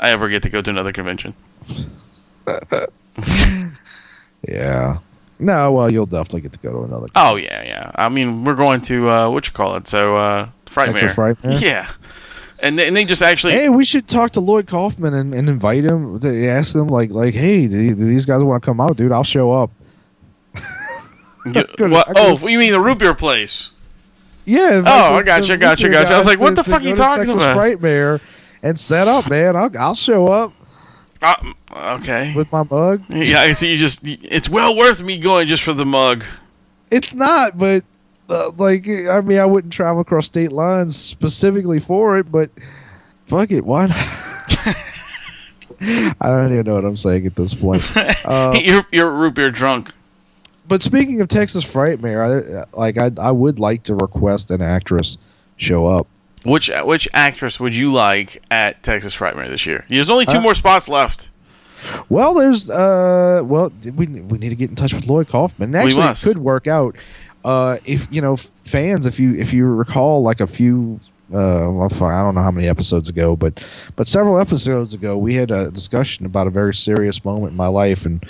I 0.00 0.08
ever 0.10 0.30
get 0.30 0.42
to 0.44 0.48
go 0.48 0.62
to 0.62 0.70
another 0.70 0.92
convention. 0.92 1.34
Yeah. 4.48 4.98
No, 5.38 5.72
well, 5.72 5.92
you'll 5.92 6.06
definitely 6.06 6.40
get 6.40 6.52
to 6.52 6.58
go 6.60 6.72
to 6.72 6.82
another. 6.82 7.06
Oh 7.14 7.36
yeah, 7.36 7.62
yeah. 7.62 7.90
I 7.94 8.08
mean, 8.08 8.44
we're 8.44 8.54
going 8.54 8.80
to 8.82 9.08
uh, 9.08 9.28
what 9.30 9.46
you 9.46 9.52
call 9.52 9.76
it? 9.76 9.86
So 9.86 10.16
uh, 10.16 10.48
Frightmare. 10.66 11.14
Frightmare? 11.14 11.60
Yeah, 11.60 11.88
and 12.62 12.78
they, 12.78 12.86
and 12.86 12.96
they 12.96 13.04
just 13.04 13.22
actually. 13.22 13.52
Hey, 13.52 13.68
we 13.68 13.84
should 13.84 14.08
talk 14.08 14.32
to 14.32 14.40
Lloyd 14.40 14.66
Kaufman 14.66 15.12
and, 15.12 15.34
and 15.34 15.48
invite 15.48 15.84
him. 15.84 16.16
They 16.18 16.48
ask 16.48 16.72
them 16.72 16.86
like, 16.88 17.10
like, 17.10 17.34
hey, 17.34 17.66
do, 17.66 17.94
do 17.94 18.04
these 18.04 18.24
guys 18.24 18.42
want 18.42 18.62
to 18.62 18.66
come 18.66 18.80
out, 18.80 18.96
dude? 18.96 19.12
I'll 19.12 19.24
show 19.24 19.50
up. 19.50 19.70
get- 21.52 21.76
Good. 21.76 21.90
what, 21.90 22.08
I 22.08 22.12
oh, 22.16 22.38
you 22.48 22.58
mean 22.58 22.72
the 22.72 22.80
root 22.80 22.98
beer 22.98 23.14
place? 23.14 23.72
Yeah. 24.44 24.82
Oh, 24.86 25.12
the- 25.12 25.18
I 25.18 25.22
gotcha, 25.22 25.52
the 25.52 25.58
gotcha, 25.58 25.84
root 25.86 25.92
beer 25.92 26.02
gotcha. 26.02 26.14
I 26.14 26.18
was 26.18 26.26
like, 26.26 26.40
what 26.40 26.54
the 26.56 26.62
to 26.62 26.70
fuck 26.70 26.82
are 26.82 26.86
you 26.86 26.94
talking 26.94 27.24
Texas 27.26 27.36
about? 27.36 27.56
Frightmare 27.56 28.20
and 28.62 28.78
set 28.78 29.08
up, 29.08 29.28
man. 29.28 29.56
I'll, 29.56 29.76
I'll 29.78 29.94
show 29.94 30.28
up 30.28 30.52
Uh, 31.20 31.34
okay. 31.98 32.32
with 32.36 32.50
my 32.52 32.62
mug. 32.70 33.02
Yeah, 33.08 33.40
I 33.40 33.52
see. 33.52 33.72
You 33.72 33.78
just. 33.78 34.00
It's 34.04 34.48
well 34.48 34.76
worth 34.76 35.04
me 35.04 35.18
going 35.18 35.48
just 35.48 35.62
for 35.62 35.72
the 35.72 35.84
mug. 35.86 36.24
It's 36.90 37.12
not, 37.14 37.56
but 37.58 37.84
like, 38.28 38.88
I 38.88 39.20
mean, 39.20 39.38
I 39.38 39.44
wouldn't 39.44 39.72
travel 39.72 40.00
across 40.02 40.26
state 40.26 40.52
lines 40.52 40.96
specifically 40.96 41.80
for 41.80 42.16
it, 42.18 42.30
but 42.32 42.50
fuck 43.26 43.50
it, 43.50 43.64
why 43.64 43.86
not? 43.86 43.96
I 45.84 46.28
don't 46.28 46.52
even 46.52 46.64
know 46.64 46.74
what 46.74 46.84
I'm 46.84 46.96
saying 46.96 47.26
at 47.26 47.34
this 47.34 47.54
point. 47.54 47.82
Uh, 48.24 48.56
you're 48.62 48.82
you're 48.92 49.10
root 49.10 49.34
beer 49.34 49.50
drunk. 49.50 49.90
but 50.68 50.80
speaking 50.80 51.20
of 51.20 51.26
Texas 51.26 51.64
Frightmare, 51.64 52.64
I, 52.64 52.66
like, 52.76 52.96
I, 52.96 53.10
I 53.20 53.32
would 53.32 53.58
like 53.58 53.82
to 53.84 53.96
request 53.96 54.52
an 54.52 54.62
actress 54.62 55.18
show 55.56 55.86
up. 55.88 56.06
Which 56.44 56.70
which 56.84 57.08
actress 57.12 57.58
would 57.58 57.74
you 57.74 57.92
like 57.92 58.40
at 58.48 58.82
Texas 58.84 59.16
Frightmare 59.16 59.48
this 59.48 59.66
year? 59.66 59.84
There's 59.88 60.08
only 60.08 60.24
two 60.26 60.38
Uh, 60.38 60.42
more 60.42 60.54
spots 60.54 60.88
left. 60.88 61.30
Well, 62.08 62.34
there's 62.34 62.70
uh, 62.70 63.42
well, 63.44 63.72
we 63.96 64.06
we 64.06 64.38
need 64.38 64.50
to 64.50 64.56
get 64.56 64.70
in 64.70 64.76
touch 64.76 64.94
with 64.94 65.08
Lloyd 65.08 65.28
Kaufman. 65.28 65.74
Actually, 65.74 66.04
it 66.04 66.20
could 66.22 66.38
work 66.38 66.68
out. 66.68 66.94
Uh, 67.44 67.78
if 67.84 68.06
you 68.10 68.20
know 68.20 68.36
fans, 68.36 69.06
if 69.06 69.18
you 69.18 69.34
if 69.36 69.52
you 69.52 69.66
recall, 69.66 70.22
like 70.22 70.40
a 70.40 70.46
few, 70.46 71.00
uh, 71.34 71.66
well, 71.70 71.88
I 72.04 72.22
don't 72.22 72.34
know 72.34 72.42
how 72.42 72.50
many 72.52 72.68
episodes 72.68 73.08
ago, 73.08 73.34
but 73.36 73.62
but 73.96 74.06
several 74.06 74.38
episodes 74.38 74.94
ago, 74.94 75.16
we 75.18 75.34
had 75.34 75.50
a 75.50 75.70
discussion 75.70 76.24
about 76.26 76.46
a 76.46 76.50
very 76.50 76.74
serious 76.74 77.24
moment 77.24 77.50
in 77.52 77.56
my 77.56 77.66
life, 77.68 78.04
and 78.06 78.24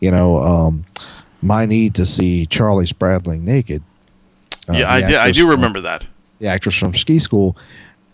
you 0.00 0.10
know, 0.10 0.38
um, 0.38 0.84
my 1.42 1.66
need 1.66 1.94
to 1.96 2.06
see 2.06 2.46
Charlie 2.46 2.86
Spradling 2.86 3.44
naked. 3.44 3.82
Uh, 4.68 4.72
yeah, 4.74 4.90
I 4.92 5.00
did. 5.02 5.16
I 5.16 5.30
do 5.30 5.42
from- 5.42 5.50
remember 5.56 5.80
that. 5.82 6.06
the 6.38 6.46
actress 6.46 6.74
from 6.78 6.94
Ski 6.94 7.18
School, 7.18 7.56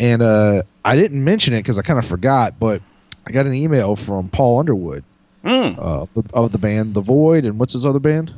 and 0.01 0.21
uh, 0.21 0.63
I 0.85 0.97
didn't 0.97 1.23
mention 1.23 1.55
it 1.55 1.59
because 1.61 1.79
I 1.79 1.83
kind 1.83 1.99
of 1.99 2.07
forgot, 2.07 2.59
but 2.59 2.83
I 3.27 3.31
got 3.31 3.47
an 3.47 3.55
email 3.55 3.95
from 3.95 4.29
Paul 4.31 4.59
Underwood 4.59 5.05
Mm. 5.45 5.79
uh, 5.79 6.07
of 6.35 6.53
the 6.53 6.59
band 6.59 6.93
The 6.95 7.01
Void, 7.01 7.45
and 7.47 7.59
what's 7.59 7.73
his 7.73 7.85
other 7.87 7.99
band? 8.01 8.33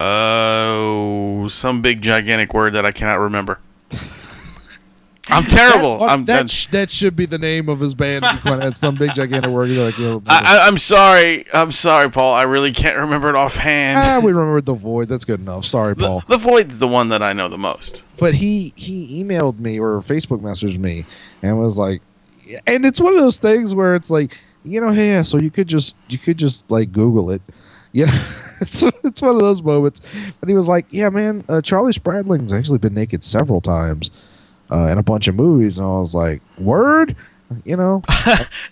Oh, 0.00 1.46
some 1.48 1.82
big 1.82 2.00
gigantic 2.00 2.54
word 2.54 2.72
that 2.72 2.86
I 2.86 2.90
cannot 2.90 3.20
remember. 3.20 3.60
I'm 5.28 5.44
terrible. 5.44 5.98
That, 5.98 6.08
I'm. 6.08 6.24
that, 6.24 6.50
sh- 6.50 6.66
that 6.68 6.90
should 6.90 7.14
be 7.14 7.26
the 7.26 7.38
name 7.38 7.68
of 7.68 7.78
his 7.80 7.94
band. 7.94 8.24
if 8.24 8.44
you 8.44 8.52
had 8.52 8.76
some 8.76 8.94
big 8.94 9.14
gigantic 9.14 9.50
word. 9.50 9.68
Like, 9.70 9.94
I, 10.26 10.66
I'm 10.66 10.78
sorry. 10.78 11.44
I'm 11.52 11.70
sorry, 11.70 12.10
Paul. 12.10 12.34
I 12.34 12.42
really 12.44 12.72
can't 12.72 12.96
remember 12.98 13.28
it 13.28 13.36
offhand. 13.36 13.98
ah, 13.98 14.24
we 14.24 14.32
remembered 14.32 14.64
The 14.66 14.74
Void. 14.74 15.08
That's 15.08 15.24
good 15.24 15.40
enough. 15.40 15.66
Sorry, 15.66 15.94
the, 15.94 16.06
Paul. 16.06 16.24
the 16.28 16.38
void's 16.38 16.78
the 16.78 16.88
one 16.88 17.10
that 17.10 17.22
I 17.22 17.32
know 17.32 17.48
the 17.48 17.58
most. 17.58 18.02
But 18.16 18.34
he 18.34 18.72
he 18.76 19.22
emailed 19.22 19.58
me 19.58 19.78
or 19.78 20.00
Facebook 20.00 20.40
messaged 20.40 20.78
me 20.78 21.04
and 21.42 21.60
was 21.60 21.78
like, 21.78 22.02
and 22.66 22.84
it's 22.84 23.00
one 23.00 23.12
of 23.12 23.20
those 23.20 23.36
things 23.36 23.74
where 23.74 23.94
it's 23.94 24.10
like, 24.10 24.36
you 24.64 24.80
know, 24.80 24.90
hey, 24.90 25.08
yeah, 25.08 25.22
so 25.22 25.38
you 25.38 25.50
could 25.50 25.68
just 25.68 25.94
you 26.08 26.18
could 26.18 26.38
just 26.38 26.68
like 26.70 26.90
Google 26.90 27.30
it, 27.30 27.42
you 27.92 28.06
know. 28.06 28.24
it's 28.60 28.82
it's 29.04 29.22
one 29.22 29.34
of 29.34 29.40
those 29.40 29.62
moments. 29.62 30.00
But 30.40 30.48
he 30.48 30.54
was 30.54 30.68
like, 30.68 30.86
yeah, 30.90 31.08
man, 31.10 31.44
uh, 31.48 31.60
Charlie 31.60 31.92
Spradling's 31.92 32.52
actually 32.52 32.78
been 32.78 32.94
naked 32.94 33.24
several 33.24 33.60
times 33.60 34.10
uh, 34.70 34.86
in 34.86 34.98
a 34.98 35.02
bunch 35.02 35.28
of 35.28 35.34
movies, 35.34 35.78
and 35.78 35.86
I 35.86 35.90
was 35.98 36.14
like, 36.14 36.40
word, 36.58 37.16
you 37.64 37.76
know. 37.76 38.02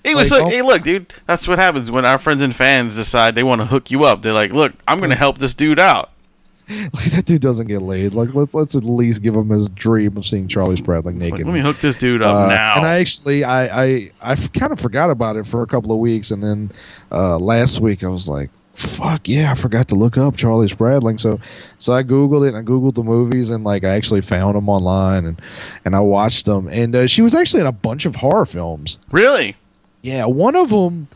He 0.05 0.15
was 0.15 0.31
Like, 0.31 0.53
hey, 0.53 0.63
look, 0.63 0.83
dude. 0.83 1.13
That's 1.27 1.47
what 1.49 1.59
happens 1.59 1.91
when 1.91 2.05
our 2.05 2.19
friends 2.19 2.43
and 2.43 2.55
fans 2.55 2.97
decide 2.97 3.35
they 3.35 3.43
want 3.43 3.61
to 3.61 3.67
hook 3.67 3.91
you 3.91 4.05
up. 4.05 4.23
They're 4.23 4.33
like, 4.33 4.53
look, 4.53 4.73
I'm 4.87 4.99
going 4.99 5.11
to 5.11 5.17
help 5.17 5.39
this 5.39 5.55
dude 5.55 5.79
out. 5.79 6.11
like 6.93 7.07
that 7.13 7.25
dude 7.25 7.41
doesn't 7.41 7.67
get 7.67 7.81
laid. 7.81 8.13
Like 8.13 8.35
let's 8.35 8.53
let's 8.53 8.75
at 8.77 8.85
least 8.85 9.23
give 9.23 9.35
him 9.35 9.49
his 9.49 9.71
dream 9.71 10.19
of 10.19 10.27
seeing 10.27 10.49
Charlie 10.49 10.77
Spradling 10.77 11.17
It's 11.17 11.25
like, 11.25 11.33
naked. 11.33 11.47
let 11.47 11.55
me 11.55 11.61
hook 11.61 11.81
this 11.81 11.97
dude 11.97 12.21
up 12.21 12.37
Uh, 12.37 12.49
now. 12.49 12.77
And 12.77 12.85
I 12.87 12.99
actually, 13.01 13.43
I, 13.43 13.85
I, 13.85 14.11
I 14.21 14.35
kind 14.37 14.71
of 14.71 14.79
forgot 14.79 15.09
about 15.09 15.37
it 15.37 15.47
for 15.47 15.63
a 15.63 15.67
couple 15.67 15.93
of 15.93 15.99
weeks, 15.99 16.31
and 16.31 16.43
then 16.45 16.71
uh, 17.11 17.39
last 17.39 17.81
week 17.81 18.05
I 18.05 18.09
was 18.09 18.29
like, 18.29 18.51
fuck 18.79 19.29
yeah, 19.29 19.51
I 19.51 19.55
forgot 19.55 19.89
to 19.89 19.95
look 19.95 20.17
up 20.17 20.37
Charlie 20.37 20.69
Spradling. 20.69 21.19
So, 21.19 21.41
so 21.79 21.93
I 21.93 22.03
googled 22.03 22.47
it 22.47 22.55
and 22.55 22.57
I 22.57 22.63
googled 22.63 22.95
the 22.95 23.03
movies 23.03 23.51
and 23.51 23.65
like 23.65 23.85
I 23.85 23.91
actually 23.91 24.21
found 24.21 24.57
them 24.57 24.69
online 24.69 25.25
and 25.27 25.43
and 25.85 25.97
I 25.97 26.01
watched 26.01 26.47
them. 26.47 26.69
And 26.69 26.95
uh, 26.95 27.07
she 27.07 27.23
was 27.23 27.35
actually 27.35 27.61
in 27.61 27.67
a 27.67 27.73
bunch 27.73 28.07
of 28.07 28.17
horror 28.17 28.47
films. 28.47 28.99
Really? 29.11 29.57
Yeah, 30.03 30.27
one 30.27 30.55
of 30.55 30.71
them 30.71 31.09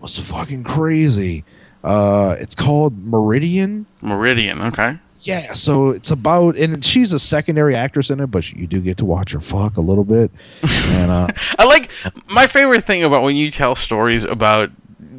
was 0.00 0.18
fucking 0.18 0.64
crazy. 0.64 1.44
Uh, 1.84 2.36
it's 2.38 2.54
called 2.54 2.98
Meridian. 3.04 3.86
Meridian. 4.00 4.60
Okay. 4.62 4.98
Yeah, 5.22 5.52
so 5.52 5.90
it's 5.90 6.10
about, 6.10 6.56
and 6.56 6.82
she's 6.82 7.12
a 7.12 7.18
secondary 7.18 7.74
actress 7.74 8.08
in 8.08 8.20
it, 8.20 8.28
but 8.28 8.50
you 8.52 8.66
do 8.66 8.80
get 8.80 8.96
to 8.98 9.04
watch 9.04 9.32
her 9.32 9.40
fuck 9.40 9.76
a 9.76 9.82
little 9.82 10.04
bit. 10.04 10.30
And 10.62 11.10
uh, 11.10 11.28
I 11.58 11.64
like 11.64 11.90
my 12.32 12.46
favorite 12.46 12.84
thing 12.84 13.02
about 13.02 13.22
when 13.22 13.36
you 13.36 13.50
tell 13.50 13.74
stories 13.74 14.24
about 14.24 14.70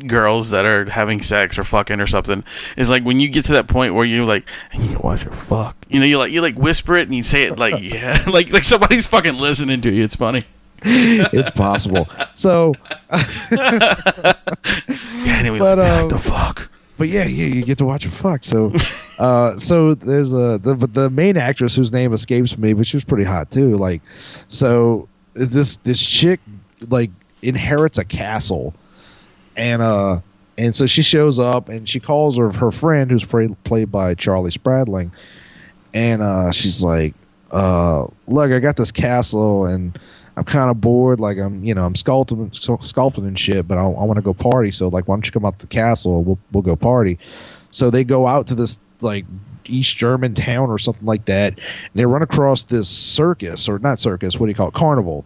girls 0.08 0.50
that 0.52 0.66
are 0.66 0.86
having 0.90 1.22
sex 1.22 1.58
or 1.60 1.64
fucking 1.64 2.00
or 2.02 2.08
something 2.08 2.44
is 2.78 2.90
like 2.90 3.04
when 3.04 3.20
you 3.20 3.30
get 3.30 3.46
to 3.46 3.52
that 3.54 3.68
point 3.68 3.94
where 3.94 4.06
you're 4.06 4.26
like, 4.26 4.48
and 4.72 4.84
you 4.84 4.90
can 4.96 5.00
watch 5.02 5.24
her 5.24 5.32
fuck. 5.32 5.76
You 5.90 6.00
know, 6.00 6.06
you 6.06 6.18
like 6.18 6.32
you 6.32 6.42
like 6.42 6.56
whisper 6.56 6.96
it 6.98 7.04
and 7.08 7.16
you 7.16 7.24
say 7.24 7.44
it 7.44 7.58
like 7.60 7.76
yeah, 7.82 8.24
like 8.32 8.52
like 8.52 8.64
somebody's 8.64 9.08
fucking 9.08 9.38
listening 9.38 9.82
to 9.82 9.92
you. 9.92 10.04
It's 10.04 10.16
funny. 10.16 10.44
it's 10.84 11.52
possible. 11.52 12.08
So, 12.34 12.74
Yeah, 13.12 14.34
anyway, 15.38 15.60
But, 15.60 15.78
like, 15.78 15.88
um, 16.04 16.10
the 16.10 16.18
fuck. 16.18 16.72
but 16.98 17.08
yeah, 17.08 17.26
yeah, 17.26 17.46
you 17.54 17.64
get 17.64 17.78
to 17.80 17.86
watch 17.86 18.04
her 18.04 18.10
fuck. 18.10 18.44
So, 18.44 18.72
uh, 19.20 19.58
so 19.58 19.94
there's 19.94 20.34
a 20.34 20.58
the 20.58 20.76
but 20.76 20.94
the 20.94 21.10
main 21.10 21.38
actress 21.38 21.76
whose 21.76 21.92
name 21.92 22.14
escapes 22.14 22.58
me, 22.58 22.74
but 22.74 22.88
she 22.88 22.98
was 22.98 23.04
pretty 23.04 23.24
hot 23.26 23.52
too. 23.52 23.76
Like, 23.76 24.02
so 24.48 25.08
this 25.34 25.76
this 25.78 26.04
chick 26.06 26.40
like 26.90 27.12
inherits 27.44 27.98
a 28.00 28.04
castle, 28.06 28.74
and 29.56 29.82
uh, 29.82 30.22
and 30.58 30.76
so 30.76 30.86
she 30.86 31.02
shows 31.02 31.40
up 31.40 31.70
and 31.70 31.88
she 31.88 32.00
calls 32.00 32.38
her 32.38 32.52
her 32.52 32.72
friend 32.72 33.12
who's 33.12 33.26
played 33.26 33.62
played 33.64 33.92
by 33.92 34.16
Charlie 34.16 34.52
Spradling, 34.52 35.12
and 35.94 36.22
uh, 36.22 36.52
she's 36.52 36.84
like, 36.84 37.14
uh, 37.52 38.08
look, 38.28 38.52
I 38.52 38.60
got 38.60 38.78
this 38.78 38.92
castle 38.92 39.66
and. 39.66 39.98
I'm 40.38 40.46
kind 40.46 40.72
of 40.72 40.80
bored. 40.80 41.20
Like 41.20 41.38
I'm, 41.38 41.62
you 41.62 41.76
know, 41.76 41.86
I'm 41.86 41.94
sculpting, 41.94 42.52
sculpting 42.52 43.28
and 43.28 43.38
shit. 43.38 43.68
But 43.68 43.78
I, 43.78 43.82
I 43.82 44.06
want 44.06 44.16
to 44.16 44.22
go 44.22 44.34
party. 44.34 44.72
So 44.72 44.88
like, 44.88 45.06
why 45.06 45.16
don't 45.16 45.26
you 45.26 45.32
come 45.32 45.44
out 45.44 45.60
to 45.60 45.68
the 45.68 45.70
castle? 45.70 46.24
We'll 46.24 46.40
we'll 46.54 46.64
go 46.64 46.78
party. 46.78 47.20
So 47.72 47.90
they 47.90 48.06
go 48.06 48.28
out 48.28 48.48
to 48.48 48.56
this 48.56 48.80
like 49.02 49.26
East 49.66 49.98
German 49.98 50.34
town 50.34 50.70
or 50.70 50.80
something 50.80 51.06
like 51.06 51.26
that, 51.26 51.54
and 51.58 51.94
they 51.96 52.06
run 52.06 52.22
across 52.22 52.64
this 52.64 52.88
circus 52.88 53.68
or 53.68 53.78
not 53.80 54.00
circus. 54.00 54.40
What 54.40 54.46
do 54.46 54.52
you 54.52 54.56
call 54.56 54.70
it? 54.70 54.74
Carnival. 54.74 55.26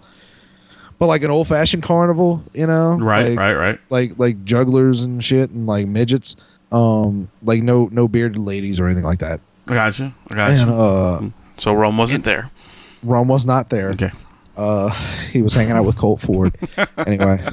But 0.97 1.07
like 1.07 1.23
an 1.23 1.29
old 1.31 1.47
fashioned 1.47 1.83
carnival, 1.83 2.41
you 2.53 2.67
know, 2.67 2.97
Right, 2.97 3.29
Like- 3.29 3.39
right, 3.39 3.53
right. 3.55 3.79
like 3.89 4.17
like 4.17 4.45
jugglers 4.45 5.03
and 5.03 5.23
shit 5.23 5.49
and 5.51 5.67
like 5.67 5.87
midgets. 5.87 6.35
Um, 6.71 7.29
like 7.43 7.61
no 7.63 7.89
no 7.91 8.07
bearded 8.07 8.37
ladies 8.41 8.79
or 8.79 8.85
anything 8.85 9.03
like 9.03 9.19
that. 9.19 9.39
I 9.69 9.73
gotcha. 9.73 10.13
I 10.29 10.35
gotcha. 10.35 10.61
And 10.61 10.71
uh, 10.71 11.21
so 11.57 11.73
Rome 11.73 11.97
wasn't 11.97 12.23
there. 12.23 12.49
Rome 13.03 13.27
was 13.27 13.45
not 13.45 13.69
there. 13.69 13.89
Okay. 13.91 14.11
Uh, 14.57 14.89
he 15.31 15.41
was 15.41 15.53
hanging 15.53 15.73
out 15.73 15.85
with 15.85 15.97
Colt 15.97 16.21
Ford. 16.21 16.55
anyway, 17.05 17.43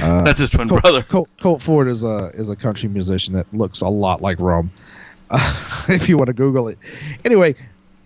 That's 0.00 0.38
his 0.40 0.50
twin 0.50 0.68
Colt, 0.68 0.82
brother. 0.82 1.02
Colt, 1.02 1.28
Colt 1.40 1.62
Ford 1.62 1.88
is 1.88 2.02
a 2.02 2.30
is 2.34 2.48
a 2.48 2.56
country 2.56 2.88
musician 2.88 3.34
that 3.34 3.46
looks 3.54 3.80
a 3.80 3.88
lot 3.88 4.20
like 4.20 4.38
Rome. 4.40 4.72
Uh, 5.30 5.84
if 5.88 6.08
you 6.08 6.16
want 6.18 6.26
to 6.28 6.32
Google 6.34 6.68
it, 6.68 6.78
anyway. 7.24 7.54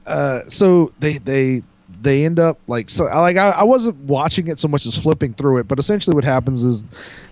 Uh, 0.06 0.42
so 0.42 0.92
they 1.00 1.18
they 1.18 1.62
they 2.04 2.24
end 2.24 2.38
up 2.38 2.58
like 2.66 2.88
so 2.88 3.04
like 3.04 3.36
I, 3.36 3.50
I 3.50 3.62
wasn't 3.64 3.96
watching 3.98 4.48
it 4.48 4.58
so 4.58 4.68
much 4.68 4.86
as 4.86 4.96
flipping 4.96 5.34
through 5.34 5.58
it, 5.58 5.68
but 5.68 5.78
essentially 5.78 6.14
what 6.14 6.24
happens 6.24 6.62
is 6.62 6.84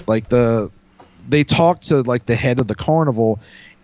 like 0.07 0.29
the 0.29 0.71
they 1.29 1.45
talk 1.45 1.81
to 1.83 2.03
like 2.03 2.27
the 2.27 2.35
head 2.35 2.59
of 2.59 2.67
the 2.67 2.75
carnival, 2.75 3.39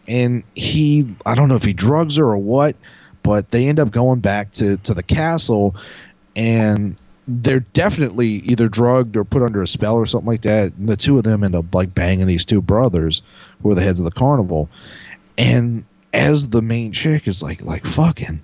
and 0.08 0.42
he 0.54 1.06
I 1.24 1.34
don't 1.34 1.48
know 1.48 1.56
if 1.56 1.64
he 1.64 1.72
drugs 1.72 2.16
her 2.16 2.24
or 2.24 2.38
what, 2.38 2.74
but 3.22 3.50
they 3.50 3.68
end 3.68 3.78
up 3.78 3.90
going 3.90 4.20
back 4.20 4.50
to 4.52 4.76
to 4.78 4.94
the 4.94 5.02
castle, 5.02 5.76
and 6.34 6.96
they're 7.28 7.60
definitely 7.60 8.28
either 8.28 8.68
drugged 8.68 9.16
or 9.16 9.22
put 9.22 9.42
under 9.42 9.60
a 9.60 9.66
spell 9.66 9.96
or 9.96 10.06
something 10.06 10.26
like 10.26 10.42
that. 10.42 10.72
And 10.74 10.88
the 10.88 10.96
two 10.96 11.18
of 11.18 11.24
them 11.24 11.44
end 11.44 11.54
up 11.54 11.74
like 11.74 11.94
banging 11.94 12.26
these 12.26 12.44
two 12.44 12.62
brothers 12.62 13.20
who 13.62 13.70
are 13.70 13.74
the 13.74 13.82
heads 13.82 14.00
of 14.00 14.04
the 14.04 14.10
carnival. 14.10 14.70
And 15.36 15.84
as 16.14 16.48
the 16.48 16.62
main 16.62 16.92
chick 16.92 17.28
is 17.28 17.42
like 17.42 17.60
like 17.62 17.84
fucking 17.84 18.40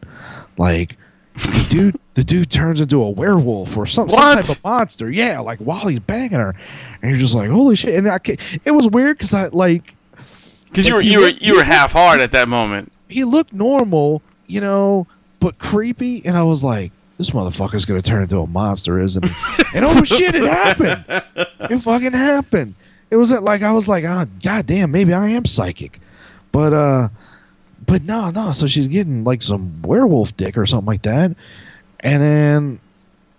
like 0.59 0.97
the 1.35 1.67
dude 1.69 1.97
the 2.15 2.25
dude 2.25 2.51
turns 2.51 2.81
into 2.81 3.03
a 3.03 3.11
werewolf 3.11 3.77
or 3.77 3.87
some, 3.87 4.09
some 4.09 4.37
type 4.37 4.49
of 4.49 4.63
monster. 4.65 5.11
Yeah, 5.11 5.41
like 5.41 5.59
while 5.59 5.87
he's 5.89 6.01
banging 6.01 6.39
her. 6.39 6.55
And 7.03 7.11
you're 7.11 7.21
just 7.21 7.35
like, 7.35 7.51
holy 7.51 7.77
shit. 7.77 7.95
And 7.95 8.09
I 8.09 8.19
it 8.65 8.71
was 8.71 8.89
weird 8.89 9.19
because 9.19 9.35
I 9.35 9.49
like 9.49 9.95
Because 10.67 10.87
you 10.87 10.95
were 10.95 11.01
Like, 11.01 11.11
you 11.11 11.21
were 11.21 11.29
you 11.29 11.57
were 11.57 11.65
half 11.65 11.93
hard 11.93 12.21
at 12.21 12.33
that 12.33 12.49
moment. 12.49 12.93
he 13.09 13.25
looked 13.25 13.53
normal, 13.53 14.23
you 14.47 14.61
know, 14.61 15.07
but 15.41 15.59
creepy. 15.59 16.25
And 16.25 16.37
I 16.37 16.45
was 16.45 16.63
like, 16.63 16.93
this 17.19 17.31
motherfucker's 17.31 17.85
gonna 17.85 18.03
turn 18.03 18.23
into 18.23 18.39
a 18.39 18.47
monster, 18.47 18.99
isn't 19.01 19.25
he? 19.27 19.33
and 19.77 19.85
oh 19.85 20.05
shit, 20.05 20.35
it 20.35 20.45
happened. 20.45 21.05
It 21.71 21.79
fucking 21.79 22.13
happened. 22.13 22.75
It 23.11 23.17
was 23.17 23.33
like 23.33 23.63
I 23.63 23.73
was 23.73 23.89
like, 23.89 24.05
oh 24.05 24.27
god 24.43 24.67
damn, 24.67 24.91
maybe 24.93 25.13
I 25.13 25.29
am 25.31 25.45
psychic. 25.47 26.01
But 26.53 26.73
uh 26.73 27.09
but 27.87 28.03
no, 28.03 28.31
no, 28.31 28.53
so 28.53 28.67
she's 28.67 28.89
getting 28.89 29.25
like 29.25 29.43
some 29.43 29.83
werewolf 29.83 30.37
dick 30.37 30.57
or 30.57 30.67
something 30.67 30.87
like 30.87 31.03
that. 31.03 31.35
And 32.01 32.23
then 32.23 32.81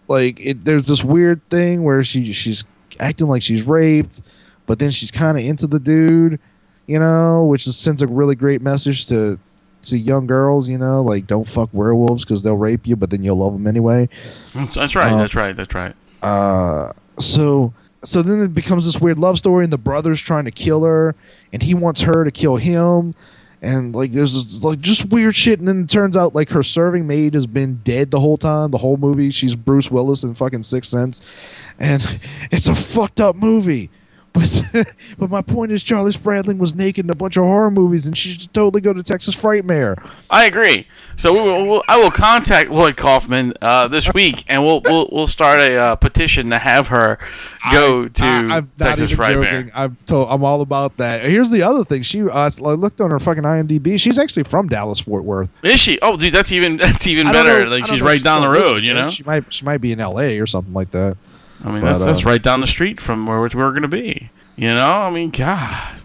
like 0.07 0.39
it 0.39 0.65
there's 0.65 0.87
this 0.87 1.03
weird 1.03 1.47
thing 1.49 1.83
where 1.83 2.03
she 2.03 2.33
she's 2.33 2.63
acting 2.99 3.27
like 3.27 3.41
she's 3.41 3.63
raped, 3.63 4.21
but 4.65 4.79
then 4.79 4.91
she's 4.91 5.11
kinda 5.11 5.41
into 5.41 5.67
the 5.67 5.79
dude, 5.79 6.39
you 6.87 6.99
know, 6.99 7.45
which 7.45 7.67
is, 7.67 7.77
sends 7.77 8.01
a 8.01 8.07
really 8.07 8.35
great 8.35 8.61
message 8.61 9.05
to 9.07 9.39
to 9.83 9.97
young 9.97 10.25
girls, 10.27 10.67
you 10.67 10.77
know, 10.77 11.01
like 11.01 11.27
don't 11.27 11.47
fuck 11.47 11.69
werewolves 11.71 12.25
because 12.25 12.43
they'll 12.43 12.57
rape 12.57 12.87
you, 12.87 12.95
but 12.95 13.09
then 13.09 13.23
you'll 13.23 13.37
love 13.37 13.53
them 13.53 13.67
anyway. 13.67 14.09
That's, 14.53 14.75
that's 14.75 14.95
right. 14.95 15.11
Uh, 15.11 15.17
that's 15.17 15.35
right. 15.35 15.55
That's 15.55 15.73
right. 15.75 15.95
Uh, 16.21 16.91
so 17.19 17.73
so 18.03 18.21
then 18.21 18.39
it 18.41 18.53
becomes 18.53 18.85
this 18.85 18.99
weird 18.99 19.19
love 19.19 19.37
story, 19.37 19.63
and 19.63 19.73
the 19.73 19.77
brother's 19.77 20.21
trying 20.21 20.45
to 20.45 20.51
kill 20.51 20.83
her, 20.83 21.15
and 21.51 21.63
he 21.63 21.73
wants 21.73 22.01
her 22.01 22.23
to 22.23 22.31
kill 22.31 22.57
him, 22.57 23.15
and 23.61 23.95
like 23.95 24.11
there's 24.11 24.63
like 24.63 24.79
just 24.79 25.11
weird 25.11 25.35
shit, 25.35 25.59
and 25.59 25.67
then 25.67 25.83
it 25.83 25.89
turns 25.89 26.15
out 26.15 26.35
like 26.35 26.49
her 26.49 26.63
serving 26.63 27.07
maid 27.07 27.33
has 27.33 27.47
been 27.47 27.81
dead 27.83 28.11
the 28.11 28.19
whole 28.19 28.37
time, 28.37 28.71
the 28.71 28.79
whole 28.79 28.97
movie. 28.97 29.31
She's 29.31 29.55
Bruce 29.55 29.89
Willis 29.89 30.23
in 30.23 30.33
fucking 30.33 30.63
Sixth 30.63 30.89
Sense, 30.89 31.21
and 31.79 32.19
it's 32.51 32.67
a 32.67 32.75
fucked 32.75 33.19
up 33.19 33.35
movie. 33.35 33.89
But 34.35 34.85
but 35.17 35.29
my 35.29 35.41
point 35.41 35.71
is, 35.71 35.81
Charlie 35.81 36.11
Spradling 36.11 36.57
was 36.57 36.75
naked 36.75 37.05
in 37.05 37.09
a 37.09 37.15
bunch 37.15 37.37
of 37.37 37.43
horror 37.43 37.71
movies, 37.71 38.05
and 38.05 38.15
she 38.17 38.31
should 38.31 38.53
totally 38.53 38.81
go 38.81 38.93
to 38.93 39.01
Texas 39.01 39.35
Frightmare. 39.35 39.95
I 40.29 40.45
agree. 40.45 40.87
So 41.15 41.31
we 41.33 41.39
will, 41.49 41.65
we'll, 41.67 41.83
I 41.87 41.97
will 41.97 42.11
contact 42.11 42.69
Lloyd 42.69 42.97
Kaufman 42.97 43.53
uh, 43.61 43.87
this 43.87 44.13
week, 44.13 44.43
and 44.49 44.63
we'll 44.63 44.81
we'll 44.81 45.07
we'll 45.11 45.27
start 45.27 45.59
a 45.61 45.75
uh, 45.77 45.95
petition 45.95 46.49
to 46.49 46.57
have 46.59 46.89
her 46.89 47.17
go 47.71 48.03
I- 48.03 48.07
to 48.09 48.25
I- 48.25 48.57
I'm 48.57 48.71
Texas 48.77 49.11
Frightmare. 49.11 49.71
I'm 49.73 49.95
told, 50.05 50.27
I'm 50.29 50.43
all 50.43 50.61
about 50.61 50.97
that. 50.97 51.23
Here's 51.23 51.49
the 51.51 51.61
other 51.63 51.85
thing. 51.85 52.01
She 52.03 52.21
uh, 52.21 52.29
I 52.33 52.47
looked 52.73 52.99
on 52.99 53.11
her 53.11 53.19
fucking 53.19 53.43
IMDb. 53.43 53.97
She's 53.99 54.19
actually 54.19 54.43
from 54.43 54.67
Dallas 54.67 54.99
Fort 54.99 55.23
Worth. 55.23 55.49
Is 55.63 55.79
she? 55.79 55.97
Oh, 56.01 56.17
dude, 56.17 56.33
that's 56.33 56.51
even 56.51 56.75
that's 56.77 57.07
even 57.07 57.31
better. 57.31 57.63
know- 57.63 57.69
like 57.71 57.85
she's 57.87 58.01
right 58.01 58.21
down 58.21 58.41
the 58.41 58.49
road. 58.49 58.83
You 58.83 58.93
know. 58.93 59.09
she 59.09 59.23
might 59.23 59.53
she 59.53 59.63
might 59.63 59.79
be 59.79 59.93
in 59.93 60.01
L.A. 60.01 60.39
or 60.39 60.45
something 60.45 60.73
like 60.73 60.91
that. 60.91 61.17
I 61.63 61.71
mean, 61.71 61.81
but, 61.81 61.93
that's 61.93 62.05
that's 62.05 62.25
uh, 62.25 62.29
right 62.29 62.41
down 62.43 62.61
the 62.61 62.67
street 62.67 62.99
from 63.01 63.25
where 63.27 63.39
we're 63.39 63.49
going 63.49 63.81
to 63.81 63.87
be. 63.87 64.29
You 64.55 64.69
know. 64.69 64.91
I 64.91 65.11
mean, 65.11 65.31
God. 65.31 65.99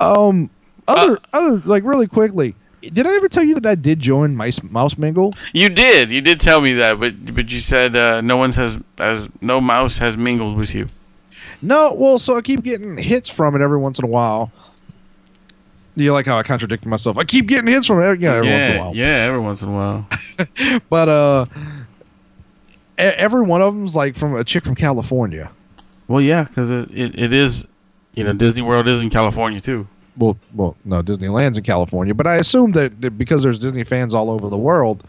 Um, 0.00 0.50
other 0.86 1.18
Uh, 1.32 1.36
other 1.36 1.56
like 1.64 1.84
really 1.84 2.06
quickly. 2.06 2.54
Did 2.80 3.06
I 3.06 3.16
ever 3.16 3.28
tell 3.28 3.42
you 3.42 3.54
that 3.54 3.66
I 3.66 3.74
did 3.74 3.98
join 4.00 4.36
Mice 4.36 4.62
Mouse 4.62 4.96
Mingle? 4.96 5.34
You 5.52 5.68
did. 5.68 6.10
You 6.10 6.20
did 6.20 6.40
tell 6.40 6.60
me 6.60 6.74
that, 6.74 7.00
but 7.00 7.34
but 7.34 7.52
you 7.52 7.58
said 7.58 7.96
uh, 7.96 8.20
no 8.20 8.36
one's 8.36 8.56
has 8.56 8.82
as 8.98 9.28
no 9.40 9.60
mouse 9.60 9.98
has 9.98 10.16
mingled 10.16 10.56
with 10.56 10.74
you. 10.74 10.88
No, 11.60 11.92
well, 11.92 12.20
so 12.20 12.36
I 12.36 12.40
keep 12.40 12.62
getting 12.62 12.96
hits 12.96 13.28
from 13.28 13.56
it 13.56 13.62
every 13.62 13.78
once 13.78 13.98
in 13.98 14.04
a 14.04 14.08
while. 14.08 14.52
Do 15.96 16.04
you 16.04 16.12
like 16.12 16.26
how 16.26 16.38
I 16.38 16.44
contradicted 16.44 16.88
myself? 16.88 17.18
I 17.18 17.24
keep 17.24 17.48
getting 17.48 17.66
hits 17.66 17.84
from 17.86 18.00
it, 18.00 18.20
you 18.20 18.28
know, 18.28 18.36
every 18.36 18.48
yeah, 18.48 18.54
once 18.54 18.66
in 18.70 18.76
a 18.76 18.80
while. 18.80 18.94
yeah, 18.94 19.06
every 19.26 19.40
once 19.40 19.62
in 19.62 19.68
a 19.68 19.72
while. 19.72 20.08
But 20.88 21.08
uh, 21.08 21.46
every 22.98 23.42
one 23.42 23.62
of 23.62 23.74
them's 23.74 23.96
like 23.96 24.16
from 24.16 24.34
a 24.34 24.44
chick 24.44 24.64
from 24.64 24.74
California. 24.74 25.50
well, 26.06 26.20
yeah, 26.20 26.44
because 26.44 26.70
it, 26.70 26.90
it, 26.90 27.18
it 27.18 27.32
is, 27.32 27.66
you 28.14 28.24
know, 28.24 28.32
Disney 28.32 28.62
World 28.62 28.88
is 28.88 29.02
in 29.02 29.10
California 29.10 29.60
too. 29.60 29.88
Well, 30.16 30.36
well, 30.52 30.76
no, 30.84 31.00
Disneyland's 31.00 31.58
in 31.58 31.64
California, 31.64 32.12
but 32.12 32.26
I 32.26 32.36
assume 32.36 32.72
that, 32.72 33.00
that 33.00 33.12
because 33.12 33.44
there's 33.44 33.58
Disney 33.58 33.84
fans 33.84 34.14
all 34.14 34.30
over 34.30 34.48
the 34.48 34.58
world, 34.58 35.04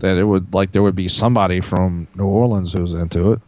that 0.00 0.18
it 0.18 0.24
would 0.24 0.52
like 0.52 0.72
there 0.72 0.82
would 0.82 0.94
be 0.96 1.08
somebody 1.08 1.60
from 1.60 2.06
New 2.14 2.26
Orleans 2.26 2.72
who's 2.74 2.92
into 2.92 3.32
it. 3.32 3.40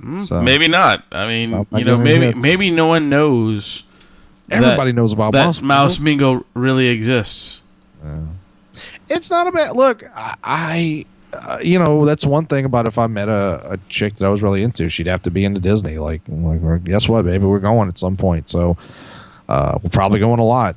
Mm, 0.00 0.26
so 0.26 0.42
Maybe 0.42 0.66
not. 0.66 1.04
I 1.12 1.26
mean, 1.28 1.66
you 1.72 1.84
know, 1.84 1.96
maybe 1.96 2.34
maybe 2.38 2.70
no 2.70 2.88
one 2.88 3.08
knows 3.08 3.84
everybody 4.50 4.90
that, 4.90 4.96
knows 4.96 5.12
about 5.12 5.32
that 5.32 5.44
Mouse. 5.44 5.60
Mouse 5.60 6.00
Mingle 6.00 6.44
really 6.54 6.88
exists. 6.88 7.62
It's 9.08 9.30
not 9.30 9.46
a 9.46 9.52
bad 9.52 9.74
look. 9.76 10.04
I, 10.14 10.36
I 10.42 11.06
uh, 11.32 11.58
you 11.62 11.78
know, 11.78 12.04
that's 12.04 12.24
one 12.24 12.46
thing 12.46 12.64
about 12.64 12.88
if 12.88 12.98
I 12.98 13.06
met 13.06 13.28
a, 13.28 13.72
a 13.72 13.78
chick 13.88 14.16
that 14.16 14.24
I 14.26 14.28
was 14.28 14.42
really 14.42 14.62
into, 14.62 14.88
she'd 14.88 15.06
have 15.06 15.22
to 15.22 15.30
be 15.30 15.44
into 15.44 15.60
Disney. 15.60 15.98
Like, 15.98 16.22
like, 16.28 16.84
guess 16.84 17.08
what, 17.08 17.24
baby, 17.24 17.44
we're 17.44 17.58
going 17.58 17.88
at 17.88 17.98
some 17.98 18.16
point. 18.16 18.48
So, 18.48 18.76
Uh, 19.48 19.78
we're 19.82 19.88
probably 19.88 20.20
going 20.20 20.38
a 20.40 20.44
lot. 20.44 20.76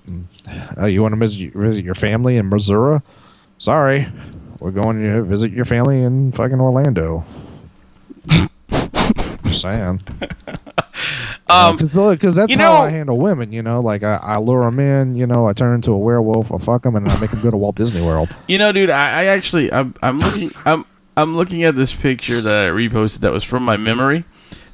Uh, 0.77 0.85
you 0.85 1.01
want 1.01 1.13
to 1.13 1.19
visit, 1.19 1.53
visit 1.53 1.83
your 1.83 1.93
family 1.95 2.37
in 2.37 2.47
Missouri? 2.47 3.01
Sorry, 3.57 4.07
we're 4.61 4.71
going 4.71 4.97
to 4.97 5.23
visit 5.23 5.51
your 5.51 5.65
family 5.65 6.01
in 6.01 6.31
fucking 6.31 6.59
Orlando. 6.61 7.25
Just 8.69 9.61
saying. 9.61 9.99
Um, 11.51 11.77
Because 11.77 12.35
that's 12.35 12.51
you 12.51 12.57
how 12.57 12.83
I 12.83 12.89
handle 12.89 13.17
women, 13.17 13.51
you 13.51 13.61
know. 13.61 13.79
Like 13.81 14.03
I, 14.03 14.15
I 14.21 14.37
lure 14.37 14.63
them 14.69 14.79
in, 14.79 15.15
you 15.15 15.27
know. 15.27 15.47
I 15.47 15.53
turn 15.53 15.75
into 15.75 15.91
a 15.91 15.97
werewolf, 15.97 16.51
I 16.51 16.57
fuck 16.57 16.83
them, 16.83 16.95
and 16.95 17.07
I 17.07 17.19
make 17.19 17.31
them 17.31 17.41
go 17.41 17.51
to 17.51 17.57
Walt 17.57 17.75
Disney 17.75 18.01
World. 18.01 18.29
You 18.47 18.57
know, 18.57 18.71
dude, 18.71 18.89
I, 18.89 19.21
I 19.21 19.25
actually 19.25 19.71
I'm 19.71 19.93
I'm 20.01 20.19
looking 20.19 20.51
I'm 20.65 20.83
I'm 21.15 21.35
looking 21.35 21.63
at 21.63 21.75
this 21.75 21.93
picture 21.95 22.41
that 22.41 22.67
I 22.67 22.69
reposted 22.69 23.19
that 23.19 23.31
was 23.31 23.43
from 23.43 23.63
my 23.63 23.77
memory. 23.77 24.23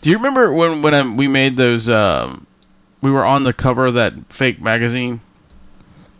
Do 0.01 0.09
you 0.09 0.17
remember 0.17 0.53
when 0.53 0.82
when 0.82 0.93
I, 0.93 1.07
we 1.15 1.28
made 1.28 1.57
those? 1.57 1.89
Um, 1.89 2.47
we 3.01 3.11
were 3.11 3.25
on 3.25 3.43
the 3.43 3.53
cover 3.53 3.86
of 3.86 3.93
that 3.95 4.13
fake 4.34 4.59
magazine, 4.61 5.21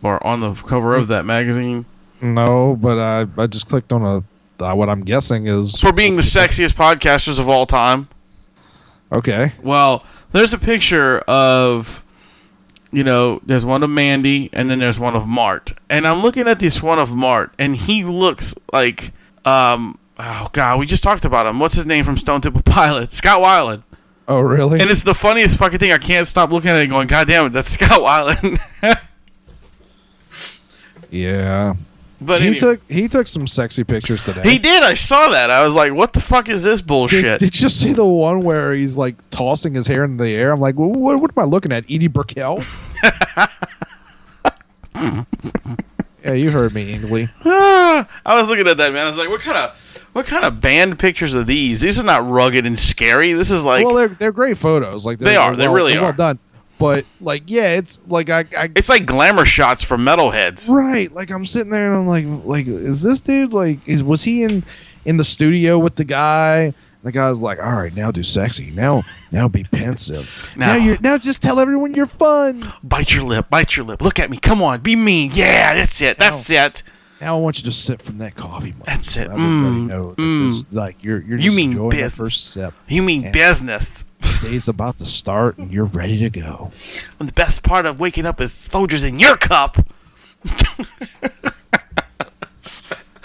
or 0.02 0.24
on 0.24 0.40
the 0.40 0.54
cover 0.54 0.94
of 0.94 1.08
that 1.08 1.24
magazine 1.24 1.84
No, 2.20 2.76
but 2.80 2.98
I, 2.98 3.26
I 3.36 3.46
just 3.46 3.68
clicked 3.68 3.92
on 3.92 4.02
a. 4.02 4.24
Uh, 4.62 4.74
what 4.74 4.88
I'm 4.88 5.02
guessing 5.02 5.46
is 5.46 5.78
for 5.78 5.92
being 5.92 6.16
the 6.16 6.22
sexiest 6.22 6.74
podcasters 6.74 7.38
of 7.38 7.48
all 7.48 7.64
time. 7.66 8.08
okay. 9.12 9.52
Well, 9.62 10.04
there's 10.32 10.52
a 10.52 10.58
picture 10.58 11.18
of, 11.20 12.04
you 12.92 13.04
know, 13.04 13.40
there's 13.44 13.64
one 13.64 13.82
of 13.82 13.90
Mandy 13.90 14.50
and 14.52 14.70
then 14.70 14.78
there's 14.78 14.98
one 15.00 15.14
of 15.16 15.26
Mart. 15.26 15.72
And 15.88 16.06
I'm 16.06 16.22
looking 16.22 16.46
at 16.48 16.58
this 16.60 16.82
one 16.82 16.98
of 16.98 17.12
Mart, 17.14 17.52
and 17.58 17.76
he 17.76 18.04
looks 18.04 18.54
like, 18.72 19.12
um, 19.44 19.98
oh 20.18 20.48
god, 20.52 20.78
we 20.78 20.86
just 20.86 21.02
talked 21.02 21.24
about 21.24 21.46
him. 21.46 21.58
What's 21.58 21.74
his 21.74 21.86
name 21.86 22.04
from 22.04 22.16
Stone 22.16 22.42
Temple 22.42 22.62
Pilots? 22.66 23.16
Scott 23.16 23.40
Weiland. 23.40 23.82
Oh, 24.26 24.40
really? 24.40 24.78
And 24.78 24.90
it's 24.90 25.04
the 25.04 25.14
funniest 25.14 25.58
fucking 25.58 25.78
thing. 25.78 25.90
I 25.90 25.96
can't 25.96 26.26
stop 26.26 26.50
looking 26.50 26.68
at 26.70 26.76
it, 26.76 26.82
and 26.82 26.90
going, 26.90 27.06
God 27.06 27.26
damn 27.26 27.46
it, 27.46 27.52
that's 27.54 27.70
Scott 27.78 28.00
Weiland. 28.00 28.98
yeah. 31.10 31.74
But 32.20 32.40
he 32.40 32.48
anyway, 32.48 32.58
took 32.60 32.90
he 32.90 33.08
took 33.08 33.26
some 33.28 33.46
sexy 33.46 33.84
pictures 33.84 34.22
today. 34.24 34.42
he 34.42 34.58
did. 34.58 34.82
I 34.82 34.94
saw 34.94 35.28
that. 35.30 35.50
I 35.50 35.62
was 35.62 35.74
like, 35.74 35.92
what 35.94 36.12
the 36.12 36.20
fuck 36.20 36.48
is 36.48 36.62
this 36.64 36.80
bullshit? 36.80 37.38
did 37.40 37.54
you 37.54 37.60
just 37.60 37.80
see 37.80 37.92
the 37.92 38.04
one 38.04 38.40
where 38.40 38.72
he's 38.72 38.96
like 38.96 39.16
tossing 39.30 39.74
his 39.74 39.86
hair 39.86 40.04
in 40.04 40.16
the 40.16 40.28
air? 40.30 40.52
I'm 40.52 40.60
like, 40.60 40.74
what, 40.76 40.90
what, 40.90 41.20
what 41.20 41.30
am 41.36 41.42
I 41.42 41.46
looking 41.46 41.72
at? 41.72 41.84
Edie 41.84 42.08
Brickell? 42.08 42.58
yeah, 46.24 46.32
you 46.32 46.50
heard 46.50 46.74
me, 46.74 46.92
Ingley. 46.92 47.28
I 47.44 48.06
was 48.26 48.48
looking 48.48 48.66
at 48.68 48.76
that 48.78 48.92
man. 48.92 49.04
I 49.04 49.08
was 49.08 49.18
like, 49.18 49.28
what 49.28 49.40
kind 49.40 49.56
of 49.58 49.76
what 50.12 50.26
kind 50.26 50.44
of 50.44 50.60
band 50.60 50.98
pictures 50.98 51.36
are 51.36 51.44
these? 51.44 51.80
These 51.80 52.00
are 52.00 52.04
not 52.04 52.28
rugged 52.28 52.66
and 52.66 52.78
scary. 52.78 53.32
This 53.34 53.50
is 53.50 53.62
like 53.62 53.84
well, 53.84 53.94
they're 53.94 54.08
they're 54.08 54.32
great 54.32 54.58
photos. 54.58 55.06
Like 55.06 55.18
They 55.18 55.36
are. 55.36 55.54
well- 55.54 55.72
really 55.74 55.92
they're 55.92 56.00
are. 56.02 56.06
well 56.06 56.12
done. 56.16 56.38
But 56.78 57.04
like, 57.20 57.42
yeah, 57.46 57.76
it's 57.76 58.00
like 58.06 58.30
I, 58.30 58.44
I 58.56 58.70
it's 58.76 58.88
like 58.88 59.04
glamour 59.06 59.44
shots 59.44 59.82
for 59.84 59.96
metalheads. 59.96 60.68
right. 60.70 61.12
Like 61.12 61.30
I'm 61.30 61.44
sitting 61.46 61.70
there 61.70 61.92
and 61.92 62.02
I'm 62.02 62.06
like, 62.06 62.24
like, 62.44 62.66
is 62.66 63.02
this 63.02 63.20
dude 63.20 63.52
like 63.52 63.78
is 63.86 64.02
was 64.02 64.22
he 64.22 64.42
in 64.44 64.62
in 65.04 65.16
the 65.16 65.24
studio 65.24 65.78
with 65.78 65.96
the 65.96 66.04
guy? 66.04 66.72
The 67.04 67.12
guy's 67.12 67.40
like, 67.40 67.58
all 67.64 67.72
right, 67.76 67.94
now 67.94 68.10
do 68.10 68.24
sexy. 68.24 68.72
Now, 68.72 69.02
now 69.30 69.46
be 69.48 69.62
pensive. 69.62 70.50
Now- 70.56 70.74
now 70.74 70.84
you're 70.84 70.98
now 71.00 71.16
just 71.16 71.40
tell 71.40 71.60
everyone 71.60 71.94
you're 71.94 72.06
fun. 72.06 72.62
Bite 72.82 73.14
your 73.14 73.24
lip, 73.24 73.48
bite 73.48 73.76
your 73.76 73.86
lip. 73.86 74.02
Look 74.02 74.18
at 74.18 74.30
me. 74.30 74.36
Come 74.36 74.60
on, 74.62 74.80
be 74.80 74.96
mean. 74.96 75.30
Yeah, 75.32 75.74
that's 75.74 76.02
it. 76.02 76.18
That's 76.18 76.50
it. 76.50 76.82
Now 77.20 77.36
I 77.36 77.40
want 77.40 77.58
you 77.58 77.64
to 77.64 77.72
sip 77.72 78.02
from 78.02 78.18
that 78.18 78.34
coffee. 78.36 78.72
mug 78.72 78.84
That's 78.84 79.12
so 79.12 79.22
it. 79.22 79.24
Everybody 79.28 79.46
Mm, 79.48 79.86
knows 79.88 80.16
that 80.16 80.22
mm. 80.22 80.46
this- 80.70 80.72
like 80.76 81.02
you're 81.04 81.20
you're 81.22 81.38
You 81.38 81.52
mean 81.52 81.88
business. 81.88 82.14
first 82.16 82.50
sip. 82.52 82.74
You 82.88 83.02
mean 83.02 83.22
Yeah. 83.22 83.30
business. 83.32 84.04
Day's 84.42 84.68
about 84.68 84.98
to 84.98 85.04
start 85.04 85.58
and 85.58 85.72
you're 85.72 85.84
ready 85.84 86.18
to 86.18 86.30
go. 86.30 86.70
And 87.18 87.28
the 87.28 87.32
best 87.32 87.62
part 87.62 87.86
of 87.86 88.00
waking 88.00 88.26
up 88.26 88.40
is 88.40 88.68
Folgers 88.70 89.06
in 89.06 89.18
your 89.18 89.36
cup. 89.36 89.76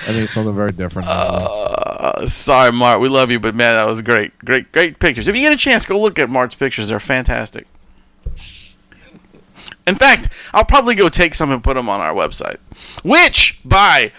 I 0.06 0.12
mean, 0.12 0.28
something 0.28 0.54
very 0.54 0.74
different. 0.74 1.08
Uh, 1.08 2.26
sorry, 2.28 2.72
Mart. 2.74 3.00
We 3.00 3.08
love 3.08 3.32
you, 3.32 3.40
but 3.40 3.56
man, 3.56 3.74
that 3.76 3.86
was 3.86 4.02
great. 4.02 4.38
Great, 4.40 4.72
great 4.74 5.00
pictures. 5.00 5.28
If 5.30 5.36
you 5.36 5.42
get 5.42 5.54
a 5.54 5.58
chance, 5.58 5.86
go 5.86 6.00
look 6.00 6.20
at 6.20 6.30
Mart's 6.30 6.56
pictures. 6.56 6.90
They're 6.90 7.00
fantastic. 7.00 7.68
In 9.88 9.96
fact, 9.96 10.30
I'll 10.54 10.66
probably 10.66 10.96
go 10.96 11.10
take 11.10 11.34
some 11.34 11.52
and 11.52 11.64
put 11.64 11.76
them 11.76 11.88
on 11.90 12.02
our 12.02 12.14
website. 12.14 12.58
Which, 13.04 13.60
by, 13.64 14.12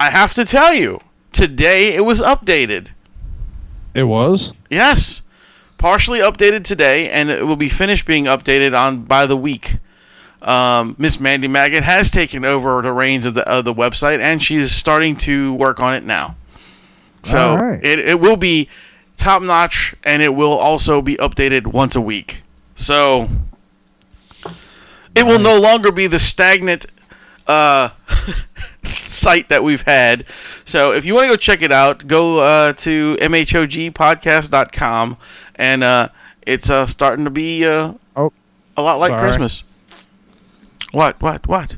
I 0.00 0.10
have 0.10 0.32
to 0.34 0.44
tell 0.44 0.72
you, 0.74 1.00
today 1.32 1.94
it 1.94 2.04
was 2.04 2.22
updated. 2.22 2.88
it 3.94 4.04
was. 4.04 4.52
Yes, 4.70 5.22
partially 5.78 6.18
updated 6.18 6.64
today, 6.64 7.08
and 7.08 7.30
it 7.30 7.46
will 7.46 7.56
be 7.56 7.68
finished 7.68 8.06
being 8.06 8.24
updated 8.24 8.78
on 8.78 9.02
by 9.02 9.26
the 9.26 9.36
week. 9.36 9.78
Um, 10.42 10.94
Miss 10.98 11.18
Mandy 11.18 11.48
Maggot 11.48 11.82
has 11.82 12.10
taken 12.10 12.44
over 12.44 12.82
the 12.82 12.92
reins 12.92 13.26
of 13.26 13.34
the 13.34 13.48
of 13.48 13.64
the 13.64 13.74
website, 13.74 14.20
and 14.20 14.42
she's 14.42 14.70
starting 14.70 15.16
to 15.16 15.54
work 15.54 15.80
on 15.80 15.94
it 15.94 16.04
now. 16.04 16.36
So 17.22 17.56
right. 17.56 17.84
it, 17.84 17.98
it 17.98 18.20
will 18.20 18.36
be 18.36 18.68
top 19.16 19.42
notch, 19.42 19.94
and 20.04 20.22
it 20.22 20.34
will 20.34 20.52
also 20.52 21.02
be 21.02 21.16
updated 21.16 21.66
once 21.66 21.96
a 21.96 22.00
week. 22.00 22.42
So 22.76 23.28
it 25.14 25.24
will 25.24 25.40
no 25.40 25.60
longer 25.60 25.90
be 25.90 26.06
the 26.06 26.18
stagnant 26.18 26.86
uh, 27.46 27.90
site 28.88 29.48
that 29.48 29.62
we've 29.64 29.82
had. 29.82 30.28
So 30.64 30.92
if 30.92 31.04
you 31.04 31.14
want 31.14 31.24
to 31.26 31.30
go 31.30 31.36
check 31.36 31.62
it 31.62 31.72
out, 31.72 32.06
go 32.06 32.38
uh, 32.40 32.72
to 32.74 33.16
mhogpodcast.com, 33.16 35.16
and 35.56 35.82
uh, 35.84 36.08
it's 36.42 36.70
uh, 36.70 36.86
starting 36.86 37.24
to 37.24 37.30
be 37.30 37.66
uh, 37.66 37.92
Oh, 38.16 38.32
a 38.76 38.82
lot 38.82 38.98
like 38.98 39.10
Sorry. 39.10 39.20
Christmas. 39.22 39.62
What? 40.92 41.20
What? 41.20 41.46
What? 41.46 41.76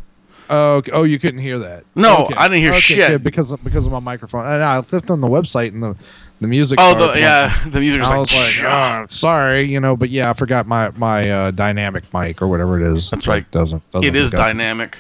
oh, 0.49 0.77
okay. 0.77 0.91
oh, 0.93 1.03
you 1.05 1.19
couldn't 1.19 1.41
hear 1.41 1.59
that. 1.61 1.85
No, 1.95 2.25
Okay. 2.27 2.35
I 2.37 2.49
didn't 2.49 2.61
hear 2.61 2.71
Okay, 2.71 2.81
shit. 2.81 3.23
because 3.23 3.53
of, 3.53 3.63
because 3.63 3.87
of 3.87 3.93
my 3.93 4.01
microphone. 4.01 4.47
And 4.47 4.63
I 4.63 4.81
clicked 4.83 5.11
on 5.11 5.21
the 5.21 5.29
website 5.29 5.73
and 5.73 5.83
the 5.83 5.97
the 6.41 6.49
music. 6.49 6.79
Oh, 6.81 6.95
the 7.13 7.21
yeah, 7.21 7.55
the 7.69 7.81
music 7.81 8.01
was 8.01 8.09
I 8.11 8.17
like. 8.17 8.21
was 8.21 8.63
like. 8.63 8.73
"Oh, 8.73 9.07
sorry, 9.11 9.63
you 9.65 9.79
know, 9.79 9.95
but 9.97 10.09
yeah, 10.09 10.31
I 10.31 10.33
forgot 10.33 10.67
my 10.67 10.91
my 10.97 11.29
uh, 11.31 11.51
dynamic 11.51 12.05
mic 12.15 12.41
or 12.41 12.49
whatever 12.49 12.81
it 12.81 12.87
is. 12.97 13.11
That's 13.11 13.27
It 13.27 13.31
right. 13.31 13.51
Doesn't, 13.51 13.83
doesn't 13.91 14.09
it 14.09 14.17
is 14.17 14.31
dynamic. 14.31 14.99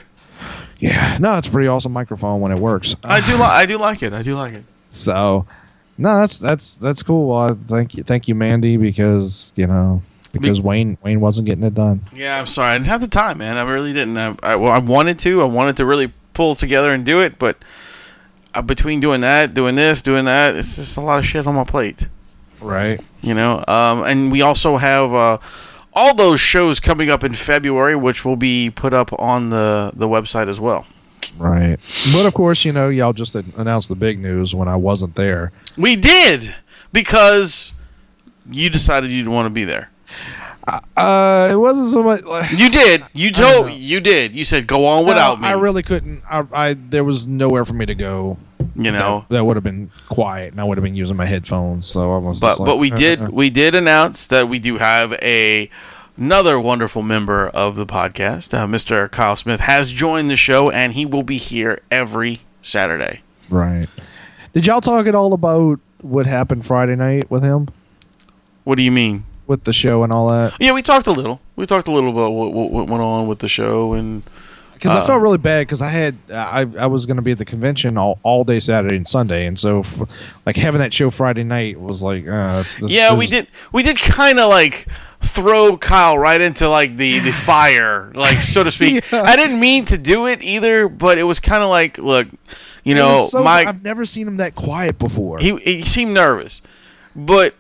Yeah, 0.80 1.18
no, 1.20 1.36
it's 1.36 1.46
a 1.46 1.50
pretty 1.50 1.68
awesome 1.68 1.92
microphone 1.92 2.40
when 2.40 2.52
it 2.52 2.58
works. 2.58 2.96
I 3.04 3.20
do 3.20 3.36
like. 3.36 3.50
I 3.50 3.66
do 3.66 3.78
like 3.78 4.02
it. 4.02 4.12
I 4.12 4.22
do 4.22 4.34
like 4.34 4.54
it. 4.54 4.64
So, 4.88 5.46
no, 5.98 6.20
that's 6.20 6.38
that's 6.38 6.74
that's 6.76 7.02
cool. 7.02 7.28
Well, 7.28 7.58
thank 7.68 7.94
you, 7.94 8.02
thank 8.02 8.26
you, 8.28 8.34
Mandy, 8.34 8.78
because 8.78 9.52
you 9.56 9.66
know 9.66 10.02
because 10.32 10.60
Wayne 10.60 10.96
Wayne 11.02 11.20
wasn't 11.20 11.46
getting 11.46 11.64
it 11.64 11.74
done. 11.74 12.00
Yeah, 12.12 12.40
I'm 12.40 12.46
sorry. 12.46 12.70
I 12.70 12.78
didn't 12.78 12.88
have 12.88 13.00
the 13.00 13.08
time, 13.08 13.38
man. 13.38 13.56
I 13.56 13.70
really 13.70 13.92
didn't. 13.92 14.16
I, 14.16 14.34
I, 14.42 14.56
well, 14.56 14.72
I 14.72 14.78
wanted 14.78 15.18
to. 15.20 15.42
I 15.42 15.44
wanted 15.44 15.76
to 15.76 15.84
really 15.84 16.12
pull 16.32 16.54
together 16.54 16.90
and 16.90 17.04
do 17.04 17.20
it, 17.20 17.38
but 17.38 17.58
uh, 18.54 18.62
between 18.62 19.00
doing 19.00 19.20
that, 19.20 19.54
doing 19.54 19.74
this, 19.74 20.02
doing 20.02 20.24
that, 20.24 20.56
it's 20.56 20.76
just 20.76 20.96
a 20.96 21.00
lot 21.00 21.18
of 21.18 21.26
shit 21.26 21.46
on 21.46 21.54
my 21.54 21.64
plate. 21.64 22.08
Right. 22.60 23.00
You 23.20 23.34
know. 23.34 23.64
Um, 23.66 24.04
and 24.04 24.32
we 24.32 24.42
also 24.42 24.76
have 24.76 25.12
uh, 25.12 25.38
all 25.92 26.14
those 26.14 26.40
shows 26.40 26.80
coming 26.80 27.10
up 27.10 27.24
in 27.24 27.32
February, 27.32 27.96
which 27.96 28.24
will 28.24 28.36
be 28.36 28.70
put 28.70 28.92
up 28.92 29.12
on 29.18 29.50
the 29.50 29.92
the 29.94 30.08
website 30.08 30.48
as 30.48 30.60
well. 30.60 30.86
Right. 31.38 31.76
But 32.12 32.26
of 32.26 32.34
course, 32.34 32.64
you 32.64 32.72
know, 32.72 32.88
y'all 32.88 33.12
just 33.12 33.34
announced 33.34 33.88
the 33.88 33.96
big 33.96 34.18
news 34.18 34.54
when 34.54 34.68
I 34.68 34.76
wasn't 34.76 35.14
there. 35.14 35.52
We 35.76 35.96
did 35.96 36.54
because 36.92 37.72
you 38.50 38.68
decided 38.68 39.10
you 39.10 39.18
didn't 39.18 39.32
want 39.32 39.46
to 39.46 39.54
be 39.54 39.64
there. 39.64 39.90
Uh, 40.96 41.48
it 41.50 41.56
wasn't 41.56 41.88
so 41.88 42.02
much. 42.02 42.22
Like, 42.22 42.50
You 42.50 42.70
did. 42.70 43.02
You 43.12 43.32
told. 43.32 43.70
You 43.70 44.00
did. 44.00 44.32
You 44.32 44.44
said 44.44 44.66
go 44.66 44.86
on 44.86 45.06
without 45.06 45.36
No, 45.40 45.42
me. 45.42 45.48
I 45.48 45.52
really 45.52 45.82
couldn't. 45.82 46.22
I, 46.30 46.44
I 46.52 46.74
there 46.74 47.04
was 47.04 47.26
nowhere 47.26 47.64
for 47.64 47.72
me 47.74 47.86
to 47.86 47.94
go. 47.94 48.38
You 48.76 48.92
know. 48.92 49.26
that, 49.28 49.34
that 49.36 49.44
would 49.44 49.56
have 49.56 49.64
been 49.64 49.90
quiet, 50.08 50.52
and 50.52 50.60
I 50.60 50.64
would 50.64 50.78
have 50.78 50.84
been 50.84 50.94
using 50.94 51.16
my 51.16 51.26
headphones. 51.26 51.86
So 51.86 52.12
I 52.12 52.18
was. 52.18 52.40
but 52.40 52.58
like, 52.58 52.66
but 52.66 52.76
we 52.76 52.92
uh, 52.92 52.96
did 52.96 53.22
uh, 53.22 53.28
we 53.32 53.50
did 53.50 53.74
announce 53.74 54.26
that 54.28 54.48
we 54.48 54.58
do 54.58 54.78
have 54.78 55.12
a 55.14 55.70
another 56.16 56.60
wonderful 56.60 57.02
member 57.02 57.48
of 57.48 57.76
the 57.76 57.86
podcast, 57.86 58.52
uh, 58.52 58.66
Mr. 58.66 59.10
Kyle 59.10 59.36
Smith, 59.36 59.60
has 59.60 59.90
joined 59.90 60.30
the 60.30 60.36
show, 60.36 60.70
and 60.70 60.92
he 60.92 61.06
will 61.06 61.22
be 61.22 61.38
here 61.38 61.80
every 61.90 62.40
Saturday. 62.62 63.22
Right. 63.48 63.86
Did 64.52 64.66
y'all 64.66 64.80
talk 64.80 65.06
at 65.06 65.14
all 65.14 65.32
about 65.32 65.80
what 66.02 66.26
happened 66.26 66.66
Friday 66.66 66.96
night 66.96 67.30
with 67.30 67.42
him, 67.42 67.68
What 68.64 68.76
do 68.76 68.82
you 68.82 68.92
mean? 68.92 69.24
with 69.46 69.64
the 69.64 69.72
show 69.72 70.04
and 70.04 70.12
all 70.12 70.28
that? 70.28 70.56
Yeah, 70.60 70.72
we 70.72 70.82
talked 70.82 71.08
a 71.08 71.12
little. 71.12 71.40
We 71.56 71.66
talked 71.66 71.88
a 71.88 71.90
little 71.90 72.10
about 72.10 72.30
what, 72.30 72.52
what 72.52 72.88
went 72.88 73.02
on 73.02 73.26
with 73.26 73.40
the 73.40 73.48
show, 73.48 73.94
and 73.94 74.22
Because 74.80 74.96
Uh, 74.96 75.02
I 75.02 75.06
felt 75.06 75.20
really 75.20 75.36
bad 75.38 75.66
because 75.66 75.82
I 75.82 75.88
had 75.90 76.16
I 76.32 76.60
I 76.78 76.86
was 76.86 77.04
going 77.04 77.16
to 77.16 77.22
be 77.22 77.32
at 77.32 77.38
the 77.38 77.44
convention 77.44 77.98
all, 77.98 78.18
all 78.22 78.44
day 78.44 78.60
Saturday 78.60 78.96
and 78.96 79.06
Sunday, 79.06 79.46
and 79.46 79.58
so 79.58 79.80
f 79.80 80.08
like 80.46 80.56
having 80.56 80.80
that 80.80 80.94
show 80.94 81.10
Friday 81.10 81.44
night 81.44 81.78
was 81.78 82.02
like, 82.02 82.26
uh, 82.26 82.56
that's, 82.56 82.78
this, 82.78 82.90
yeah, 82.90 83.14
we 83.14 83.26
did 83.26 83.46
we 83.72 83.82
did 83.82 83.98
kind 83.98 84.38
of 84.38 84.48
like 84.48 84.86
throw 85.20 85.76
Kyle 85.76 86.16
right 86.16 86.40
into 86.40 86.66
like 86.70 86.96
the 86.96 87.18
the 87.18 87.30
fire, 87.30 88.10
like 88.14 88.38
so 88.38 88.64
to 88.64 88.70
speak. 88.70 89.04
Yeah. 89.12 89.20
I 89.22 89.36
didn't 89.36 89.60
mean 89.60 89.84
to 89.86 89.98
do 89.98 90.26
it 90.26 90.42
either, 90.42 90.88
but 90.88 91.18
it 91.18 91.24
was 91.24 91.40
kind 91.40 91.62
of 91.62 91.68
like, 91.68 91.98
look, 91.98 92.28
you 92.82 92.94
know, 92.94 93.26
so- 93.30 93.44
my 93.44 93.66
I've 93.66 93.82
never 93.82 94.06
seen 94.06 94.26
him 94.26 94.38
that 94.38 94.54
quiet 94.54 94.98
before. 94.98 95.40
he 95.40 95.56
he 95.58 95.82
seemed 95.82 96.14
nervous, 96.14 96.62
but 97.14 97.54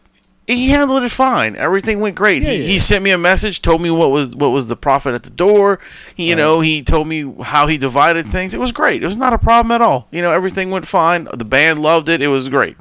he 0.50 0.70
handled 0.70 1.02
it 1.02 1.10
fine. 1.10 1.56
Everything 1.56 2.00
went 2.00 2.16
great. 2.16 2.42
Yeah, 2.42 2.50
he, 2.50 2.56
yeah. 2.56 2.68
he 2.68 2.78
sent 2.78 3.02
me 3.04 3.10
a 3.10 3.18
message, 3.18 3.62
told 3.62 3.82
me 3.82 3.90
what 3.90 4.10
was 4.10 4.34
what 4.34 4.48
was 4.48 4.66
the 4.68 4.76
profit 4.76 5.14
at 5.14 5.22
the 5.22 5.30
door. 5.30 5.78
He, 6.14 6.28
you 6.28 6.36
know, 6.36 6.60
he 6.60 6.82
told 6.82 7.08
me 7.08 7.32
how 7.42 7.66
he 7.66 7.78
divided 7.78 8.26
things. 8.26 8.54
It 8.54 8.60
was 8.60 8.72
great. 8.72 9.02
It 9.02 9.06
was 9.06 9.16
not 9.16 9.32
a 9.32 9.38
problem 9.38 9.72
at 9.72 9.82
all. 9.82 10.08
You 10.10 10.22
know, 10.22 10.32
everything 10.32 10.70
went 10.70 10.86
fine. 10.86 11.28
The 11.32 11.44
band 11.44 11.82
loved 11.82 12.08
it. 12.08 12.20
It 12.20 12.28
was 12.28 12.48
great. 12.48 12.76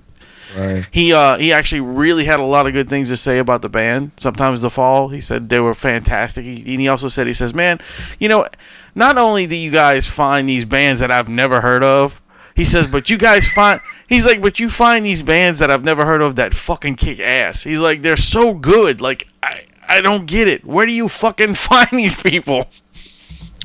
Right. 0.57 0.85
He 0.91 1.13
uh, 1.13 1.37
he 1.37 1.53
actually 1.53 1.81
really 1.81 2.25
had 2.25 2.39
a 2.39 2.43
lot 2.43 2.65
of 2.65 2.73
good 2.73 2.89
things 2.89 3.09
to 3.09 3.17
say 3.17 3.39
about 3.39 3.61
the 3.61 3.69
band. 3.69 4.11
Sometimes 4.17 4.61
the 4.61 4.69
fall, 4.69 5.09
he 5.09 5.21
said 5.21 5.49
they 5.49 5.59
were 5.59 5.73
fantastic. 5.73 6.43
He, 6.43 6.73
and 6.73 6.81
he 6.81 6.87
also 6.87 7.07
said 7.07 7.27
he 7.27 7.33
says, 7.33 7.53
"Man, 7.53 7.79
you 8.19 8.29
know, 8.29 8.47
not 8.95 9.17
only 9.17 9.45
do 9.47 9.55
you 9.55 9.71
guys 9.71 10.07
find 10.07 10.49
these 10.49 10.65
bands 10.65 11.01
that 11.01 11.11
I've 11.11 11.29
never 11.29 11.61
heard 11.61 11.83
of, 11.83 12.21
he 12.59 12.65
says, 12.65 12.85
but 12.87 13.09
you 13.09 13.17
guys 13.17 13.47
find 13.47 13.79
he's 14.07 14.25
like, 14.25 14.41
but 14.41 14.59
you 14.59 14.69
find 14.69 15.05
these 15.05 15.23
bands 15.23 15.59
that 15.59 15.71
I've 15.71 15.83
never 15.83 16.03
heard 16.05 16.21
of 16.21 16.35
that 16.35 16.53
fucking 16.53 16.95
kick 16.95 17.19
ass. 17.19 17.63
He's 17.63 17.79
like, 17.81 18.01
they're 18.01 18.17
so 18.35 18.53
good. 18.53 18.99
Like 19.01 19.27
I 19.41 19.63
I 19.87 20.01
don't 20.01 20.25
get 20.27 20.47
it. 20.47 20.65
Where 20.65 20.85
do 20.85 20.93
you 20.93 21.07
fucking 21.07 21.53
find 21.69 21.89
these 21.91 22.21
people?" 22.21 22.65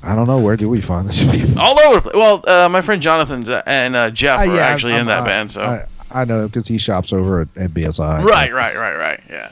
I 0.02 0.14
don't 0.14 0.26
know 0.26 0.38
where 0.38 0.56
do 0.56 0.68
we 0.68 0.80
find 0.82 1.08
this 1.08 1.24
people. 1.24 1.58
All 1.58 1.78
over. 1.80 2.00
the 2.10 2.18
Well, 2.18 2.44
uh, 2.46 2.68
my 2.68 2.82
friend 2.82 3.00
Jonathan's 3.00 3.48
uh, 3.48 3.62
and 3.66 3.96
uh, 3.96 4.10
Jeff 4.10 4.40
Uh, 4.46 4.50
are 4.52 4.60
actually 4.60 4.92
I'm- 4.92 5.00
in 5.02 5.06
that 5.06 5.22
I- 5.22 5.26
band. 5.26 5.50
So 5.50 5.64
I, 5.64 5.86
I 6.10 6.24
know 6.26 6.46
because 6.46 6.66
he 6.68 6.76
shops 6.78 7.12
over 7.12 7.40
at, 7.40 7.48
at 7.56 7.70
BSI. 7.70 8.20
right, 8.22 8.52
right, 8.52 8.76
right, 8.76 8.96
right. 8.96 9.20
Yeah. 9.30 9.50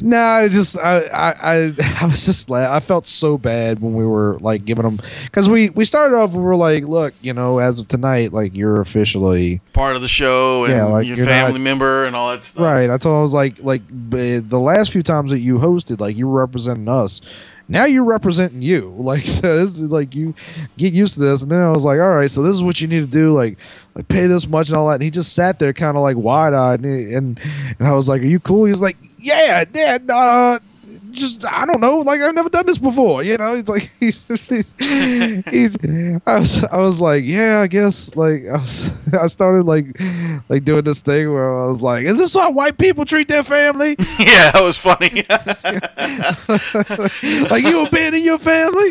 No, 0.00 0.40
it's 0.40 0.54
just 0.54 0.78
I, 0.78 1.00
I 1.12 1.72
I 2.00 2.06
was 2.06 2.24
just 2.24 2.48
la- 2.50 2.74
I 2.74 2.80
felt 2.80 3.06
so 3.06 3.36
bad 3.38 3.80
when 3.80 3.94
we 3.94 4.04
were 4.06 4.38
like 4.40 4.64
giving 4.64 4.84
them 4.84 5.00
because 5.24 5.48
we 5.48 5.70
we 5.70 5.84
started 5.84 6.16
off 6.16 6.32
we 6.32 6.42
were 6.42 6.56
like 6.56 6.84
look 6.84 7.14
you 7.22 7.32
know 7.32 7.58
as 7.58 7.78
of 7.78 7.88
tonight 7.88 8.32
like 8.32 8.54
you're 8.56 8.80
officially 8.80 9.60
part 9.72 9.96
of 9.96 10.02
the 10.02 10.08
show 10.08 10.64
and 10.64 10.72
Yeah, 10.74 10.84
like, 10.84 11.06
your 11.06 11.16
family 11.18 11.58
not- 11.58 11.64
member 11.64 12.04
and 12.04 12.16
all 12.16 12.30
that 12.30 12.42
stuff. 12.42 12.62
right. 12.62 12.88
I 12.90 12.96
told 12.98 13.18
I 13.18 13.22
was 13.22 13.34
like 13.34 13.62
like 13.62 13.82
the 13.88 14.40
last 14.60 14.92
few 14.92 15.02
times 15.02 15.30
that 15.30 15.40
you 15.40 15.58
hosted 15.58 16.00
like 16.00 16.16
you 16.16 16.28
were 16.28 16.40
representing 16.40 16.88
us. 16.88 17.20
Now 17.68 17.84
you're 17.84 18.04
representing 18.04 18.62
you. 18.62 18.94
Like 19.06 19.26
so 19.26 19.56
this 19.58 19.78
is 19.78 19.92
like 19.92 20.14
you 20.14 20.34
get 20.76 20.92
used 20.92 21.14
to 21.14 21.20
this. 21.20 21.42
And 21.42 21.50
then 21.50 21.62
I 21.62 21.70
was 21.70 21.84
like, 21.84 22.00
all 22.00 22.10
right, 22.10 22.30
so 22.30 22.42
this 22.42 22.54
is 22.54 22.62
what 22.62 22.80
you 22.80 22.88
need 22.88 23.00
to 23.00 23.06
do. 23.06 23.32
Like 23.32 23.56
like 23.94 24.08
pay 24.08 24.26
this 24.26 24.48
much 24.48 24.68
and 24.68 24.76
all 24.76 24.88
that. 24.88 24.94
And 24.94 25.02
he 25.02 25.10
just 25.10 25.32
sat 25.32 25.58
there 25.58 25.72
kind 25.72 25.96
of 25.96 26.02
like 26.02 26.16
wide 26.16 26.54
eyed 26.54 26.80
and, 26.80 27.12
and 27.12 27.40
and 27.78 27.88
I 27.88 27.92
was 27.92 28.08
like, 28.08 28.22
are 28.22 28.26
you 28.26 28.40
cool? 28.40 28.64
He's 28.64 28.80
like, 28.80 28.96
yeah, 29.18 29.64
yeah, 29.72 29.98
uh, 30.08 30.58
just 31.16 31.44
I 31.44 31.66
don't 31.66 31.80
know, 31.80 31.98
like 31.98 32.20
I've 32.20 32.34
never 32.34 32.48
done 32.48 32.66
this 32.66 32.78
before, 32.78 33.22
you 33.22 33.36
know. 33.36 33.54
He's 33.56 33.68
like, 33.68 33.90
he's, 34.00 34.24
he's, 35.50 35.76
I 36.26 36.38
was, 36.38 36.64
I 36.64 36.76
was 36.78 37.00
like, 37.00 37.24
yeah, 37.24 37.60
I 37.60 37.66
guess, 37.66 38.14
like 38.16 38.44
I 38.46 38.58
was, 38.58 39.14
I 39.14 39.26
started 39.26 39.64
like, 39.64 39.86
like 40.48 40.64
doing 40.64 40.84
this 40.84 41.00
thing 41.00 41.32
where 41.32 41.60
I 41.60 41.66
was 41.66 41.80
like, 41.82 42.04
is 42.04 42.18
this 42.18 42.34
how 42.34 42.50
white 42.52 42.78
people 42.78 43.04
treat 43.04 43.28
their 43.28 43.44
family? 43.44 43.96
Yeah, 44.18 44.50
that 44.52 44.62
was 44.64 44.78
funny. 44.78 45.24
like 47.50 47.64
you 47.64 47.84
abandon 47.86 48.22
your 48.22 48.38
family? 48.38 48.90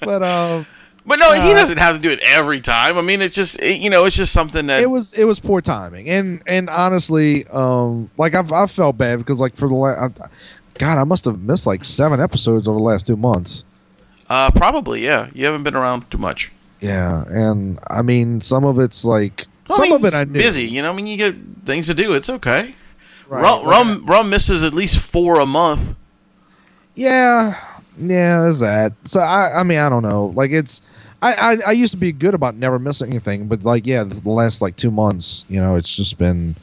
But 0.00 0.22
um, 0.22 0.66
but 1.06 1.18
no, 1.18 1.32
he 1.32 1.50
Uh, 1.52 1.54
doesn't 1.54 1.78
have 1.78 1.96
to 1.96 2.02
do 2.02 2.10
it 2.10 2.20
every 2.24 2.60
time. 2.60 2.98
I 2.98 3.02
mean, 3.02 3.22
it's 3.22 3.34
just 3.34 3.60
it, 3.62 3.80
you 3.80 3.90
know, 3.90 4.04
it's 4.04 4.16
just 4.16 4.32
something 4.32 4.66
that 4.66 4.80
it 4.82 4.90
was, 4.90 5.14
it 5.14 5.24
was 5.24 5.38
poor 5.40 5.60
timing, 5.60 6.08
and 6.08 6.42
and 6.46 6.68
honestly, 6.68 7.46
um, 7.48 8.10
like 8.18 8.34
I've, 8.34 8.52
I 8.52 8.66
felt 8.66 8.98
bad 8.98 9.18
because 9.18 9.40
like 9.40 9.54
for 9.56 9.68
the 9.68 9.74
last, 9.74 10.20
God, 10.78 10.98
I 10.98 11.04
must 11.04 11.24
have 11.24 11.40
missed 11.40 11.66
like 11.66 11.84
seven 11.84 12.20
episodes 12.20 12.66
over 12.68 12.78
the 12.78 12.84
last 12.84 13.06
two 13.06 13.16
months. 13.16 13.64
uh, 14.28 14.50
probably 14.54 15.04
yeah. 15.04 15.28
You 15.34 15.46
haven't 15.46 15.62
been 15.64 15.74
around 15.76 16.10
too 16.10 16.18
much. 16.18 16.52
Yeah, 16.80 17.24
and 17.28 17.78
I 17.88 18.02
mean, 18.02 18.40
some 18.40 18.64
of 18.64 18.78
it's 18.78 19.04
like 19.04 19.46
Well, 19.68 19.78
some 19.78 19.84
I 19.84 19.86
mean, 19.88 19.94
of 19.96 20.04
it 20.04 20.06
it's 20.08 20.16
I 20.16 20.24
knew. 20.24 20.32
busy. 20.38 20.64
You 20.64 20.82
know, 20.82 20.92
I 20.92 20.96
mean, 20.96 21.06
you 21.06 21.16
get 21.16 21.34
things 21.64 21.86
to 21.86 21.94
do. 21.94 22.12
It's 22.14 22.28
okay. 22.28 22.74
Right, 23.28 23.42
Rum, 23.42 23.58
like- 23.64 23.66
Rum 23.66 24.06
Rum 24.06 24.30
misses 24.30 24.62
at 24.64 24.74
least 24.74 24.98
four 24.98 25.40
a 25.40 25.46
month. 25.46 25.94
Yeah, 26.94 27.54
yeah, 27.98 28.42
there's 28.42 28.60
that. 28.60 28.92
So 29.04 29.20
I, 29.20 29.60
I 29.60 29.62
mean, 29.62 29.78
I 29.78 29.88
don't 29.88 30.02
know. 30.02 30.26
Like 30.34 30.50
it's, 30.50 30.80
I, 31.22 31.34
I, 31.34 31.56
I 31.68 31.72
used 31.72 31.90
to 31.92 31.96
be 31.98 32.12
good 32.12 32.34
about 32.34 32.54
never 32.56 32.78
missing 32.78 33.10
anything, 33.10 33.48
but 33.48 33.62
like, 33.64 33.86
yeah, 33.86 34.04
the 34.04 34.28
last 34.28 34.62
like 34.62 34.76
two 34.76 34.90
months, 34.90 35.44
you 35.48 35.60
know, 35.60 35.76
it's 35.76 35.94
just 35.94 36.18
been, 36.18 36.56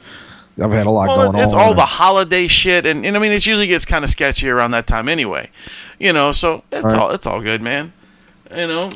I've 0.62 0.70
had 0.70 0.86
a 0.86 0.90
lot 0.90 1.08
Well, 1.08 1.16
going 1.16 1.28
it's 1.28 1.36
on. 1.36 1.44
It's 1.44 1.54
all 1.54 1.74
the 1.74 1.82
holiday 1.84 2.46
shit, 2.46 2.86
and, 2.86 3.04
and 3.04 3.16
I 3.16 3.20
mean, 3.20 3.32
it 3.32 3.44
usually 3.46 3.66
gets 3.66 3.84
kind 3.84 4.04
of 4.04 4.10
sketchy 4.10 4.48
around 4.48 4.70
that 4.70 4.86
time 4.86 5.08
anyway. 5.08 5.50
You 5.98 6.12
know, 6.12 6.30
so 6.32 6.62
it's 6.70 6.84
Right. 6.84 6.94
all 6.96 7.10
it's 7.10 7.26
all 7.26 7.40
good, 7.40 7.60
man. 7.60 7.92
You 8.50 8.66
know, 8.68 8.90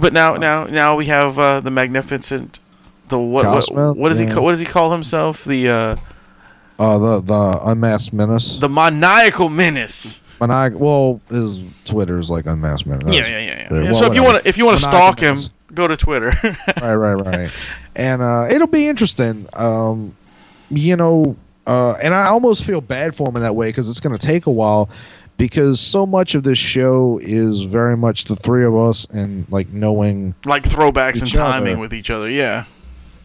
but 0.00 0.12
now 0.12 0.36
now 0.36 0.66
now 0.66 0.96
we 0.96 1.06
have 1.06 1.38
uh, 1.38 1.60
the 1.60 1.70
magnificent. 1.70 2.60
The 3.08 3.18
what 3.18 3.44
what, 3.72 3.96
what 3.96 4.08
does 4.10 4.18
he 4.20 4.26
Yeah. 4.26 4.38
what 4.38 4.52
does 4.52 4.60
he 4.60 4.66
call 4.66 4.92
himself? 4.92 5.44
The 5.44 5.68
uh, 5.68 5.96
uh, 6.78 6.98
the 6.98 7.20
the 7.20 7.60
unmasked 7.64 8.12
menace. 8.12 8.58
the 8.58 8.68
maniacal 8.68 9.48
menace. 9.48 10.20
Maniac. 10.40 10.72
Well, 10.74 11.20
his 11.30 11.62
Twitter 11.84 12.18
is 12.18 12.30
like 12.30 12.46
unmasked 12.46 12.86
menace. 12.86 13.14
Yeah, 13.14 13.26
yeah, 13.26 13.38
yeah. 13.38 13.68
yeah. 13.70 13.82
Well, 13.82 13.94
so 13.94 14.06
if 14.06 14.14
you 14.14 14.22
want 14.22 14.42
to 14.42 14.48
if 14.48 14.58
you 14.58 14.64
want 14.64 14.76
to 14.78 14.82
stalk 14.82 15.18
him, 15.20 15.38
go 15.72 15.86
to 15.88 15.96
Twitter. 15.96 16.32
right, 16.82 16.94
right, 16.94 17.14
right. 17.14 17.50
And 17.96 18.22
uh, 18.22 18.46
it'll 18.50 18.66
be 18.66 18.88
interesting. 18.88 19.46
Um, 19.54 20.16
you 20.76 20.96
know, 20.96 21.36
uh, 21.66 21.92
and 22.02 22.14
I 22.14 22.26
almost 22.26 22.64
feel 22.64 22.80
bad 22.80 23.16
for 23.16 23.28
him 23.28 23.36
in 23.36 23.42
that 23.42 23.54
way 23.56 23.68
because 23.68 23.88
it's 23.88 24.00
going 24.00 24.16
to 24.16 24.26
take 24.26 24.46
a 24.46 24.50
while 24.50 24.88
because 25.36 25.80
so 25.80 26.06
much 26.06 26.34
of 26.34 26.42
this 26.44 26.58
show 26.58 27.18
is 27.22 27.62
very 27.62 27.96
much 27.96 28.26
the 28.26 28.36
three 28.36 28.64
of 28.64 28.76
us 28.76 29.04
and 29.06 29.46
like 29.50 29.68
knowing 29.70 30.34
like 30.44 30.62
throwbacks 30.62 31.22
and 31.22 31.32
timing 31.32 31.72
other. 31.74 31.80
with 31.80 31.92
each 31.94 32.10
other. 32.10 32.30
Yeah. 32.30 32.64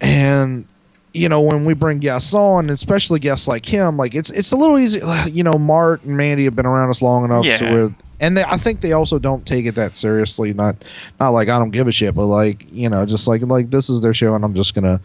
and 0.01 0.65
you 1.13 1.27
know 1.27 1.41
when 1.41 1.65
we 1.65 1.73
bring 1.73 1.97
guests 1.99 2.33
on 2.35 2.69
especially 2.69 3.19
guests 3.19 3.47
like 3.47 3.65
him 3.65 3.97
like 3.97 4.13
it's 4.13 4.29
it's 4.29 4.51
a 4.51 4.55
little 4.55 4.77
easy 4.77 5.01
you 5.31 5.43
know 5.43 5.53
mart 5.53 6.03
and 6.03 6.15
mandy 6.15 6.43
have 6.45 6.55
been 6.55 6.67
around 6.67 6.89
us 6.89 7.01
long 7.01 7.25
enough 7.25 7.43
Yeah. 7.45 7.57
so 7.57 7.73
with 7.73 7.95
and 8.19 8.37
they, 8.37 8.43
i 8.43 8.57
think 8.57 8.81
they 8.81 8.91
also 8.93 9.17
don't 9.17 9.43
take 9.45 9.65
it 9.65 9.73
that 9.73 9.95
seriously 9.95 10.53
not 10.53 10.75
not 11.19 11.29
like 11.29 11.49
i 11.49 11.57
don't 11.57 11.71
give 11.71 11.87
a 11.87 11.91
shit 11.91 12.13
but 12.13 12.27
like 12.27 12.67
you 12.71 12.89
know 12.89 13.07
just 13.07 13.27
like 13.27 13.41
like 13.41 13.71
this 13.71 13.89
is 13.89 14.01
their 14.01 14.13
show 14.13 14.35
and 14.35 14.45
i'm 14.45 14.53
just 14.53 14.75
gonna 14.75 15.01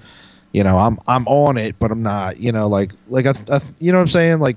you 0.54 0.64
know 0.64 0.78
i'm 0.78 0.98
i'm 1.06 1.26
on 1.28 1.58
it 1.58 1.74
but 1.78 1.90
i'm 1.90 2.02
not 2.02 2.38
you 2.38 2.52
know 2.52 2.66
like 2.66 2.92
like 3.08 3.26
I, 3.26 3.34
I 3.52 3.60
you 3.80 3.92
know 3.92 3.98
what 3.98 4.02
i'm 4.02 4.08
saying 4.08 4.38
like 4.38 4.56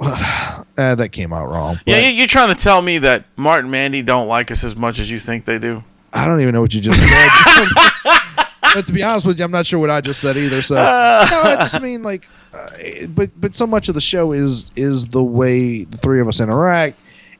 uh, 0.00 0.64
that 0.74 1.12
came 1.12 1.32
out 1.32 1.48
wrong 1.48 1.78
Yeah, 1.86 2.08
you're 2.08 2.26
trying 2.26 2.54
to 2.54 2.60
tell 2.60 2.82
me 2.82 2.98
that 2.98 3.24
Martin 3.36 3.66
and 3.66 3.72
Mandy 3.72 4.02
don't 4.02 4.28
like 4.28 4.50
us 4.50 4.64
as 4.64 4.76
much 4.76 4.98
as 4.98 5.10
you 5.10 5.18
think 5.18 5.46
they 5.46 5.58
do. 5.58 5.82
I 6.12 6.26
don't 6.26 6.40
even 6.40 6.52
know 6.52 6.60
what 6.60 6.74
you 6.74 6.82
just 6.82 7.00
said. 7.00 8.20
but 8.74 8.86
to 8.86 8.92
be 8.92 9.02
honest 9.02 9.24
with 9.24 9.38
you, 9.38 9.44
I'm 9.46 9.50
not 9.50 9.64
sure 9.64 9.78
what 9.78 9.88
I 9.88 10.02
just 10.02 10.20
said 10.20 10.36
either. 10.36 10.60
So 10.60 10.74
no, 10.74 10.80
I 10.82 11.56
just 11.60 11.80
mean 11.80 12.02
like, 12.02 12.28
uh, 12.52 13.06
but 13.08 13.30
but 13.40 13.54
so 13.54 13.66
much 13.66 13.88
of 13.88 13.94
the 13.94 14.00
show 14.00 14.32
is 14.32 14.70
is 14.76 15.06
the 15.06 15.22
way 15.22 15.84
the 15.84 15.96
three 15.96 16.20
of 16.20 16.28
us 16.28 16.40
interact, 16.40 16.98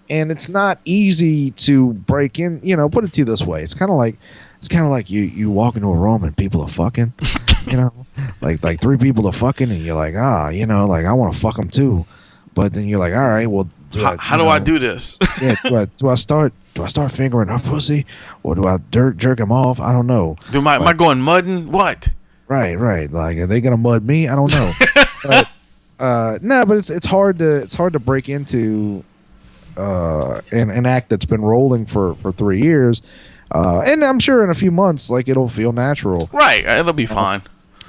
and 0.08 0.30
it's 0.30 0.48
not 0.48 0.78
easy 0.86 1.50
to 1.52 1.92
break 1.92 2.38
in. 2.38 2.60
You 2.62 2.76
know, 2.76 2.88
put 2.88 3.04
it 3.04 3.12
to 3.12 3.18
you 3.18 3.24
this 3.26 3.42
way: 3.42 3.62
it's 3.62 3.74
kind 3.74 3.90
of 3.90 3.98
like 3.98 4.16
it's 4.58 4.68
kind 4.68 4.84
of 4.84 4.90
like 4.90 5.10
you 5.10 5.22
you 5.22 5.50
walk 5.50 5.76
into 5.76 5.88
a 5.88 5.96
room 5.96 6.24
and 6.24 6.34
people 6.36 6.62
are 6.62 6.68
fucking. 6.68 7.12
You 7.70 7.76
know, 7.78 8.06
like 8.40 8.62
like 8.62 8.80
three 8.80 8.96
people 8.96 9.26
are 9.26 9.32
fucking, 9.32 9.70
and 9.70 9.80
you're 9.82 9.96
like, 9.96 10.14
ah, 10.16 10.50
you 10.50 10.66
know, 10.66 10.86
like 10.86 11.04
I 11.04 11.12
want 11.12 11.34
to 11.34 11.38
fuck 11.38 11.56
them 11.56 11.68
too. 11.68 12.06
But 12.54 12.72
then 12.72 12.86
you're 12.88 12.98
like, 13.00 13.12
all 13.12 13.28
right, 13.28 13.46
well, 13.46 13.68
do 13.90 14.02
How, 14.02 14.12
I- 14.12 14.16
how 14.18 14.36
do 14.36 14.46
I 14.46 14.58
do 14.58 14.78
this? 14.78 15.18
yeah, 15.42 15.56
do 15.64 15.76
I, 15.76 15.84
do 15.86 16.08
I 16.08 16.14
start 16.14 16.52
do 16.74 16.82
I 16.84 16.88
start 16.88 17.10
fingering 17.12 17.48
her 17.48 17.58
pussy 17.58 18.06
or 18.42 18.54
do 18.54 18.66
I 18.66 18.78
jerk 18.90 19.16
jerk 19.16 19.40
him 19.40 19.50
off? 19.50 19.80
I 19.80 19.92
don't 19.92 20.06
know. 20.06 20.36
do 20.52 20.60
my 20.62 20.76
am 20.76 20.82
I 20.82 20.92
going 20.92 21.20
mudding? 21.20 21.72
What? 21.72 22.08
Right, 22.48 22.78
right. 22.78 23.10
Like 23.10 23.36
are 23.38 23.46
they 23.46 23.60
gonna 23.60 23.76
mud 23.76 24.04
me? 24.06 24.28
I 24.28 24.36
don't 24.36 24.50
know. 24.52 24.72
but, 25.24 25.48
uh, 25.98 26.38
no, 26.42 26.64
but 26.66 26.76
it's 26.76 26.90
it's 26.90 27.06
hard 27.06 27.38
to 27.40 27.62
it's 27.62 27.74
hard 27.74 27.94
to 27.94 27.98
break 27.98 28.28
into 28.28 29.02
uh, 29.76 30.40
an, 30.52 30.70
an 30.70 30.86
act 30.86 31.08
that's 31.10 31.24
been 31.24 31.42
rolling 31.42 31.84
for 31.86 32.14
for 32.16 32.30
three 32.32 32.62
years. 32.62 33.02
Uh, 33.50 33.80
and 33.86 34.04
I'm 34.04 34.18
sure 34.18 34.42
in 34.42 34.50
a 34.50 34.54
few 34.54 34.70
months, 34.70 35.08
like 35.10 35.28
it'll 35.28 35.48
feel 35.48 35.72
natural. 35.72 36.28
Right, 36.32 36.64
it'll 36.64 36.92
be 36.92 37.06
fine. 37.06 37.42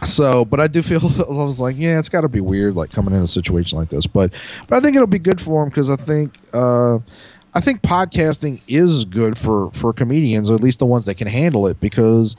So, 0.03 0.45
but 0.45 0.59
I 0.59 0.67
do 0.67 0.81
feel 0.81 0.99
I 1.29 1.43
was 1.43 1.59
like, 1.59 1.75
yeah, 1.77 1.97
it's 1.99 2.09
got 2.09 2.21
to 2.21 2.29
be 2.29 2.41
weird, 2.41 2.75
like 2.75 2.91
coming 2.91 3.13
in 3.13 3.21
a 3.21 3.27
situation 3.27 3.77
like 3.77 3.89
this. 3.89 4.05
But, 4.07 4.31
but 4.67 4.75
I 4.77 4.79
think 4.79 4.95
it'll 4.95 5.07
be 5.07 5.19
good 5.19 5.41
for 5.41 5.63
him 5.63 5.69
because 5.69 5.89
I 5.89 5.95
think, 5.95 6.37
uh, 6.53 6.99
I 7.53 7.59
think 7.59 7.81
podcasting 7.81 8.61
is 8.67 9.03
good 9.05 9.37
for 9.37 9.71
for 9.71 9.91
comedians, 9.91 10.49
or 10.49 10.55
at 10.55 10.61
least 10.61 10.77
the 10.77 10.85
ones 10.85 11.05
that 11.05 11.15
can 11.15 11.27
handle 11.27 11.65
it, 11.65 11.79
because 11.79 12.35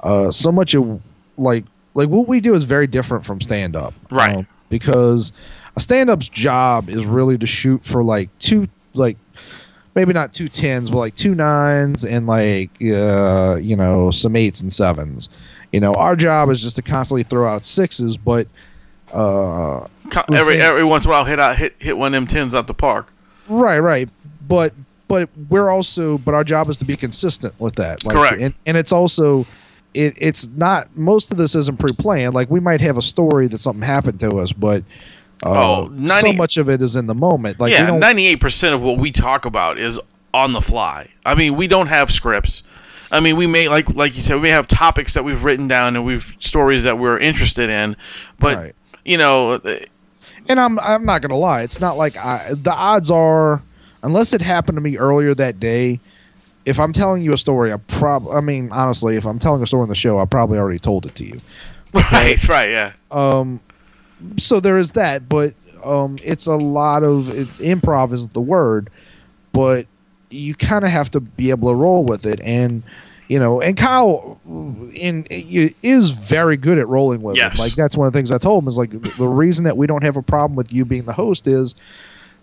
uh, 0.00 0.30
so 0.30 0.52
much 0.52 0.74
of 0.74 1.00
like 1.38 1.64
like 1.94 2.10
what 2.10 2.28
we 2.28 2.40
do 2.40 2.54
is 2.54 2.64
very 2.64 2.86
different 2.86 3.24
from 3.24 3.40
stand 3.40 3.74
up, 3.74 3.94
Right. 4.10 4.44
because 4.68 5.32
a 5.74 5.80
stand 5.80 6.10
up's 6.10 6.28
job 6.28 6.90
is 6.90 7.06
really 7.06 7.38
to 7.38 7.46
shoot 7.46 7.82
for 7.82 8.04
like 8.04 8.28
two 8.40 8.68
like 8.92 9.16
maybe 9.94 10.12
not 10.12 10.34
two 10.34 10.50
tens, 10.50 10.90
but 10.90 10.98
like 10.98 11.14
two 11.14 11.34
nines 11.34 12.04
and 12.04 12.26
like 12.26 12.70
uh, 12.82 13.56
you 13.62 13.74
know 13.76 14.10
some 14.10 14.36
eights 14.36 14.60
and 14.60 14.70
sevens. 14.70 15.30
You 15.72 15.80
know, 15.80 15.92
our 15.94 16.16
job 16.16 16.48
is 16.50 16.60
just 16.62 16.76
to 16.76 16.82
constantly 16.82 17.22
throw 17.24 17.46
out 17.48 17.64
sixes, 17.64 18.16
but 18.16 18.46
uh, 19.12 19.86
Every 20.32 20.54
thing- 20.54 20.62
every 20.62 20.84
once 20.84 21.04
in 21.04 21.10
a 21.10 21.12
while, 21.12 21.24
hit 21.24 21.38
out 21.38 21.56
hit 21.56 21.74
hit 21.78 21.96
one 21.96 22.08
of 22.08 22.12
them 22.12 22.26
tens 22.26 22.54
out 22.54 22.66
the 22.66 22.74
park. 22.74 23.12
right, 23.48 23.78
right. 23.78 24.08
But 24.46 24.72
but 25.08 25.28
we're 25.50 25.68
also 25.70 26.18
but 26.18 26.34
our 26.34 26.44
job 26.44 26.68
is 26.70 26.76
to 26.78 26.84
be 26.84 26.96
consistent 26.96 27.54
with 27.58 27.74
that. 27.76 28.04
Like, 28.04 28.16
Correct. 28.16 28.40
And, 28.40 28.54
and 28.66 28.76
it's 28.76 28.92
also 28.92 29.46
it, 29.94 30.14
it's 30.18 30.46
not 30.48 30.96
most 30.96 31.30
of 31.30 31.36
this 31.38 31.54
isn't 31.54 31.78
pre-planned. 31.78 32.34
Like 32.34 32.50
we 32.50 32.60
might 32.60 32.80
have 32.80 32.96
a 32.96 33.02
story 33.02 33.46
that 33.48 33.60
something 33.60 33.82
happened 33.82 34.20
to 34.20 34.38
us, 34.38 34.52
but 34.52 34.82
Uh, 35.44 35.84
Oh, 35.84 35.88
90 35.92 36.08
so 36.08 36.32
much 36.32 36.56
of 36.56 36.68
it 36.70 36.80
is 36.82 36.96
in 36.96 37.06
the 37.06 37.14
moment. 37.14 37.60
Like 37.60 37.72
yeah, 37.72 37.96
ninety-eight 37.96 38.40
percent 38.40 38.74
of 38.74 38.82
what 38.82 38.98
we 38.98 39.10
talk 39.12 39.44
about 39.44 39.78
is 39.78 40.00
on 40.34 40.52
the 40.52 40.60
fly. 40.62 41.10
I 41.26 41.34
mean, 41.34 41.56
we 41.56 41.68
don't 41.68 41.86
have 41.88 42.10
scripts. 42.10 42.62
I 43.10 43.20
mean, 43.20 43.36
we 43.36 43.46
may 43.46 43.68
like 43.68 43.94
like 43.96 44.14
you 44.14 44.20
said, 44.20 44.36
we 44.36 44.42
may 44.42 44.50
have 44.50 44.66
topics 44.66 45.14
that 45.14 45.24
we've 45.24 45.42
written 45.44 45.68
down 45.68 45.96
and 45.96 46.04
we've 46.04 46.36
stories 46.40 46.84
that 46.84 46.98
we're 46.98 47.18
interested 47.18 47.70
in, 47.70 47.96
but 48.38 48.56
Right. 48.56 48.74
you 49.04 49.16
know, 49.18 49.60
and 50.48 50.60
I'm 50.60 50.78
I'm 50.78 51.04
not 51.04 51.22
gonna 51.22 51.36
lie, 51.36 51.62
it's 51.62 51.80
not 51.80 51.96
like 51.96 52.16
I 52.16 52.50
the 52.52 52.72
odds 52.72 53.10
are 53.10 53.62
unless 54.02 54.32
it 54.32 54.42
happened 54.42 54.76
to 54.76 54.80
me 54.82 54.98
earlier 54.98 55.34
that 55.34 55.58
day. 55.60 56.00
If 56.66 56.78
I'm 56.78 56.92
telling 56.92 57.22
you 57.22 57.32
a 57.32 57.38
story, 57.38 57.72
I 57.72 57.76
prob 57.78 58.28
I 58.28 58.40
mean 58.40 58.70
honestly, 58.72 59.16
if 59.16 59.24
I'm 59.24 59.38
telling 59.38 59.62
a 59.62 59.66
story 59.66 59.82
on 59.82 59.88
the 59.88 59.94
show, 59.94 60.18
I 60.18 60.26
probably 60.26 60.58
already 60.58 60.78
told 60.78 61.06
it 61.06 61.14
to 61.14 61.24
you. 61.24 61.38
right, 62.12 62.48
right, 62.48 62.68
yeah, 62.70 62.92
Um, 63.10 63.60
so 64.36 64.60
there 64.60 64.76
is 64.76 64.92
that, 64.92 65.26
but 65.26 65.54
um, 65.82 66.16
it's 66.22 66.44
a 66.46 66.56
lot 66.56 67.02
of 67.02 67.30
it's, 67.34 67.58
improv 67.60 68.12
is 68.12 68.28
the 68.28 68.40
word, 68.42 68.90
but 69.52 69.86
you 70.30 70.54
kind 70.54 70.84
of 70.84 70.90
have 70.90 71.10
to 71.12 71.20
be 71.20 71.50
able 71.50 71.68
to 71.70 71.74
roll 71.74 72.04
with 72.04 72.26
it, 72.26 72.40
and 72.40 72.82
you 73.28 73.38
know, 73.38 73.60
and 73.60 73.76
Kyle 73.76 74.40
in 74.94 75.26
is 75.30 76.10
very 76.10 76.56
good 76.56 76.78
at 76.78 76.88
rolling 76.88 77.20
with 77.22 77.36
Yes. 77.36 77.58
it. 77.58 77.62
Like 77.62 77.72
that's 77.74 77.96
one 77.96 78.06
of 78.06 78.12
the 78.12 78.18
things 78.18 78.30
I 78.32 78.38
told 78.38 78.62
him 78.64 78.68
is 78.68 78.78
like 78.78 78.90
the, 78.90 79.14
the 79.18 79.28
reason 79.28 79.64
that 79.64 79.76
we 79.76 79.86
don't 79.86 80.02
have 80.02 80.16
a 80.16 80.22
problem 80.22 80.56
with 80.56 80.72
you 80.72 80.84
being 80.84 81.04
the 81.04 81.12
host 81.12 81.46
is 81.46 81.74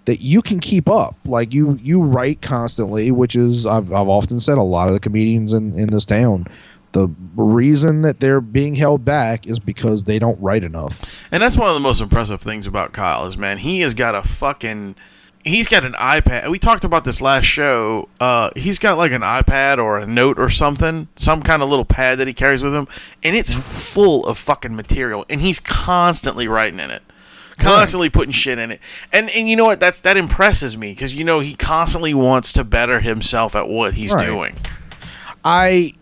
that 0.05 0.21
you 0.21 0.43
can 0.43 0.59
keep 0.59 0.87
up. 0.87 1.15
Like 1.25 1.53
you 1.53 1.73
you 1.81 2.01
write 2.03 2.41
constantly, 2.41 3.09
which 3.11 3.35
is 3.35 3.65
I've 3.65 3.91
I've 3.91 4.07
often 4.07 4.39
said 4.39 4.57
a 4.59 4.63
lot 4.63 4.87
of 4.87 4.93
the 4.93 4.99
comedians 4.99 5.53
in 5.53 5.77
in 5.77 5.87
this 5.87 6.05
town. 6.05 6.45
The 6.91 7.09
reason 7.35 8.03
that 8.03 8.21
they're 8.21 8.39
being 8.39 8.75
held 8.75 9.03
back 9.03 9.47
is 9.47 9.59
because 9.59 10.05
they 10.05 10.17
don't 10.17 10.39
write 10.41 10.63
enough. 10.63 11.25
and 11.29 11.43
that's 11.43 11.57
one 11.57 11.67
of 11.67 11.73
the 11.73 11.81
most 11.81 11.99
impressive 11.99 12.39
things 12.39 12.67
about 12.67 12.93
Kyle 12.93 13.25
is 13.25 13.37
man, 13.37 13.57
he 13.57 13.81
has 13.81 13.93
got 13.95 14.15
a 14.15 14.21
fucking. 14.21 14.95
He's 15.45 15.67
got 15.67 15.85
an 15.85 15.93
iPad. 15.93 16.49
We 16.49 16.57
talked 16.57 16.83
about 16.83 17.05
this 17.05 17.21
last 17.21 17.45
show. 17.45 18.09
Uh, 18.19 18.49
he's 18.55 18.79
got 18.79 18.97
like 18.97 19.11
an 19.11 19.21
iPad 19.21 19.77
or 19.77 19.99
a 19.99 20.05
note 20.07 20.39
or 20.39 20.49
something, 20.49 21.07
some 21.15 21.43
kind 21.43 21.61
of 21.61 21.69
little 21.69 21.85
pad 21.85 22.17
that 22.17 22.27
he 22.27 22.33
carries 22.33 22.63
with 22.63 22.73
him, 22.73 22.87
and 23.23 23.35
it's 23.35 23.93
full 23.93 24.25
of 24.25 24.39
fucking 24.39 24.75
material. 24.75 25.23
And 25.29 25.39
he's 25.39 25.59
constantly 25.59 26.47
writing 26.47 26.79
in 26.79 26.89
it, 26.89 27.03
constantly 27.59 28.09
putting 28.09 28.31
shit 28.31 28.57
in 28.57 28.71
it. 28.71 28.79
And 29.13 29.29
and 29.35 29.47
you 29.47 29.55
know 29.55 29.65
what? 29.65 29.79
That's 29.79 30.01
that 30.01 30.17
impresses 30.17 30.75
me 30.75 30.93
because 30.93 31.13
you 31.13 31.23
know 31.23 31.41
he 31.41 31.53
constantly 31.53 32.15
wants 32.15 32.51
to 32.53 32.63
better 32.63 32.99
himself 32.99 33.55
at 33.55 33.69
what 33.69 33.93
he's 33.93 34.13
Right. 34.15 34.25
doing. 34.25 34.55
I 35.43 35.93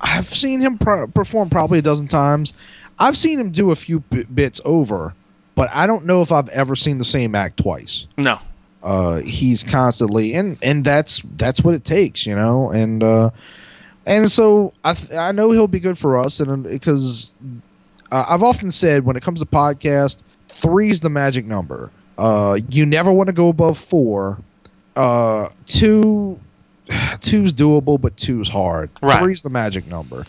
I've 0.00 0.28
seen 0.28 0.60
him 0.60 0.78
pro- 0.78 1.06
perform 1.08 1.50
probably 1.50 1.80
a 1.80 1.82
dozen 1.82 2.08
times. 2.08 2.54
I've 2.98 3.18
seen 3.18 3.38
him 3.38 3.50
do 3.50 3.70
a 3.70 3.76
few 3.76 4.00
b- 4.00 4.24
bits 4.24 4.62
over, 4.64 5.12
but 5.56 5.68
I 5.74 5.88
don't 5.88 6.04
know 6.06 6.22
if 6.22 6.30
I've 6.30 6.48
ever 6.50 6.76
seen 6.76 6.98
the 6.98 7.04
same 7.04 7.34
act 7.34 7.56
twice. 7.56 8.06
No, 8.16 8.38
Uh, 8.82 9.16
he's 9.22 9.64
constantly 9.64 10.34
and 10.34 10.56
and 10.62 10.84
that's 10.84 11.20
that's 11.36 11.62
what 11.62 11.74
it 11.74 11.84
takes, 11.84 12.24
you 12.26 12.36
know. 12.36 12.70
And 12.70 13.02
uh, 13.02 13.30
and 14.06 14.30
so 14.30 14.72
I 14.84 14.94
th- 14.94 15.12
I 15.18 15.32
know 15.32 15.50
he'll 15.50 15.66
be 15.66 15.80
good 15.80 15.98
for 15.98 16.16
us, 16.16 16.38
and 16.38 16.62
because 16.62 17.34
uh, 18.12 18.24
I've 18.28 18.44
often 18.44 18.70
said 18.70 19.04
when 19.04 19.16
it 19.16 19.22
comes 19.24 19.40
to 19.40 19.46
podcast, 19.46 20.22
three 20.50 20.90
is 20.90 21.00
the 21.00 21.10
magic 21.10 21.44
number. 21.46 21.90
Uh, 22.16 22.58
you 22.70 22.86
never 22.86 23.12
want 23.12 23.26
to 23.26 23.32
go 23.32 23.48
above 23.48 23.76
four. 23.78 24.38
Uh, 24.94 25.48
two, 25.66 26.38
two's 27.20 27.52
doable, 27.52 28.00
but 28.00 28.16
two's 28.16 28.48
hard. 28.48 28.88
Right. 29.02 29.18
Three's 29.18 29.42
the 29.42 29.50
magic 29.50 29.86
number. 29.88 30.24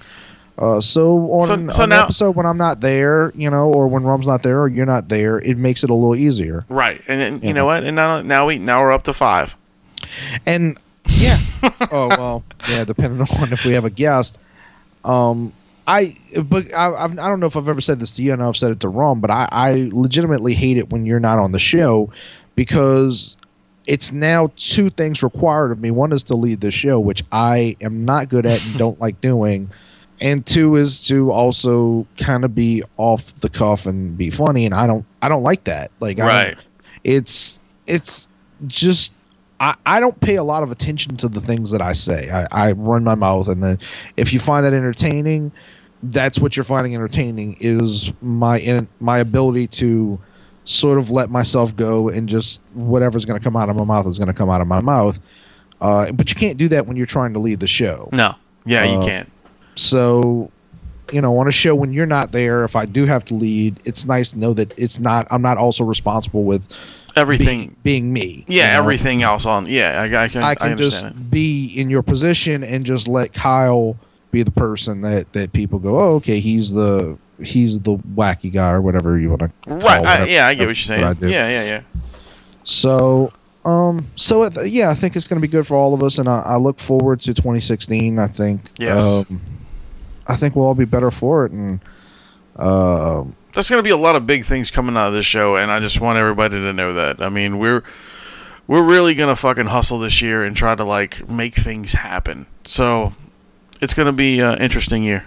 Uh, 0.58 0.82
so 0.82 1.32
on, 1.34 1.46
So- 1.48 1.54
an- 1.54 1.72
so 1.72 1.84
on 1.84 1.90
now- 1.90 1.98
an 2.00 2.04
episode 2.06 2.36
when 2.36 2.46
I'm 2.48 2.58
not 2.58 2.80
there, 2.82 3.32
you 3.36 3.50
know, 3.50 3.72
or 3.72 3.88
when 3.88 4.04
Rum's 4.04 4.26
not 4.26 4.42
there, 4.42 4.62
or 4.62 4.68
you're 4.68 4.88
not 4.88 5.08
there, 5.10 5.38
it 5.40 5.58
makes 5.58 5.84
it 5.84 5.90
a 5.90 5.94
little 5.94 6.16
easier. 6.16 6.66
right. 6.70 7.00
And 7.08 7.22
then 7.22 7.34
you 7.42 7.50
Yeah. 7.50 7.54
know 7.54 7.66
what? 7.68 7.84
And 7.84 7.96
now 7.96 8.22
now 8.22 8.48
we 8.48 8.58
now 8.58 8.82
we're 8.82 8.92
up 8.92 9.04
to 9.04 9.14
five. 9.14 9.56
And 10.46 10.78
yeah. 11.10 11.38
oh 11.92 12.08
well, 12.10 12.44
yeah. 12.70 12.84
Depending 12.86 13.22
on 13.40 13.54
if 13.54 13.66
we 13.66 13.74
have 13.74 13.86
a 13.86 13.90
guest. 13.92 14.38
Um, 15.06 15.54
I 15.86 16.16
but 16.44 16.74
I 16.74 16.88
I've, 17.04 17.12
I 17.20 17.28
don't 17.30 17.40
know 17.40 17.46
if 17.46 17.56
I've 17.56 17.70
ever 17.70 17.80
said 17.80 18.00
this 18.00 18.12
to 18.14 18.22
you. 18.24 18.34
I 18.34 18.36
know 18.36 18.48
I've 18.50 18.58
said 18.58 18.72
it 18.72 18.80
to 18.82 18.90
Ron, 18.90 19.20
but 19.20 19.30
I 19.30 19.48
I 19.52 19.90
legitimately 19.94 20.54
hate 20.56 20.78
it 20.78 20.90
when 20.92 21.06
you're 21.06 21.20
not 21.20 21.38
on 21.40 21.52
the 21.52 21.60
show 21.60 22.10
because 22.56 23.36
it's 23.86 24.12
now 24.12 24.52
two 24.58 24.90
things 24.90 25.24
required 25.24 25.72
of 25.72 25.80
me. 25.80 25.92
One 25.92 26.12
is 26.12 26.24
to 26.26 26.36
lead 26.36 26.60
the 26.62 26.72
show, 26.72 27.00
which 27.00 27.24
I 27.32 27.78
am 27.80 28.04
not 28.04 28.28
good 28.28 28.46
at 28.46 28.66
and 28.66 28.78
don't 28.78 29.00
like 29.06 29.22
doing. 29.22 29.70
And 30.20 30.46
two 30.46 30.76
is 30.76 31.06
to 31.08 31.32
also 31.32 32.08
kind 32.18 32.44
of 32.44 32.56
be 32.56 32.84
off 32.98 33.36
the 33.36 33.50
cuff 33.50 33.86
and 33.86 34.18
be 34.18 34.30
funny, 34.32 34.66
and 34.66 34.74
I 34.74 34.88
don't, 34.88 35.06
I 35.22 35.30
don't 35.30 35.44
like 35.44 35.66
that. 35.66 35.92
Like, 36.00 36.20
I 36.20 36.26
Right. 36.26 36.58
it's 37.04 37.60
it's 37.86 38.28
just 38.66 39.14
I, 39.60 39.76
I 39.86 40.00
don't 40.00 40.20
pay 40.20 40.36
a 40.36 40.44
lot 40.44 40.64
of 40.64 40.72
attention 40.72 41.18
to 41.18 41.28
the 41.28 41.40
things 41.42 41.70
that 41.72 41.82
I 41.82 41.94
say. 41.94 42.30
I, 42.32 42.48
I 42.70 42.72
run 42.74 43.04
my 43.04 43.16
mouth, 43.16 43.48
and 43.48 43.62
then 43.62 43.78
if 44.18 44.34
you 44.34 44.40
find 44.40 44.66
that 44.66 44.74
entertaining, 44.74 45.52
that's 46.04 46.40
what 46.40 46.56
you're 46.58 46.64
finding 46.64 46.96
entertaining 46.96 47.58
is 47.60 48.12
my 48.22 48.60
in, 48.60 48.88
my 49.00 49.20
ability 49.20 49.68
to 49.68 50.20
sort 50.64 50.98
of 50.98 51.10
let 51.12 51.30
myself 51.30 51.76
go 51.76 52.10
and 52.10 52.28
just 52.28 52.60
whatever's 52.74 53.24
going 53.26 53.40
to 53.40 53.44
come 53.44 53.56
out 53.56 53.70
of 53.70 53.76
my 53.76 53.84
mouth 53.86 54.06
is 54.08 54.18
going 54.20 54.28
to 54.28 54.34
come 54.34 54.50
out 54.50 54.62
of 54.62 54.68
my 54.68 54.82
mouth. 54.82 55.20
Uh, 55.80 56.12
but 56.12 56.30
you 56.30 56.36
can't 56.36 56.58
do 56.58 56.68
that 56.68 56.86
when 56.88 56.98
you're 56.98 57.06
trying 57.06 57.34
to 57.34 57.40
lead 57.40 57.60
the 57.60 57.68
show. 57.68 58.10
No. 58.12 58.34
Yeah, 58.66 58.84
you 58.84 58.98
Uh, 59.00 59.06
can't. 59.06 59.32
So, 59.78 60.52
you 61.12 61.22
know, 61.22 61.38
on 61.38 61.48
a 61.48 61.52
show 61.52 61.76
when 61.76 61.94
you're 61.94 62.06
not 62.06 62.32
there, 62.32 62.64
if 62.64 62.76
I 62.76 62.86
do 62.86 63.06
have 63.06 63.24
to 63.26 63.34
lead, 63.34 63.80
it's 63.86 64.06
nice 64.06 64.32
to 64.32 64.40
know 64.40 64.54
that 64.54 64.78
it's 64.78 65.00
not. 65.00 65.28
I'm 65.32 65.42
not 65.42 65.58
also 65.58 65.84
responsible 65.84 66.44
with 66.44 66.68
Everything. 67.16 67.46
being, 67.46 67.76
being 67.84 68.14
me. 68.14 68.46
yeah, 68.48 68.66
you 68.68 68.72
know? 68.74 68.80
everything 68.80 69.24
else 69.24 69.46
on. 69.46 69.68
Yeah, 69.68 70.02
I, 70.02 70.24
I 70.24 70.28
can. 70.28 70.44
I, 70.44 70.50
I 70.50 70.56
can 70.56 70.72
understand 70.72 71.14
just 71.16 71.32
be 71.32 71.68
in 71.68 71.90
your 71.90 72.04
position 72.04 72.64
and 72.64 72.86
just 72.86 73.08
let 73.08 73.34
Kyle 73.34 73.98
be 74.32 74.44
the 74.44 74.52
person 74.52 75.02
that 75.02 75.32
that 75.34 75.54
people 75.54 75.80
go, 75.80 75.98
oh, 75.98 76.16
okay, 76.16 76.40
he's 76.40 76.72
the 76.74 77.18
he's 77.42 77.80
the 77.82 77.98
wacky 77.98 78.52
guy 78.52 78.72
or 78.72 78.82
whatever 78.82 79.18
you 79.18 79.30
want 79.30 79.42
to. 79.42 79.46
it. 79.46 79.54
Right. 79.68 80.04
I, 80.06 80.26
yeah, 80.26 80.48
I 80.48 80.54
get 80.56 80.62
what 80.68 80.70
you're 80.70 80.98
saying. 80.98 81.18
Yeah, 81.22 81.48
yeah, 81.50 81.64
yeah. 81.64 81.82
So, 82.64 83.32
um, 83.64 84.06
so 84.16 84.44
it, 84.44 84.54
yeah, 84.68 84.90
I 84.90 84.96
think 84.96 85.16
it's 85.16 85.28
going 85.28 85.40
to 85.42 85.48
be 85.48 85.52
good 85.52 85.66
for 85.66 85.76
all 85.76 85.94
of 85.94 86.04
us, 86.04 86.18
and 86.18 86.28
I, 86.28 86.42
I 86.42 86.56
look 86.58 86.80
forward 86.80 87.22
to 87.22 87.34
2016. 87.34 88.20
I 88.20 88.28
think, 88.28 88.62
Yes. 88.78 89.20
um, 89.30 89.42
I 90.28 90.36
think 90.36 90.56
we'll 90.56 90.66
all 90.66 90.76
be 90.76 90.86
better 90.86 91.12
for 91.12 91.46
it, 91.46 91.52
and 91.52 91.80
uh, 92.58 93.24
There's 93.54 93.70
going 93.70 93.80
to 93.80 93.84
be 93.84 93.92
a 93.92 93.98
lot 93.98 94.16
of 94.16 94.28
big 94.28 94.44
things 94.44 94.72
coming 94.72 94.98
out 94.98 95.08
of 95.08 95.14
this 95.14 95.26
show, 95.26 95.56
and 95.56 95.72
I 95.72 95.80
just 95.80 96.02
want 96.02 96.18
everybody 96.18 96.56
to 96.56 96.74
know 96.74 96.94
that. 96.94 97.22
I 97.22 97.30
mean, 97.30 97.60
we're 97.60 97.84
we're 98.68 98.84
really 98.84 99.16
going 99.16 99.30
to 99.34 99.36
fucking 99.40 99.68
hustle 99.68 100.00
this 100.00 100.22
year 100.22 100.44
and 100.44 100.56
try 100.56 100.76
to 100.76 100.84
like 100.84 101.30
make 101.30 101.56
things 101.56 101.94
happen. 101.94 102.46
So 102.66 103.14
it's 103.82 103.94
going 103.94 104.08
to 104.08 104.12
be 104.14 104.40
an 104.42 104.60
interesting 104.60 105.04
year. 105.04 105.26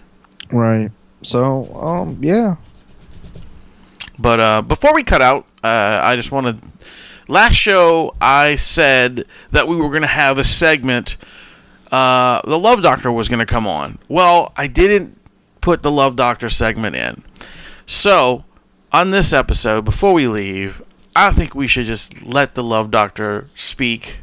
right. 0.50 0.90
So, 1.22 1.72
um, 1.74 2.18
yeah, 2.22 2.56
But 4.18 4.40
uh, 4.40 4.62
before 4.62 4.94
we 4.94 5.02
cut 5.04 5.20
out, 5.20 5.46
uh, 5.62 6.00
I 6.02 6.16
just 6.16 6.32
want 6.32 6.46
to. 6.62 6.68
Last 7.28 7.54
show, 7.54 8.14
I 8.20 8.56
said 8.56 9.24
that 9.52 9.68
we 9.68 9.76
were 9.76 9.90
going 9.90 10.00
to 10.02 10.08
have 10.08 10.38
a 10.38 10.44
segment. 10.44 11.16
Uh, 11.90 12.40
the 12.44 12.58
Love 12.58 12.82
Doctor 12.82 13.10
was 13.10 13.28
going 13.28 13.40
to 13.40 13.46
come 13.46 13.66
on. 13.66 13.98
Well, 14.08 14.52
I 14.56 14.66
didn't 14.66 15.16
put 15.60 15.82
the 15.82 15.90
Love 15.90 16.16
Doctor 16.16 16.48
segment 16.48 16.96
in. 16.96 17.22
So, 17.86 18.44
on 18.92 19.10
this 19.10 19.32
episode, 19.32 19.84
before 19.84 20.12
we 20.12 20.26
leave, 20.26 20.80
I 21.16 21.32
think 21.32 21.54
we 21.54 21.66
should 21.66 21.86
just 21.86 22.22
let 22.22 22.54
the 22.54 22.62
Love 22.62 22.90
Doctor 22.90 23.48
speak. 23.54 24.20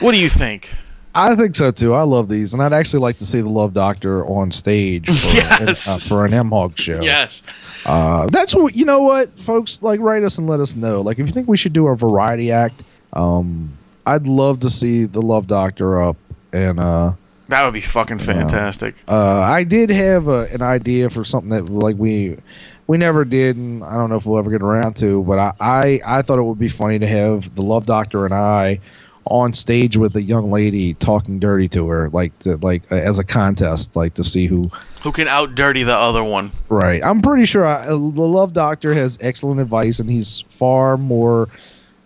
What 0.00 0.12
do 0.12 0.20
you 0.20 0.28
think? 0.28 0.72
I 1.14 1.34
think 1.34 1.56
so 1.56 1.70
too. 1.70 1.94
I 1.94 2.02
love 2.02 2.28
these, 2.28 2.52
and 2.54 2.62
I'd 2.62 2.72
actually 2.72 3.00
like 3.00 3.16
to 3.18 3.26
see 3.26 3.40
the 3.40 3.48
Love 3.48 3.72
Doctor 3.74 4.24
on 4.26 4.52
stage 4.52 5.06
for, 5.06 5.34
Yes. 5.36 5.88
uh, 5.88 6.08
for 6.08 6.24
an 6.26 6.34
M 6.34 6.50
Hog 6.50 6.78
show. 6.78 7.00
Yes. 7.00 7.42
Uh, 7.86 8.26
that's 8.26 8.54
what 8.54 8.76
you 8.76 8.84
know. 8.84 9.00
What 9.02 9.30
folks 9.38 9.82
like, 9.82 10.00
write 10.00 10.22
us 10.22 10.38
and 10.38 10.46
let 10.48 10.60
us 10.60 10.76
know. 10.76 11.00
Like, 11.00 11.18
if 11.18 11.26
you 11.26 11.32
think 11.32 11.48
we 11.48 11.56
should 11.56 11.72
do 11.72 11.86
a 11.88 11.96
variety 11.96 12.52
act, 12.52 12.82
um, 13.14 13.72
I'd 14.14 14.26
love 14.26 14.60
to 14.60 14.70
see 14.70 15.04
the 15.04 15.20
Love 15.22 15.46
Doctor 15.46 16.00
up. 16.00 16.16
And 16.52 16.80
uh, 16.80 17.12
That 17.48 17.64
would 17.64 17.74
be 17.74 17.80
fucking 17.80 18.18
fantastic. 18.18 18.94
uh, 19.06 19.42
I 19.42 19.64
did 19.64 19.90
have 19.90 20.28
a, 20.28 20.48
an 20.52 20.62
idea 20.62 21.10
for 21.10 21.24
something 21.24 21.50
that 21.50 21.68
like 21.70 21.96
we 21.96 22.38
we 22.86 22.96
never 22.96 23.26
did, 23.26 23.56
and 23.56 23.84
I 23.84 23.96
don't 23.96 24.08
know 24.08 24.16
if 24.16 24.24
we'll 24.24 24.38
ever 24.38 24.50
get 24.50 24.62
around 24.62 24.96
to. 24.96 25.22
But 25.24 25.38
I 25.38 25.52
I, 25.60 26.00
I 26.18 26.22
thought 26.22 26.38
it 26.38 26.42
would 26.42 26.58
be 26.58 26.70
funny 26.70 26.98
to 26.98 27.06
have 27.06 27.54
the 27.54 27.62
Love 27.62 27.84
Doctor 27.86 28.24
and 28.24 28.32
I 28.34 28.80
on 29.26 29.52
stage 29.52 29.94
with 29.94 30.16
a 30.16 30.22
young 30.22 30.50
lady 30.50 30.94
talking 30.94 31.38
dirty 31.38 31.68
to 31.68 31.86
her, 31.88 32.08
like 32.08 32.36
to, 32.38 32.56
like 32.56 32.90
uh, 32.90 32.94
as 32.94 33.18
a 33.18 33.24
contest, 33.24 33.94
like 33.94 34.14
to 34.14 34.24
see 34.24 34.46
who 34.46 34.70
Who 35.02 35.12
can 35.12 35.28
out 35.28 35.54
dirty 35.54 35.82
the 35.82 35.94
other 35.94 36.24
one? 36.24 36.50
Right. 36.70 37.04
I'm 37.04 37.20
pretty 37.20 37.44
sure 37.44 37.62
I, 37.66 37.84
the 37.88 37.94
Love 37.94 38.54
Doctor 38.54 38.94
has 38.94 39.18
excellent 39.20 39.60
advice, 39.60 39.98
and 39.98 40.08
he's 40.08 40.40
far 40.48 40.96
more 40.96 41.50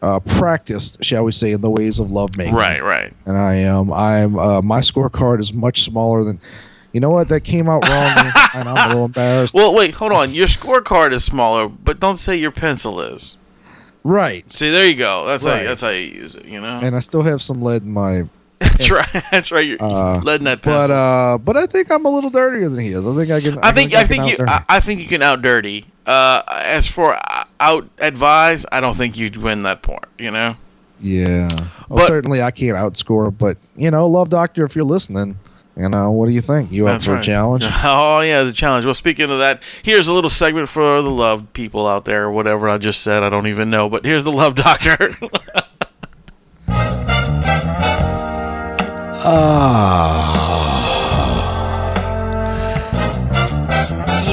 uh, 0.03 0.18
practiced, 0.20 1.03
shall 1.05 1.24
we 1.24 1.32
say, 1.32 1.53
in 1.53 1.61
the 1.61 1.70
ways 1.70 1.98
of 1.98 2.11
love 2.11 2.36
making. 2.36 2.55
Right, 2.55 2.82
right. 2.82 3.12
And 3.24 3.36
I 3.36 3.55
am. 3.57 3.92
I'm. 3.92 4.38
Uh, 4.38 4.61
my 4.61 4.80
scorecard 4.80 5.40
is 5.40 5.53
much 5.53 5.82
smaller 5.84 6.24
than 6.24 6.40
You 6.92 7.00
know 7.00 7.11
what? 7.11 7.28
That 7.28 7.42
came 7.42 7.68
out 7.68 7.88
wrong, 7.88 8.12
and 8.57 8.68
I'm 8.68 8.76
a 8.76 8.88
little 8.88 9.05
embarrassed. 9.07 9.55
Well, 9.55 9.74
wait, 9.74 9.94
hold 9.94 10.12
on. 10.12 10.34
Your 10.34 10.46
scorecard 10.48 11.12
is 11.12 11.24
smaller, 11.24 11.68
but 11.68 12.00
don't 12.00 12.16
say 12.18 12.36
your 12.36 12.50
pencil 12.50 13.00
is. 13.00 13.36
right. 14.03 14.50
See, 14.53 14.70
there 14.70 14.86
you 14.86 14.96
go. 14.96 15.24
That's 15.26 15.46
how 15.46 15.55
that's 15.57 15.80
how 15.80 15.90
you 15.90 16.00
use 16.00 16.34
it. 16.34 16.44
You 16.46 16.61
know. 16.61 16.80
And 16.82 16.94
I 16.96 16.98
still 16.98 17.22
have 17.22 17.40
some 17.40 17.62
lead 17.62 17.82
in 17.82 17.92
my. 17.92 18.24
that's 18.62 18.90
right. 18.90 19.22
That's 19.30 19.50
right. 19.53 19.66
You're 19.66 19.82
Uh, 19.82 20.20
letting 20.22 20.44
that 20.44 20.62
pencil. 20.62 20.88
But 20.88 20.92
uh, 20.94 21.38
but 21.38 21.57
I 21.57 21.66
think 21.66 21.90
I'm 21.90 22.05
a 22.05 22.11
little 22.11 22.30
dirtier 22.30 22.68
than 22.68 22.80
he 22.80 22.88
is. 22.92 23.07
I 23.07 23.14
think 23.16 23.30
I 23.30 23.40
can. 23.40 23.59
I 23.62 23.72
think 23.72 23.94
I 23.94 24.05
can 24.05 24.09
think 24.09 24.38
you 24.38 24.44
I. 24.46 24.64
I 24.68 24.80
think 24.80 25.00
you 25.00 25.07
can 25.07 25.22
out 25.22 25.42
dirty. 25.42 25.86
Uh, 26.05 26.42
as 26.48 26.86
for 26.90 27.16
out 27.62 27.88
advise, 27.98 28.66
I 28.70 28.80
don't 28.80 28.94
think 28.94 29.16
you'd 29.18 29.36
win 29.36 29.62
that 29.62 29.82
part. 29.82 30.08
You 30.18 30.30
know. 30.30 30.56
Yeah. 31.00 31.48
Well, 31.88 31.98
But- 31.98 32.06
certainly 32.06 32.42
I 32.42 32.50
can't 32.50 32.76
outscore, 32.76 33.36
but 33.36 33.56
you 33.76 33.90
know, 33.90 34.06
love 34.06 34.28
doctor, 34.30 34.64
if 34.64 34.76
you're 34.76 34.84
listening, 34.84 35.36
you 35.76 35.88
know, 35.88 36.10
what 36.12 36.26
do 36.26 36.32
you 36.32 36.40
think? 36.42 36.70
You 36.70 36.86
up 36.86 37.02
for 37.02 37.14
right. 37.14 37.20
a 37.22 37.24
challenge? 37.24 37.64
Oh 37.84 38.20
yeah, 38.20 38.42
it's 38.42 38.50
a 38.50 38.54
challenge. 38.54 38.84
Well, 38.84 38.94
speaking 38.94 39.30
of 39.30 39.38
that, 39.38 39.62
here's 39.82 40.06
a 40.06 40.12
little 40.12 40.30
segment 40.30 40.68
for 40.68 41.02
the 41.02 41.10
love 41.10 41.52
people 41.54 41.86
out 41.86 42.04
there, 42.04 42.24
or 42.24 42.30
whatever 42.30 42.68
I 42.68 42.78
just 42.78 43.02
said. 43.02 43.22
I 43.22 43.30
don't 43.30 43.46
even 43.46 43.70
know, 43.70 43.88
but 43.88 44.04
here's 44.04 44.24
the 44.24 44.32
love 44.32 44.54
doctor. 44.54 44.96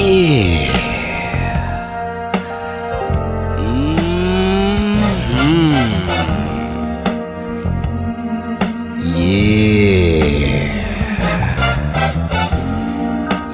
Yeah. 0.00 0.69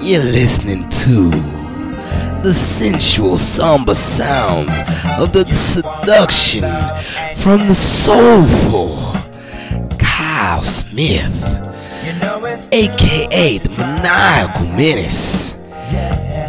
You're 0.06 0.22
listening 0.22 0.88
to 0.88 1.30
the 2.42 2.54
sensual 2.54 3.36
samba 3.38 3.94
sounds 3.94 4.82
of 5.18 5.32
the 5.32 5.44
seduction 5.50 6.62
from 7.34 7.66
the 7.66 7.74
soulful 7.74 8.96
Kyle 9.98 10.62
Smith, 10.62 11.44
aka 12.72 13.58
the 13.58 13.68
maniacal 13.76 14.66
menace. 14.68 15.56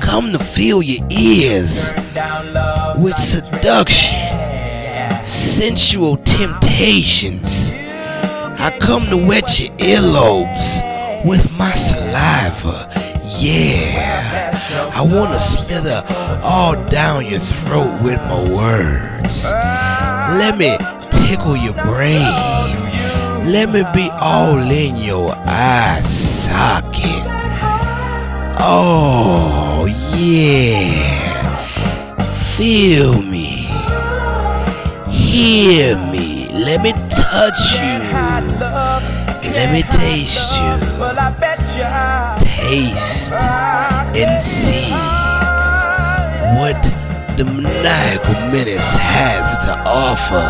Come 0.01 0.31
to 0.31 0.39
fill 0.39 0.81
your 0.81 1.05
ears 1.09 1.93
with 2.97 3.17
seduction, 3.17 4.19
sensual 5.25 6.17
temptations. 6.17 7.73
I 8.59 8.77
come 8.79 9.05
to 9.07 9.17
wet 9.17 9.59
your 9.59 9.69
earlobes 9.77 10.81
with 11.25 11.51
my 11.57 11.73
saliva. 11.73 12.91
Yeah, 13.39 14.51
I 14.95 15.01
want 15.01 15.33
to 15.33 15.39
slither 15.39 16.03
all 16.43 16.75
down 16.89 17.25
your 17.25 17.39
throat 17.39 18.01
with 18.01 18.19
my 18.21 18.41
words. 18.53 19.45
Let 20.39 20.57
me 20.57 20.75
tickle 21.11 21.57
your 21.57 21.73
brain. 21.73 22.23
Let 23.51 23.69
me 23.69 23.83
be 23.93 24.09
all 24.11 24.59
in 24.59 24.97
your 24.97 25.31
eye 25.45 26.01
socket. 26.03 27.23
Oh, 28.59 29.85
yeah. 30.15 31.17
Feel 32.57 33.21
me. 33.21 33.69
Hear 35.11 35.97
me. 36.11 36.49
Let 36.51 36.81
me 36.81 37.06
touch 37.31 37.79
you. 37.79 37.99
Let 39.51 39.71
me 39.71 39.83
taste 39.83 40.57
you. 40.59 40.73
Taste 42.39 43.33
and 43.33 44.43
see 44.43 44.91
what 46.57 46.81
the 47.37 47.45
maniacal 47.45 48.33
menace 48.51 48.95
has 48.95 49.57
to 49.65 49.77
offer. 49.85 50.45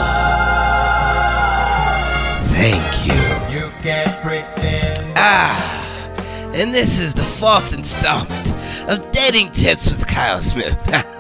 Thank 2.53 3.07
you. 3.07 3.21
You 3.53 3.69
can't 3.81 4.21
pretend. 4.21 5.13
Ah, 5.15 6.13
and 6.53 6.73
this 6.73 6.99
is 6.99 7.13
the 7.13 7.21
fourth 7.21 7.73
installment 7.73 8.53
of 8.87 9.11
Dating 9.11 9.51
Tips 9.51 9.89
with 9.91 10.05
Kyle 10.07 10.41
Smith. 10.41 10.77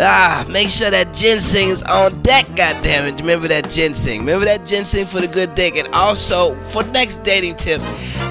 ah, 0.00 0.44
make 0.48 0.68
sure 0.68 0.90
that 0.90 1.12
ginseng 1.14 1.68
is 1.68 1.82
on 1.84 2.20
deck, 2.22 2.44
goddammit. 2.46 3.18
Remember 3.18 3.48
that 3.48 3.70
ginseng. 3.70 4.20
Remember 4.20 4.44
that 4.44 4.66
ginseng 4.66 5.06
for 5.06 5.20
the 5.20 5.28
good 5.28 5.54
dick. 5.54 5.76
And 5.76 5.88
also, 5.94 6.54
for 6.62 6.82
next 6.84 7.18
dating 7.18 7.56
tip, 7.56 7.80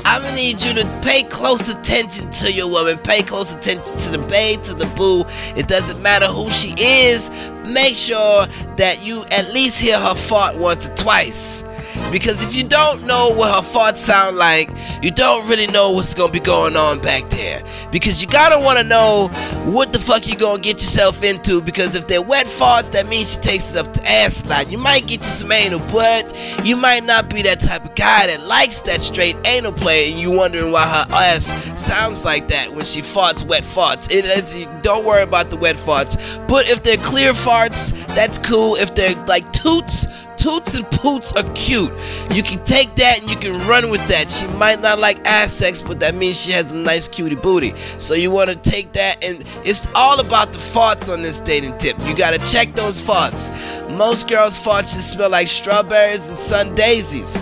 I'm 0.05 0.21
gonna 0.21 0.35
need 0.35 0.61
you 0.61 0.73
to 0.73 1.01
pay 1.03 1.23
close 1.23 1.69
attention 1.69 2.29
to 2.31 2.51
your 2.51 2.67
woman. 2.69 2.97
Pay 2.97 3.23
close 3.23 3.53
attention 3.53 3.97
to 3.97 4.17
the 4.17 4.25
babe, 4.27 4.61
to 4.63 4.73
the 4.73 4.85
boo. 4.97 5.25
It 5.55 5.67
doesn't 5.67 6.01
matter 6.01 6.27
who 6.27 6.49
she 6.49 6.73
is. 6.77 7.29
Make 7.73 7.95
sure 7.95 8.47
that 8.77 9.01
you 9.01 9.23
at 9.25 9.53
least 9.53 9.79
hear 9.79 9.99
her 9.99 10.15
fart 10.15 10.57
once 10.57 10.89
or 10.89 10.95
twice. 10.95 11.63
Because 12.11 12.43
if 12.43 12.55
you 12.55 12.63
don't 12.63 13.05
know 13.05 13.29
what 13.29 13.53
her 13.53 13.61
farts 13.61 13.97
sound 13.97 14.37
like, 14.37 14.69
you 15.03 15.11
don't 15.11 15.47
really 15.47 15.67
know 15.67 15.91
what's 15.91 16.13
gonna 16.13 16.31
be 16.31 16.39
going 16.39 16.75
on 16.75 16.99
back 16.99 17.29
there. 17.29 17.63
Because 17.91 18.21
you 18.21 18.27
gotta 18.27 18.59
wanna 18.63 18.83
know 18.83 19.27
what 19.65 19.93
the 19.93 19.99
fuck 19.99 20.27
you 20.27 20.35
gonna 20.35 20.61
get 20.61 20.75
yourself 20.75 21.23
into. 21.23 21.61
Because 21.61 21.95
if 21.95 22.07
they're 22.07 22.21
wet 22.21 22.47
farts, 22.47 22.91
that 22.91 23.07
means 23.07 23.33
she 23.33 23.41
takes 23.41 23.71
it 23.71 23.77
up 23.77 23.93
the 23.93 24.09
ass 24.09 24.37
slide. 24.37 24.69
You 24.69 24.79
might 24.79 25.07
get 25.07 25.19
you 25.19 25.23
some 25.23 25.51
anal, 25.51 25.79
but 25.91 26.25
you 26.65 26.75
might 26.75 27.03
not 27.03 27.29
be 27.29 27.41
that 27.43 27.59
type 27.59 27.85
of 27.85 27.93
guy 27.95 28.27
that 28.27 28.41
likes 28.41 28.81
that 28.83 29.01
straight 29.01 29.35
anal 29.45 29.71
play, 29.71 30.11
and 30.11 30.19
you 30.19 30.31
wondering 30.31 30.71
why 30.71 30.87
her 30.87 31.05
ass 31.13 31.53
sounds 31.79 32.25
like 32.25 32.47
that 32.47 32.73
when 32.73 32.85
she 32.85 33.01
farts 33.01 33.45
wet 33.45 33.63
farts. 33.63 34.07
It, 34.09 34.83
don't 34.83 35.05
worry 35.05 35.23
about 35.23 35.49
the 35.49 35.57
wet 35.57 35.75
farts. 35.75 36.17
But 36.47 36.67
if 36.67 36.81
they're 36.81 36.97
clear 36.97 37.33
farts, 37.33 37.91
that's 38.15 38.37
cool. 38.39 38.75
If 38.75 38.95
they're 38.95 39.15
like 39.25 39.51
toots, 39.53 40.07
Toots 40.39 40.75
and 40.75 40.89
Poots 40.89 41.33
are 41.33 41.43
cute. 41.53 41.91
You 42.31 42.43
can 42.43 42.63
take 42.63 42.95
that 42.95 43.19
and 43.19 43.29
you 43.29 43.35
can 43.35 43.67
run 43.67 43.89
with 43.89 44.05
that. 44.07 44.31
She 44.31 44.47
might 44.57 44.79
not 44.79 44.97
like 44.97 45.19
ass 45.27 45.51
sex, 45.51 45.81
but 45.81 45.99
that 45.99 46.15
means 46.15 46.41
she 46.41 46.51
has 46.51 46.71
a 46.71 46.75
nice 46.75 47.09
cutie 47.09 47.35
booty. 47.35 47.73
So 47.97 48.13
you 48.13 48.31
want 48.31 48.49
to 48.49 48.55
take 48.55 48.93
that, 48.93 49.21
and 49.21 49.43
it's 49.65 49.87
all 49.93 50.21
about 50.21 50.53
the 50.53 50.59
farts 50.59 51.11
on 51.11 51.21
this 51.21 51.41
dating 51.41 51.77
tip. 51.77 51.97
You 52.07 52.15
gotta 52.15 52.39
check 52.49 52.73
those 52.73 53.01
farts. 53.01 53.51
Most 53.97 54.29
girls' 54.29 54.57
farts 54.57 54.95
just 54.95 55.11
smell 55.11 55.29
like 55.29 55.49
strawberries 55.49 56.29
and 56.29 56.39
sun 56.39 56.73
daisies. 56.73 57.37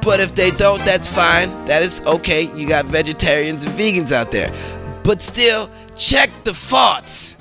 But 0.00 0.20
if 0.20 0.34
they 0.34 0.52
don't, 0.52 0.82
that's 0.86 1.08
fine. 1.08 1.50
That 1.66 1.82
is 1.82 2.00
okay. 2.06 2.50
You 2.56 2.66
got 2.66 2.86
vegetarians 2.86 3.66
and 3.66 3.74
vegans 3.74 4.10
out 4.10 4.30
there. 4.30 4.50
But 5.02 5.20
still, 5.20 5.70
check 5.96 6.30
the 6.44 6.52
farts 6.52 7.36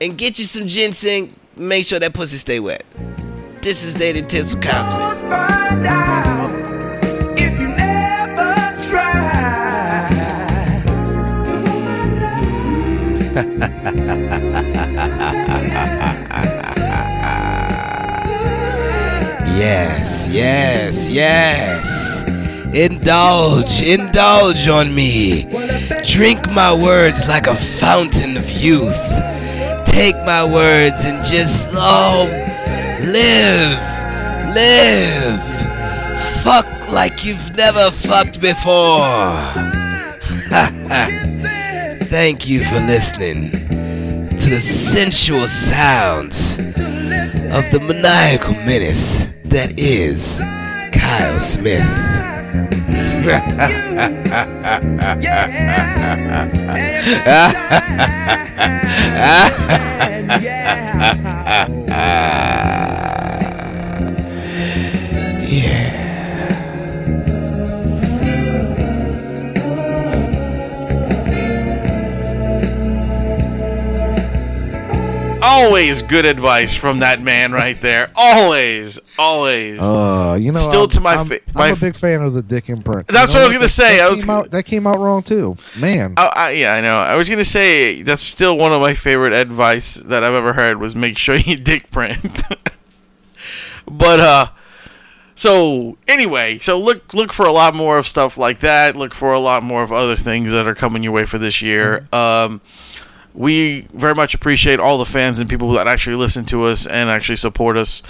and 0.00 0.18
get 0.18 0.38
you 0.38 0.44
some 0.44 0.68
ginseng. 0.68 1.34
Make 1.56 1.86
sure 1.86 1.98
that 1.98 2.12
pussy 2.12 2.36
stay 2.36 2.60
wet. 2.60 2.84
This 3.60 3.84
is 3.84 3.94
Dating 3.94 4.26
Tips 4.26 4.54
with 4.54 4.62
Kyle 4.62 4.84
Smith. 4.84 5.18
If 7.36 7.60
you 7.60 7.68
never 7.68 8.54
try. 8.88 10.08
Yes, 19.58 20.28
yes, 20.28 21.10
yes. 21.10 22.22
Indulge, 22.72 23.82
indulge 23.82 24.68
on 24.68 24.94
me. 24.94 25.48
Drink 26.06 26.48
my 26.52 26.72
words 26.72 27.28
like 27.28 27.48
a 27.48 27.54
fountain 27.56 28.36
of 28.36 28.48
youth. 28.50 28.96
Take 29.84 30.16
my 30.24 30.44
words 30.44 31.04
and 31.04 31.24
just, 31.26 31.70
oh, 31.72 32.28
live, 33.00 33.78
live. 34.54 35.40
Fuck 36.42 36.66
like 36.90 37.24
you've 37.24 37.54
never 37.56 37.90
fucked 37.90 38.40
before. 38.40 39.36
Thank 42.08 42.48
you 42.48 42.64
for 42.64 42.76
listening 42.76 43.52
to 43.52 44.50
the 44.50 44.60
sensual 44.60 45.46
sounds 45.46 46.58
of 46.58 47.70
the 47.70 47.84
maniacal 47.86 48.54
menace 48.54 49.26
that 49.44 49.78
is 49.78 50.40
Kyle 50.92 51.40
Smith. 51.40 51.82
Yeah. 60.40 60.78
Always 75.40 76.02
good 76.02 76.24
advice 76.24 76.74
from 76.74 76.98
that 77.00 77.20
man 77.22 77.52
right 77.52 77.80
there. 77.80 78.10
Always, 78.16 78.98
always. 79.18 79.80
Uh, 79.80 80.36
you 80.38 80.52
know, 80.52 80.58
Still 80.58 80.82
I'm, 80.84 80.88
to 80.90 81.00
my 81.00 81.14
I'm, 81.14 81.26
fa- 81.26 81.40
I'm 81.48 81.54
my 81.54 81.68
a 81.68 81.72
f- 81.72 81.80
big 81.80 81.96
fan 81.96 82.22
of 82.22 82.34
the 82.34 82.42
Dick 82.42 82.68
imprint. 82.68 83.06
That's 83.08 83.32
You 83.32 83.38
what 83.38 83.44
I 83.44 83.46
was 83.46 83.52
gonna 83.54 83.64
that- 83.64 83.68
say. 83.68 83.96
That 83.98 84.06
I 84.06 84.10
was 84.10 84.20
came 84.20 84.26
gonna- 84.26 84.38
out, 84.40 84.50
that 84.50 84.62
came 84.64 84.86
out 84.86 84.98
wrong 84.98 85.22
too, 85.22 85.56
man. 85.80 86.14
I, 86.16 86.32
I, 86.36 86.50
yeah, 86.52 86.74
I 86.74 86.80
know. 86.80 86.96
I 86.98 87.14
was 87.16 87.28
gonna 87.28 87.44
say 87.44 88.02
that's 88.02 88.22
still 88.22 88.56
one 88.58 88.72
of 88.72 88.80
my 88.80 88.94
favorite 88.94 89.32
advice 89.32 89.94
that 89.96 90.22
I've 90.24 90.34
ever 90.34 90.52
heard 90.52 90.78
was 90.78 90.94
make 90.94 91.16
sure 91.18 91.36
you 91.36 91.56
dick 91.56 91.90
print. 91.90 92.42
but 93.90 94.20
uh, 94.20 94.46
so 95.38 95.96
anyway, 96.08 96.58
so 96.58 96.76
look 96.80 97.14
look 97.14 97.32
for 97.32 97.46
a 97.46 97.52
lot 97.52 97.72
more 97.76 97.96
of 97.96 98.06
stuff 98.08 98.36
like 98.38 98.58
that. 98.58 98.96
Look 98.96 99.14
for 99.14 99.32
a 99.32 99.38
lot 99.38 99.62
more 99.62 99.84
of 99.84 99.92
other 99.92 100.16
things 100.16 100.50
that 100.50 100.66
are 100.66 100.74
coming 100.74 101.04
your 101.04 101.12
way 101.12 101.24
for 101.26 101.38
this 101.38 101.62
year. 101.62 102.06
Um, 102.12 102.60
we 103.34 103.82
very 103.94 104.16
much 104.16 104.34
appreciate 104.34 104.80
all 104.80 104.98
the 104.98 105.04
fans 105.04 105.38
and 105.40 105.48
people 105.48 105.70
that 105.74 105.86
actually 105.86 106.16
listen 106.16 106.44
to 106.46 106.64
us 106.64 106.88
and 106.88 107.08
actually 107.08 107.36
support 107.36 107.76
us. 107.76 108.02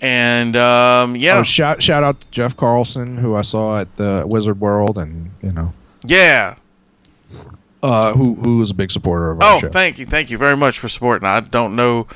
And 0.00 0.56
um, 0.56 1.14
yeah, 1.14 1.38
Oh, 1.38 1.42
shout 1.44 1.80
shout 1.84 2.02
out 2.02 2.20
to 2.20 2.28
Jeff 2.32 2.56
Carlson, 2.56 3.18
who 3.18 3.36
I 3.36 3.42
saw 3.42 3.78
at 3.80 3.96
the 3.96 4.24
Wizard 4.26 4.58
World, 4.58 4.98
and 4.98 5.30
you 5.40 5.52
know, 5.52 5.72
yeah. 6.04 6.56
uh, 7.84 8.12
who 8.14 8.34
who 8.34 8.58
was 8.58 8.72
a 8.72 8.74
big 8.74 8.90
supporter 8.90 9.30
of 9.30 9.40
our 9.40 9.56
Oh, 9.56 9.60
show. 9.60 9.68
thank 9.68 10.00
you, 10.00 10.06
thank 10.06 10.30
you 10.32 10.38
very 10.38 10.56
much 10.56 10.80
for 10.80 10.88
supporting. 10.88 11.28
I 11.28 11.38
don't 11.38 11.76
know 11.76 12.08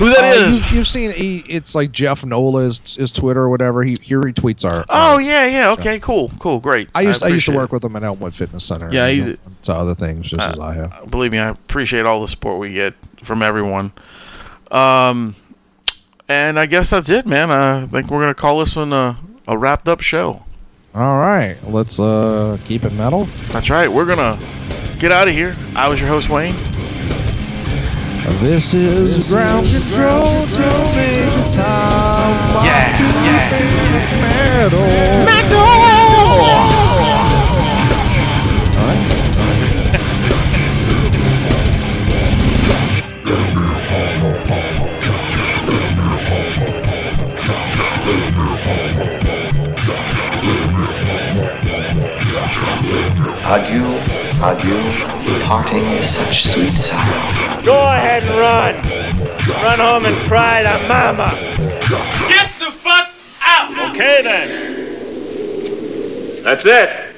who 0.00 0.08
that 0.08 0.24
Uh, 0.24 0.26
is. 0.48 0.54
You've, 0.56 0.70
you've 0.72 0.86
seen 0.88 1.12
he, 1.12 1.44
it's 1.48 1.74
like 1.74 1.92
Jeff 1.92 2.24
Nola 2.24 2.62
is, 2.62 2.96
is 2.98 3.12
Twitter 3.12 3.42
or 3.42 3.48
whatever. 3.50 3.82
He 3.84 3.96
he 4.02 4.14
retweets 4.14 4.64
our. 4.64 4.84
Oh 4.88 5.12
our- 5.14 5.20
yeah, 5.22 5.46
yeah. 5.46 5.70
Okay, 5.72 6.00
cool, 6.00 6.30
cool, 6.40 6.58
great. 6.58 6.88
I 6.94 7.02
used 7.02 7.22
I, 7.22 7.28
used 7.28 7.46
to 7.46 7.54
work 7.54 7.70
with 7.70 7.84
him 7.84 7.94
at 7.96 8.02
Elmwood 8.02 8.34
Fitness 8.34 8.64
Center. 8.64 8.88
Yeah, 8.90 9.08
he's- 9.08 9.26
he 9.26 9.30
went 9.32 9.62
to 9.64 9.72
other 9.74 9.94
things 9.94 10.26
just 10.28 10.40
as 10.42 10.58
I 10.58 10.74
have. 10.74 11.10
Believe 11.10 11.32
me, 11.32 11.38
I 11.38 11.50
appreciate 11.50 12.06
all 12.06 12.20
the 12.22 12.28
support 12.28 12.58
we 12.58 12.72
get 12.72 12.94
from 13.22 13.42
everyone. 13.42 13.92
Um, 14.70 15.34
and 16.28 16.58
I 16.58 16.66
guess 16.66 16.90
that's 16.90 17.10
it, 17.10 17.26
man. 17.26 17.50
I 17.50 17.84
think 17.86 18.10
we're 18.10 18.20
gonna 18.20 18.34
call 18.34 18.60
this 18.60 18.76
one 18.76 18.92
a, 18.92 19.16
a 19.46 19.58
wrapped 19.58 19.88
up 19.88 20.00
show. 20.00 20.44
All 20.94 21.18
right, 21.18 21.56
let's 21.68 22.00
uh 22.00 22.58
keep 22.64 22.84
it 22.84 22.92
metal. 22.94 23.24
That's 23.52 23.70
right. 23.70 23.90
We're 23.90 24.06
gonna 24.06 24.38
get 24.98 25.12
out 25.12 25.28
of 25.28 25.34
here. 25.34 25.54
I 25.76 25.88
was 25.88 26.00
your 26.00 26.08
host, 26.08 26.30
Wayne. 26.30 26.54
This 28.40 28.74
is 28.74 29.30
ground 29.30 29.66
control 29.66 30.46
to 30.46 30.60
Major 30.94 31.44
Tom. 31.56 32.64
Yeah, 32.64 32.98
yeah. 33.24 33.50
Metal. 35.24 35.60
All 38.76 38.86
right. 38.86 40.10
Adieu, 53.52 54.19
adieu, 54.42 54.80
parting 55.44 55.84
is 55.84 56.14
such 56.14 56.44
sweet 56.52 56.76
sorrow. 56.76 57.62
Go 57.64 57.76
ahead 57.92 58.22
and 58.22 58.38
run. 58.38 58.74
Run 59.62 59.78
home 59.78 60.04
and 60.06 60.16
cry 60.28 60.62
to 60.62 60.78
mama. 60.88 61.30
Get 62.28 62.48
the 62.58 62.72
fuck 62.82 63.08
out! 63.42 63.90
Okay 63.90 64.22
then. 64.22 64.48
That's 66.42 66.64
it. 66.64 67.09